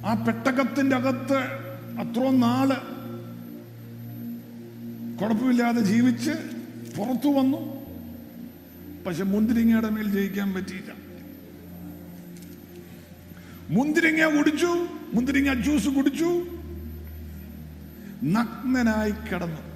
ആ 0.05 0.13
പെട്ടകത്തിന്റെ 0.13 0.95
അകത്ത് 0.95 1.37
അത്രോ 1.99 2.31
നാൾ 2.31 2.67
കുഴപ്പമില്ലാതെ 5.17 5.81
ജീവിച്ച് 5.81 6.31
പുറത്തു 6.97 7.27
വന്നു. 7.27 7.73
പക്ഷെ 9.03 9.23
മുന്തിരിങ്ങയുടെ 9.23 9.89
മേൽ 9.89 10.11
ജയിക്കാൻ 10.11 10.53
പറ്റിയില്ല. 10.53 10.93
മുന്തിരിങ്ങ 13.69 14.37
കുടിച്ചു 14.37 14.87
മുന്തിരിങ്ങ 15.13 15.53
ജ്യൂസ് 15.53 15.89
കുടിച്ചു 15.89 16.47
നഗ്നനായി 18.23 19.11
കിടന്നു. 19.11 19.72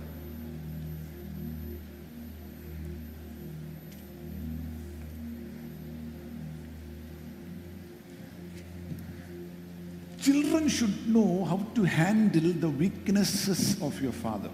Children 10.28 10.68
should 10.68 11.16
know 11.16 11.44
how 11.44 11.58
to 11.78 11.82
handle 11.82 12.60
the 12.60 12.66
weaknesses 12.66 13.84
of 13.84 14.04
your 14.04 14.14
father 14.14 14.50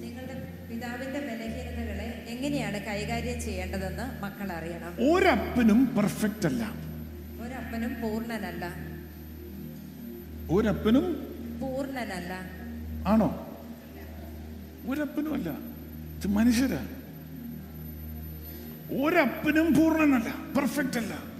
നിങ്ങളുടെ 0.00 0.34
പിതാവിന്റെ 0.70 1.20
ബലഹീനതകളെ 1.20 2.24
എങ്ങനെയാണ് 2.28 2.84
കൈകാര്യം 2.84 3.40
ചെയ്യേണ്ടതെന്ന് 3.40 4.22
മക്കൾ 4.22 4.52
അറിയണം. 4.52 5.12
ഒരപ്പനും 5.12 5.96
പെർഫെക്റ്റ് 5.96 6.46
അല്ല. 6.46 6.72
ഒരപ്പനും 7.40 8.00
പൂർണനല്ല. 8.02 8.74
ഒരപ്പനും 10.50 11.06
പൂർണനല്ല. 11.60 12.32
ആണോ? 13.06 13.28
ഒരപ്പനും 14.88 15.34
അല്ല 15.34 15.58
മനുഷ്യരാ. 16.26 16.86
ഒരപ്പനും 19.04 19.74
പൂർണനല്ല. 19.74 20.34
പെർഫെക്റ്റ് 20.56 20.98
അല്ല. 20.98 21.33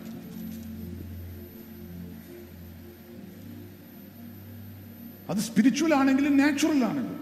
അത് 5.31 5.39
സ്പിരിച്വൽ 5.39 5.95
ആണെങ്കിലും 5.95 6.37
നാച്ചുറൽ 6.37 6.85
ആണെങ്കിലും. 6.85 7.21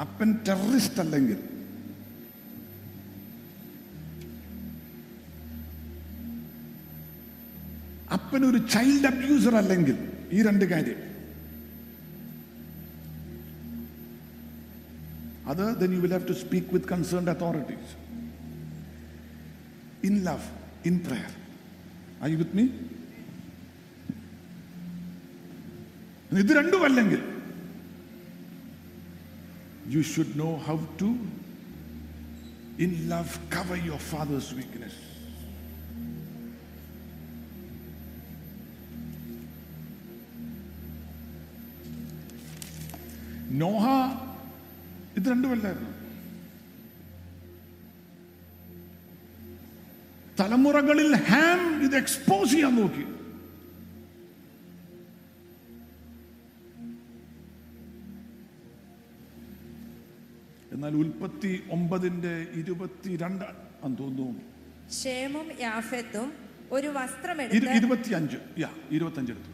അപ്പൻ 0.00 0.38
ടെററിസ്റ്റ് 0.48 1.00
അല്ലെങ്കിൽ 1.00 1.38
അപ്പൻ 8.14 8.42
ഒരു 8.48 8.58
ചൈൽഡ് 8.74 9.08
അബ്യൂസർ 9.10 9.54
അല്ലെങ്കിൽ 9.60 9.96
ഈ 10.36 10.40
രണ്ട് 10.48 10.64
കാര്യം 10.72 11.00
അത് 15.50 15.64
then 15.80 15.90
you 15.94 16.00
will 16.04 16.14
have 16.16 16.26
to 16.30 16.36
speak 16.44 16.66
with 16.74 16.84
concerned 16.94 17.28
authorities 17.34 17.88
in 20.08 20.14
love 20.28 20.44
in 20.88 20.94
prayer 21.08 21.32
are 22.22 22.30
you 22.32 22.38
with 22.42 22.54
me 22.58 22.64
ഇത് 26.42 26.52
രണ്ടും 26.60 26.82
അല്ലെങ്കിൽ 26.88 27.22
you 29.94 30.02
should 30.12 30.30
know 30.40 30.52
how 30.66 30.76
to 31.00 31.08
In 32.76 33.08
love, 33.08 33.38
cover 33.50 33.76
your 33.76 33.98
father's 33.98 34.52
Noah 43.58 43.84
ഇത് 45.16 45.26
രണ്ടുമല്ലായിരുന്നു. 45.30 45.90
തലമുറകളിൽ 50.40 51.14
ഹാം 51.16 51.82
ഇത് 51.84 51.96
എക്സ്പോസ് 51.96 52.50
ചെയ്യാൻ 52.50 52.74
നോക്കി. 52.76 53.04
എന്നാൽ 60.74 60.94
ഉൽപ്പത്തി 60.96 61.62
ഒമ്പതിന്റെ 61.70 62.46
ഇരുപത്തിരണ്ട് 62.54 63.44
തോന്നുന്നു. 64.16 64.40
ഷേമും 64.92 65.46
യാഫത്തും 65.60 66.32
ഒരു 66.70 66.86
വസ്ത്രം 66.86 67.42
ഇരുപത്തിയഞ്ച് 67.76 68.36
യാ 68.58 68.70
എടുത്തു. 69.32 69.52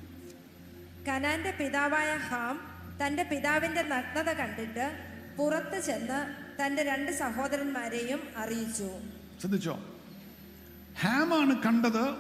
കനാന്റെ 1.09 1.51
പിതാവായ 1.51 2.17
ഹാം 2.17 2.70
തന്റെ 3.03 3.23
പിതാവിന്റെ 3.23 3.83
നഗ്നത 3.83 4.33
കണ്ടിട്ട് 4.33 4.99
പുറത്ത് 5.39 5.85
ചെന്ന് 5.87 6.51
തന്റെ 6.63 6.83
രണ്ട് 6.83 7.13
സഹോദരന്മാരെയും 7.13 8.21
അറിയിച്ചു. 8.37 8.91
ശ്രദ്ധിച്ചോ? 9.41 9.79
ഹാമാണ് 11.01 11.63
കണ്ടത് 11.63 12.11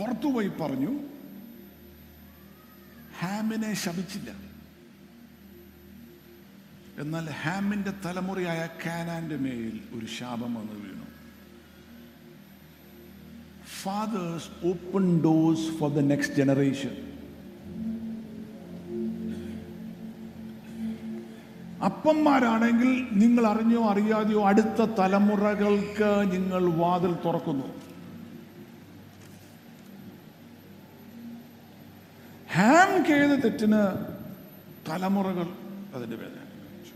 പുറത്തുപോയി 0.00 0.48
പറഞ്ഞു 0.48 1.00
ഹാമിനെ 3.20 3.74
ശപിച്ചില്ല. 3.74 4.30
എന്നാൽ 6.98 7.30
ഹാമിന്റെ 7.30 7.92
തലമുറയായ 8.04 8.68
കാനാന്റെ 8.86 9.36
മേൽ 9.36 9.80
ഒരു 9.98 10.06
ശാപം 10.06 10.54
വന്നു 10.54 10.72
വീണു. 10.72 11.06
Fathers 13.82 14.66
open 14.66 15.22
doors 15.22 15.78
for 15.78 15.90
the 15.90 15.98
next 15.98 16.34
generation 16.34 17.09
അപ്പന്മാരാണെങ്കിൽ 21.84 22.90
നിങ്ങൾ 23.12 23.46
അറിഞ്ഞോ 23.46 23.90
അറിയാതെയോ 23.90 24.48
അടുത്ത 24.48 24.82
തലമുറകൾക്ക് 24.98 26.10
നിങ്ങൾ 26.32 26.70
വാതിൽ 26.76 27.14
തുറക്കുന്നു 27.24 27.68
ഹാം 32.54 33.04
ചെയ്ത 33.06 33.32
തെറ്റിന് 33.40 33.80
തലമുറകൾ 34.88 35.48
അതിന്റെ 35.94 36.16
അനുഭവിച്ചു. 36.16 36.94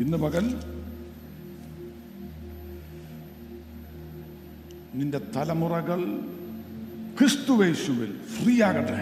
ഇന്ന് 0.00 0.16
പകൽ 0.16 0.46
നിന്റെ 4.94 5.20
തലമുറകൾ 5.36 6.00
ക്രിസ്തുവേശുവിൽ 7.18 8.10
ഫ്രീ 8.34 8.62
ആകട്ടെ 8.62 9.00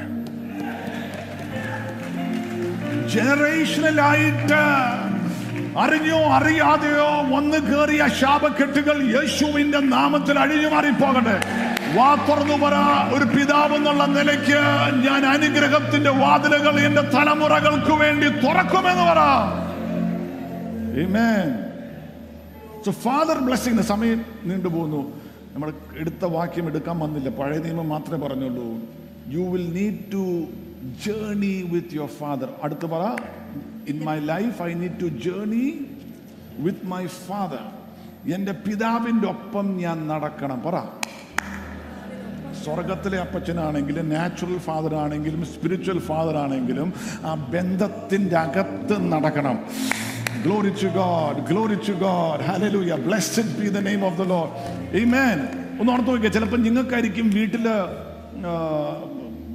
ജനറേഷനിലായിട്ട് 3.13 4.63
അറിഞ്ഞോ 5.83 6.19
അറിയാതെയോ 6.39 7.09
വന്നു 7.35 7.59
കയറിയ 7.69 8.03
ശാപക്കെട്ടുകൾ 8.21 8.97
യേശുവിന്റെ 9.15 9.81
നാമത്തിൽ 9.95 10.37
അഴിഞ്ഞു 10.39 10.69
മാറിപ്പോകട്ടെ. 10.75 11.37
വാ 11.97 12.09
തുറന്നു 12.29 12.57
പറ 12.65 12.77
ഒരു 13.17 13.27
പിതാവ് 13.35 13.75
എന്നുള്ള 13.77 14.05
നിലയ്ക്ക് 14.19 14.61
ഞാൻ 15.07 15.27
അനുഗ്രഹത്തിന്റെ 15.35 16.11
വാതിലുകൾ 16.23 16.75
എന്റെ 16.87 17.03
തലമുറകൾക്ക് 17.17 17.95
വേണ്ടി 18.03 18.29
തുറക്കുമെന്ന് 18.47 19.07
പറ. 19.11 19.21
Amen. 21.03 21.47
So 22.85 22.91
father 23.05 23.37
blessing 23.47 23.77
സമയം 23.93 24.19
നീണ്ടുപോകുന്നു 24.45 25.01
നമ്മൾ 25.55 25.69
എടുത്ത 25.97 26.25
വാക്യം 26.25 26.67
എടുക്കാൻ 26.67 26.97
വന്നില്ല. 26.99 27.29
പഴയ 27.31 27.59
നിയമം 27.59 27.89
മാത്രമേ 27.89 28.27
പറഞ്ഞുള്ളൂ. 28.27 28.67
You 29.35 29.43
will 29.53 29.67
need 29.79 30.01
to 30.13 30.25
journey 30.85 31.69
with 31.73 31.95
your 31.95 32.07
father 32.07 32.49
അടുത്ത് 32.63 32.87
പറ. 32.87 33.17
In 33.89 34.05
my 34.05 34.19
life 34.19 34.63
I 34.63 34.75
need 34.75 35.01
to 35.01 35.05
journey 35.05 35.87
with 36.59 36.87
my 36.87 37.07
father 37.07 37.59
എന്റെ 38.35 38.53
പിതാവിന്റെ 38.53 39.29
ഒപ്പം 39.29 39.77
ഞാൻ 39.77 40.09
നടക്കണം. 40.09 40.63
പറ. 40.67 40.85
സ്വർഗത്തിലെ 42.65 43.19
അപ്പച്ചനാണെങ്കിലും 43.19 44.09
നാച്ചുറൽ 44.09 44.59
ഫാദർ 44.59 44.95
ആണെങ്കിലും 44.95 45.47
സ്പിരിച്വൽ 45.47 45.99
ഫാദർ 45.99 46.37
ആണെങ്കിലും 46.37 46.93
ആ 47.25 47.35
ബന്ധത്തിന്റെ 47.35 48.37
അകത്ത് 48.37 49.13
നടക്കണം. 49.13 49.59
Glory 50.43 50.69
to 50.69 50.87
God 50.87 51.47
glory 51.47 51.75
to 51.75 51.93
God 51.93 52.41
hallelujah 52.41 52.95
blessed 52.95 53.59
be 53.59 53.69
the 53.69 53.79
name 53.79 54.07
of 54.07 54.19
the 54.19 54.23
Lord 54.23 55.07
മേൻ 55.07 55.49
ഒന്ന് 55.81 55.93
ഓർത്ത് 55.93 56.09
നോക്കിയാൽ 56.09 56.33
ചിലപ്പോൾ 56.33 56.57
നിങ്ങൾക്കായിരിക്കും 56.57 57.31
വീട്ടിൽ 57.31 57.69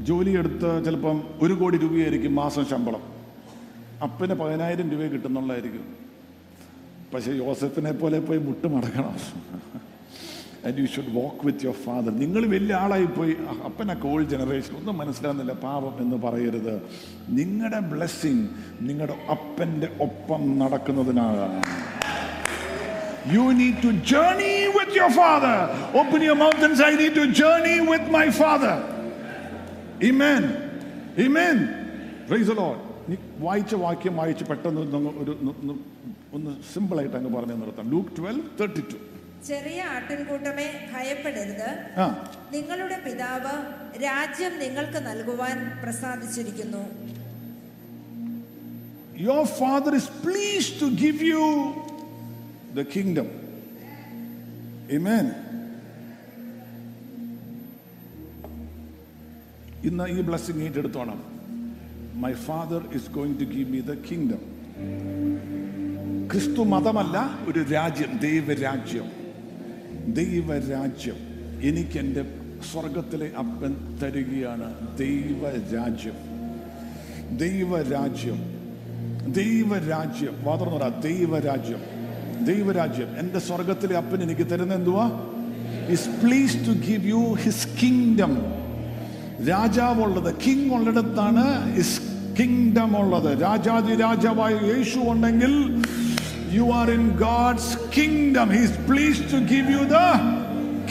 ജോലിയെടുത്ത് 0.07 0.85
ചിലപ്പം 0.85 1.23
ഒരു 1.41 1.53
കോടി 1.53 1.77
രൂപയായിരിക്കും 1.77 2.35
മാസം 2.35 2.65
ശമ്പളം. 2.65 3.03
അപ്പന് 4.03 4.33
പതിനായിരം 4.33 4.91
രൂപ 4.91 5.01
കിട്ടുന്നുള്ളതായിരിക്കും. 5.01 5.85
പക്ഷേ 7.13 7.31
യോസഫിനെ 7.31 7.91
പോലെ 7.91 8.19
പോയി 8.19 8.39
മുട്ട് 8.39 8.67
മടക്കണം 8.67 9.15
and 10.65 10.79
you 10.79 10.85
should 10.85 11.13
walk 11.15 11.45
with 11.45 11.65
your 11.65 11.75
father 11.75 12.19
നിങ്ങൾ 12.19 12.45
വലിയ 12.45 12.75
ആളായി 12.75 13.05
പോയി. 13.05 13.35
അപ്പനെ 13.65 13.93
കോൾ 13.93 14.23
ജനറേഷൻ 14.23 14.75
ഒന്നും 14.77 14.97
മനസ്സിലാകുന്നില്ല. 14.97 15.53
പാപം 15.53 15.93
എന്ന് 15.99 16.17
പറയരുത്. 16.17 16.81
നിങ്ങളുടെ 17.29 17.79
ബ്ലെസ്സിങ് 17.79 18.47
നിങ്ങളുടെ 18.81 19.17
അപ്പന്റെ 19.31 19.89
ഒപ്പം 20.01 20.59
നടക്കുന്നതിനാകാം 20.59 21.63
You 23.31 23.45
need 23.53 23.81
to 23.81 23.89
journey 24.11 24.57
with 24.75 24.91
your 24.97 25.09
father. 25.11 25.57
Open 26.01 26.21
your 26.21 26.35
mouth 26.35 26.61
and 26.67 26.75
say, 26.77 26.85
I 26.85 26.95
need 27.01 27.15
to 27.15 27.25
journey 27.41 27.75
with 27.91 28.05
my 28.15 28.27
father. 28.31 28.75
ഇമേൻ 30.07 30.43
Praise 32.29 32.47
the 32.51 32.57
Lord. 32.63 32.79
നീ 33.09 33.15
വായിച്ച 33.45 33.73
വാക്യം 33.83 34.15
വായിച്ച് 34.19 34.45
പെട്ടെന്ന് 34.49 34.81
ഒന്ന് 34.81 35.11
ഒരു 35.21 35.33
ഒന്ന് 36.35 36.51
സിമ്പിൾ 36.71 36.97
ആയിട്ട് 36.99 37.15
സിമ്പിളായിട്ട് 37.15 37.15
അങ്ങ് 37.19 37.31
പറഞ്ഞു 37.35 37.55
നിർത്താം. 37.61 37.87
ലൂക്ക് 37.93 38.11
ട്വൽവ് 38.17 38.43
തേർട്ടി 38.59 38.81
ടു 38.91 38.97
ചെറിയ 39.47 39.79
ആട്ടിൻകൂട്ടമേ 39.95 40.67
ഭയപ്പെടരുത്. 40.93 41.69
നിങ്ങളുടെ 42.55 42.97
പിതാവ് 43.05 43.53
രാജ്യം 44.05 44.53
നിങ്ങൾക്ക് 44.63 44.99
നൽകുവാൻ 45.09 45.57
പ്രസാദിച്ചിരിക്കുന്നു. 45.83 46.83
Your 49.27 49.43
father 49.61 49.93
is 50.01 50.07
pleased 50.25 50.75
to 50.83 50.87
give 51.03 51.19
you 51.31 51.45
the 52.77 52.85
kingdom. 52.95 53.27
Amen. 54.97 55.25
ഇന്ന് 59.83 60.07
ഈ 60.07 60.21
blessing 60.21 60.61
ഏറ്റെടുത്തോണം. 60.61 61.23
My 62.21 62.33
father 62.33 62.81
is 62.95 63.11
going 63.11 63.39
to 63.39 63.43
give 63.43 63.71
me 63.71 63.79
the 63.79 63.93
kingdom 64.11 64.59
ക്രിസ്തു 66.31 66.63
മതമല്ല 66.63 67.39
ഒരു 67.47 67.63
രാജ്യം 67.73 68.17
ദൈവരാജ്യം. 68.17 69.11
ദൈവരാജ്യം 70.13 71.15
എനിക്ക് 71.61 71.99
എന്റെ 71.99 72.25
സ്വർഗത്തിലെ 72.71 73.31
അപ്പൻ 73.39 73.99
തരികയാണ് 74.03 74.97
ദൈവരാജ്യം. 74.97 76.13
ദൈവരാജ്യം 77.37 78.39
ദൈവരാജ്യം. 79.31 80.43
വാതർന്നു 80.43 80.75
പറ 80.75 80.87
ദൈവരാജ്യം 80.87 81.81
ദൈവരാജ്യം. 82.45 83.19
എന്റെ 83.19 83.39
സ്വർഗത്തിലെ 83.39 83.97
അപ്പൻ 83.97 84.23
എനിക്ക് 84.23 84.51
തരുന്ന 84.51 84.73
എന്തുവാ? 84.73 85.11
Is 85.89 86.09
please 86.09 86.55
to 86.55 86.71
give 86.87 87.07
you 87.07 87.33
his 87.33 87.67
kingdom 87.83 88.58
രാജാവുള്ളത് 89.47 90.35
king 90.45 90.73
ഉള്ളിടത്താണ് 90.73 91.75
ഇസ് 91.77 92.01
കിങ്ഡം 92.39 92.97
ഉള്ളത്. 92.97 93.41
രാജാതി 93.41 93.95
രാജാവായ 93.95 94.53
യേശു 94.53 94.99
ഉണ്ടെങ്കിൽ 94.99 95.53
you 96.51 96.63
are 96.71 96.91
in 96.91 97.17
God's 97.17 97.77
kingdom 97.97 98.49
his 98.51 98.79
please 98.89 99.21
to 99.33 99.37
give 99.53 99.71
you 99.71 99.83
the 99.95 99.97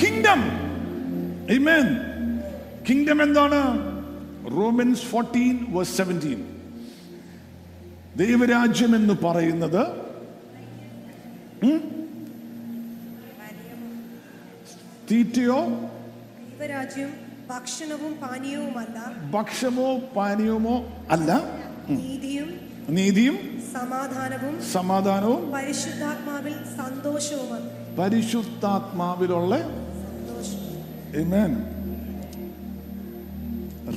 kingdom 0.02 0.40
amen 1.50 1.86
kingdom 2.88 3.22
എന്താണ്? 3.22 3.60
റോമൻസ് 4.56 5.02
ഫോർട്ടീൻ 5.02 5.66
വേഴ്സ് 5.68 5.96
സെവന്റീൻ 5.96 6.40
ദൈവരാജ്യം 8.16 8.96
എന്ന് 8.96 9.14
പറയുന്നത്? 9.24 9.82
തീറ്റയോ? 15.10 15.58
ദൈവരാജ്യം 16.60 17.27
ഭക്ഷണവും 17.50 18.12
പാനീയവുമല്ല 18.22 18.96
ഭക്ഷണമോ 19.32 19.88
പാനീയമോ 20.16 20.74
അല്ല. 21.10 21.30
നീതിയും 21.96 22.48
നീതിയും 22.90 23.36
സമാധാനവും 23.72 24.54
സമാധാനവും 24.72 25.42
പരിശുദ്ധാത്മാവിൽ 25.52 26.54
സന്തോഷവും 26.76 27.62
പരിശുദ്ധാത്മാവിലുള്ള 27.98 29.52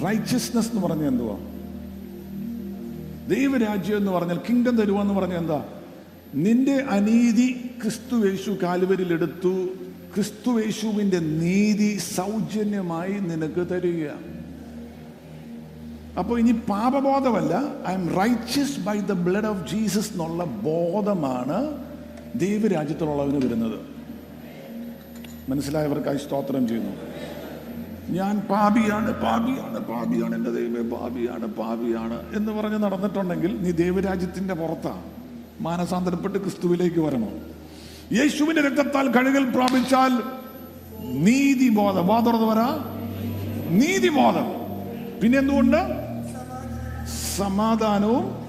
റൈച്ചസ്നസ് 0.04 0.70
എന്ന് 0.70 0.82
പറഞ്ഞ 0.82 1.04
എന്തുവാ? 1.08 1.38
ദൈവരാജ്യം 3.28 3.98
എന്ന് 3.98 4.12
പറഞ്ഞാൽ 4.12 4.40
കിങ്ഡം 4.48 4.76
തരുവാന്ന് 4.78 5.14
പറഞ്ഞ 5.14 5.36
എന്താ? 5.36 5.60
നിന്റെ 6.38 6.76
അനീതി 6.90 7.48
ക്രിസ്തു 7.82 8.16
യേശു 8.26 8.52
കാലുവരിൽ 8.64 9.10
എടുത്തു 9.14 9.54
ക്രിസ്തുവേശുവിന്റെ 10.16 11.20
നീതി 11.20 11.98
സൗജന്യമായി 11.98 13.14
നിനക്ക് 13.14 13.68
തരികയാണ്. 13.68 14.42
അപ്പോൾ 16.18 16.40
ഇനി 16.40 16.52
പാപബോധമല്ല 16.52 17.54
I 17.88 17.94
am 17.94 18.08
righteous 18.10 18.80
by 18.80 19.00
the 19.00 19.12
blood 19.12 19.46
of 19.46 19.72
Jesus 19.72 20.12
എന്നുള്ള 20.12 20.44
ബോധമാണ് 20.44 21.84
ദൈവരാജ്യത്തിലുള്ളവന് 22.36 23.46
വരുന്നത്. 23.46 23.80
മനസ്സിലായവർക്കായി 25.50 26.18
സ്തോത്രം 26.18 26.68
ചെയ്യുന്നു. 26.68 26.92
ഞാൻ 28.10 28.40
പാപിയാണ് 28.40 29.22
പാപിയാണ് 29.22 29.80
പാപിയാണ് 29.80 30.36
എന്റെ 30.36 30.52
ദൈവമേ 30.52 30.98
പാപിയാണ് 30.98 31.46
പാപിയാണ് 31.46 32.36
എന്ന് 32.36 32.52
പറഞ്ഞ് 32.52 32.84
നടന്നിട്ടുണ്ടെങ്കിൽ 32.84 33.62
നീ 33.62 33.72
ദൈവരാജ്യത്തിന്റെ 33.72 34.54
പുറത്താണ്. 34.54 35.04
മാനസാന്തരപ്പെട്ട് 35.62 36.38
ക്രിസ്തുവിലേക്ക് 36.38 37.00
വരണം. 37.00 37.61
യേശുവിന്റെ 38.12 38.62
രക്തത്താൽ 38.62 39.08
കഴുകൽ 39.08 39.50
പ്രാപിച്ചാൽ 39.50 40.24
നീതിബോധം. 41.04 42.08
ബോധം 42.08 42.50
വരാ 42.50 42.86
നീതിബോധം. 43.70 44.46
പിന്നെ 45.24 45.40
എന്തുകൊണ്ട് 45.40 45.78
സമാധാനവും 47.38 48.48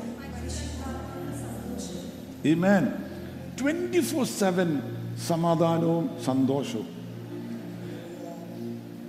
ഇമേൻ 2.44 2.88
ട്വന്റി 3.60 4.00
ഫോർ 4.00 4.24
സെവൻ 4.24 4.82
സമാധാനവും 5.28 6.10
സന്തോഷവും. 6.24 6.86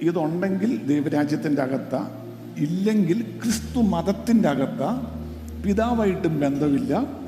ഇതുണ്ടെങ്കിൽ 0.01 0.87
ദൈവരാജ്യത്തിന്റെ 0.87 1.61
അകത്ത 1.61 1.95
ഇല്ലെങ്കിൽ 2.57 3.21
ക്രിസ്തു 3.43 3.79
മതത്തിന്റെ 3.79 4.49
അകത്ത 4.49 4.81
പിതാവായിട്ടും 5.65 6.39
ബന്ധമില്ല. 6.39 7.23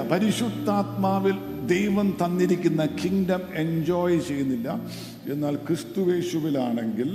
പരിശുദ്ധാത്മാവിൽ 0.00 1.55
ദൈവം 1.66 2.16
തന്നിരിക്കുന്ന 2.22 2.82
കിങ്ഡം 2.86 3.42
എൻജോയ് 3.54 4.20
ചെയ്യുന്നില്ല. 4.20 4.68
എന്നാൽ 5.32 5.54
ക്രിസ്തുവേശുവിലാണെങ്കിൽ 5.56 7.10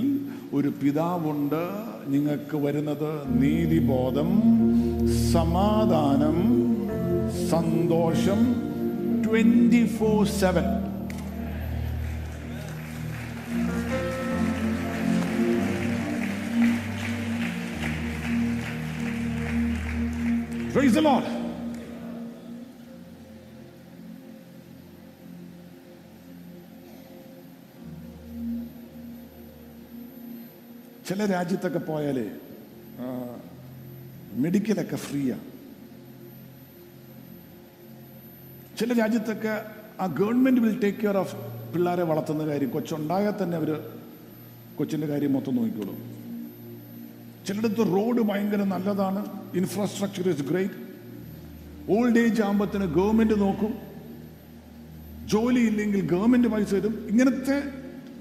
ഒരു 0.52 0.72
പിതാവുണ്ട്. 0.82 1.62
നിങ്ങൾക്ക് 2.06 2.56
വരുന്നത് 2.56 3.10
നീതിബോധം 3.42 4.30
സമാധാനം 5.32 6.38
സന്തോഷം 7.50 8.40
twenty 9.26 9.84
four 9.98 10.24
seven 10.26 10.66
Praise 20.74 20.94
the 20.94 21.02
Lord. 21.02 21.41
ചില 31.12 31.24
രാജ്യത്തൊക്കെ 31.26 31.78
പോയാൽ 31.78 32.18
മെഡിക്കലൊക്കെ 34.42 34.98
ഫ്രീയാണ് 35.06 35.46
ചില 38.78 38.92
രാജ്യത്തൊക്കെ 39.00 39.54
ആ 40.02 40.06
government 40.20 40.60
will 40.64 40.76
take 40.84 40.98
care 40.98 41.16
of 41.22 41.34
പിള്ളേരെ 41.72 42.04
വളർത്തുന്ന 42.10 42.46
കാര്യം 42.50 42.70
കൊച്ചുണ്ടായാൽ 42.76 43.34
തന്നെ 43.42 43.56
അവർ 43.56 43.70
കൊച്ചിന്റെ 44.78 45.06
കാര്യം 45.12 45.32
മൊത്തം 45.32 45.56
നോക്കിക്കോളും. 45.56 45.98
ചിലയിടത്ത് 47.46 47.86
റോഡ് 47.96 48.22
ഭയങ്കര 48.30 48.62
നല്ലതാണ് 48.72 49.22
infrastructure 49.60 50.30
is 50.34 50.48
great 50.50 50.80
old 51.96 52.18
age 52.24 52.42
ആകുമ്പോഴത്തേന് 52.42 52.88
government 52.98 53.38
നോക്കും. 53.44 53.74
ജോലി 55.34 55.62
ഇല്ലെങ്കിൽ 55.70 56.02
ഗവൺമെന്റ് 56.14 56.48
പൈസ 56.56 56.74
തരും. 56.74 56.96
ഇങ്ങനത്തെ 57.12 57.58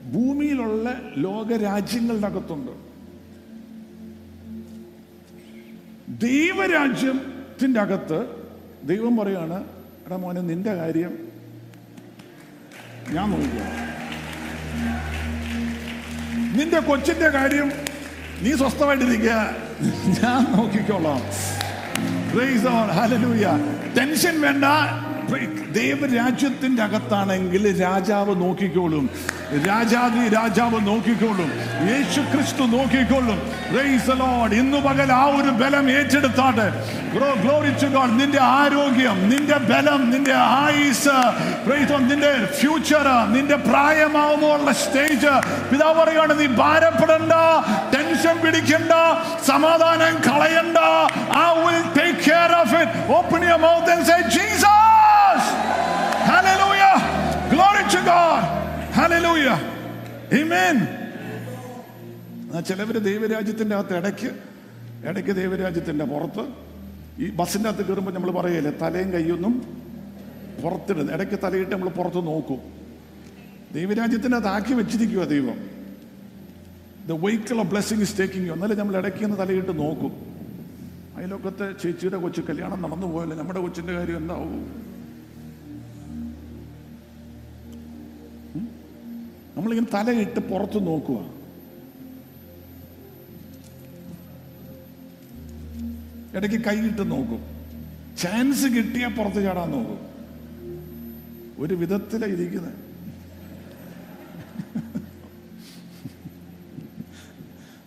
ഭൂമിയിലുള്ള 0.04 1.02
ലോകരാജ്യങ്ങളുടെ 1.18 2.28
അകത്തുണ്ട് 2.28 2.72
ദൈവരാജ്യത്തിന്റെ 6.26 7.80
അകത്ത് 7.80 8.26
ദൈവം 8.84 9.18
പറയാണ് 9.18 9.64
എടാ 10.08 10.16
മോനെ 10.16 10.42
നിന്റെ 10.42 10.74
കാര്യം 10.74 11.18
ഞാൻ 13.10 13.30
നോക്കുക 13.30 13.92
നിന്റെ 16.58 16.80
കൊച്ചിന്റെ 16.80 17.30
കാര്യം 17.30 17.72
നീ 18.42 18.56
സ്വസ്ഥമായിട്ടിരിക്കുക. 18.56 19.56
ഞാൻ 20.08 20.58
നോക്കിക്കോളാം. 20.58 21.22
ടെൻഷൻ 23.98 24.42
വേണ്ട. 24.42 24.64
ദൈവരാജ്യത്തിന്റെ 25.32 26.84
അകത്താണെങ്കിൽ 26.84 27.82
രാജാവ് 27.82 28.42
നോക്കിക്കോളും. 28.42 29.10
രാജാവി 29.68 30.28
രാജാവ് 30.30 30.88
നോക്കിക്കോളും. 30.88 31.50
യേശു 31.90 32.22
ക്രിസ്തു 32.22 32.64
നോക്കിക്കോളും 32.64 33.40
ഇന്ന് 34.54 34.78
പകൽ 34.78 35.12
ആ 35.12 35.24
ഒരു 35.26 35.52
ബലം 35.62 35.92
ഏറ്റെടുത്താട്ടെ. 35.92 36.68
നിന്റെ 38.20 38.42
ആരോഗ്യം 38.42 39.30
നിന്റെ 39.30 39.58
ബലം 39.58 40.12
നിന്റെ 40.12 40.34
ആയുസ് 40.34 41.18
നിന്റെ 42.10 42.46
ഫ്യൂച്ചർ 42.60 43.08
നിന്റെ 43.34 43.56
പ്രായമാവുമ്പോൾ 43.56 44.72
സ്റ്റേജ് 44.72 45.34
പിതാവ് 45.72 46.00
പറയുകയാണ് 46.00 46.40
നീ 46.40 46.46
ഭാരപ്പെടണ്ട 46.46 47.32
ടെൻഷൻ 47.96 48.38
പിടിക്കണ്ട 48.46 48.92
സമാധാനം 49.48 50.16
കളയണ്ട. 50.30 50.78
I 51.38 51.48
will 51.64 51.82
take 52.00 52.20
care 52.30 52.54
of 52.62 52.76
it 52.76 53.14
open 53.14 53.44
your 53.44 53.60
mouth 53.60 53.92
and 53.92 54.06
say 54.06 54.40
Jesus 55.34 55.52
hallelujah 56.30 56.84
Glory 57.52 57.84
to 57.94 58.00
God. 58.06 58.42
Hallelujah 58.98 59.48
amen 60.38 60.78
ചിലവര് 62.70 63.00
ദൈവരാജ്യത്തിന്റെ 63.08 63.76
അകത്ത് 63.78 63.94
ഇടയ്ക്ക് 64.00 64.30
ഇടയ്ക്ക് 65.10 65.34
ദൈവരാജ്യത്തിന്റെ 65.40 66.06
പുറത്ത് 66.12 66.44
ഈ 67.20 67.28
ബസ്സിന്റെ 67.40 67.68
അകത്ത് 67.70 67.84
കയറുമ്പോൾ 67.88 68.14
നമ്മൾ 68.16 68.32
പറയല്ലേ 68.38 68.72
തലയും 68.82 69.10
കൈയൊന്നും 69.16 69.54
പുറത്തിടുന്നത് 70.62 71.14
ഇടയ്ക്ക് 71.16 71.38
തലയിട്ട് 71.44 71.72
നമ്മൾ 71.74 71.90
പുറത്ത് 71.98 72.22
നോക്കും. 72.30 72.60
ദൈവരാജ്യത്തിന്റെ 73.76 74.38
അകത്ത് 74.38 74.52
ആക്കി 74.56 74.74
വെച്ചിരിക്കുക 74.80 75.24
ദൈവം. 75.34 75.58
The 77.08 77.18
vehicle 77.24 77.58
of 77.64 77.70
blessing 77.74 78.04
is 78.08 78.16
taking 78.20 78.48
you 78.48 78.56
എന്നാലും 78.56 78.80
നമ്മൾ 78.82 78.96
ഇടയ്ക്ക് 79.02 79.24
നിന്ന് 79.26 79.40
തലയിട്ട് 79.42 79.74
നോക്കും. 79.82 80.14
അതിലൊക്കത്തെ 81.18 81.66
ചേച്ചിയുടെ 81.82 82.20
കൊച്ചു 82.24 82.42
കല്യാണം 82.50 82.80
നടന്നു 82.86 83.08
പോയല്ലേ 83.14 83.36
നമ്മുടെ 83.42 83.60
കൊച്ചിന്റെ 83.66 83.94
കാര്യം 83.98 84.18
എന്താവും? 84.22 84.54
നമ്മളിങ്ങനെ 89.58 89.88
തലയിട്ട് 89.94 90.40
പുറത്ത് 90.40 90.88
നോക്കുക. 90.88 91.42
ഇടയ്ക്ക് 96.38 96.66
കൈയിട്ട് 96.66 97.12
നോക്കും. 97.12 97.40
ചാൻസ് 98.18 98.66
കിട്ടിയാൽ 98.66 99.14
പുറത്ത് 99.14 99.44
ചാടാൻ 99.44 99.72
നോക്കും. 99.72 100.00
ഒരു 101.58 101.76
വിധത്തിലാണ് 101.76 102.34
ഇരിക്കുന്നത് 102.34 102.74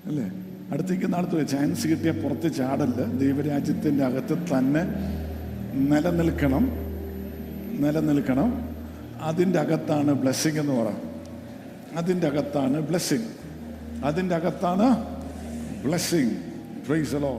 അല്ലേ? 0.07 0.33
അടുത്തേക്ക് 0.71 1.12
നടത്തുക. 1.12 1.43
ചാൻസ് 1.43 1.89
കിട്ടിയ 1.89 2.11
പുറത്ത് 2.11 2.55
ചാടല്ല. 2.55 3.05
ദൈവരാജ്യത്തിന്റെ 3.05 4.05
അകത്ത് 4.05 4.35
തന്നെ 4.35 4.85
നിലനിൽക്കണം. 5.75 6.69
നിലനിൽക്കണം. 7.81 8.77
അതിന്റെ 9.21 9.59
അകത്താണ് 9.59 10.12
ബ്ലെസ്സിങ് 10.12 10.59
എന്ന് 10.59 10.73
പറ 10.73 11.14
അതിന്റെ 11.97 12.26
അകത്താണ് 12.28 12.80
ബ്ലെസ്സിങ് 12.80 13.28
അതിന്റെ 14.05 14.34
അകത്താണ് 14.34 14.88
ബ്ലെസ്സിങ് 15.82 16.34
പ്രൈസ് 16.86 17.14
അലോ 17.14 17.34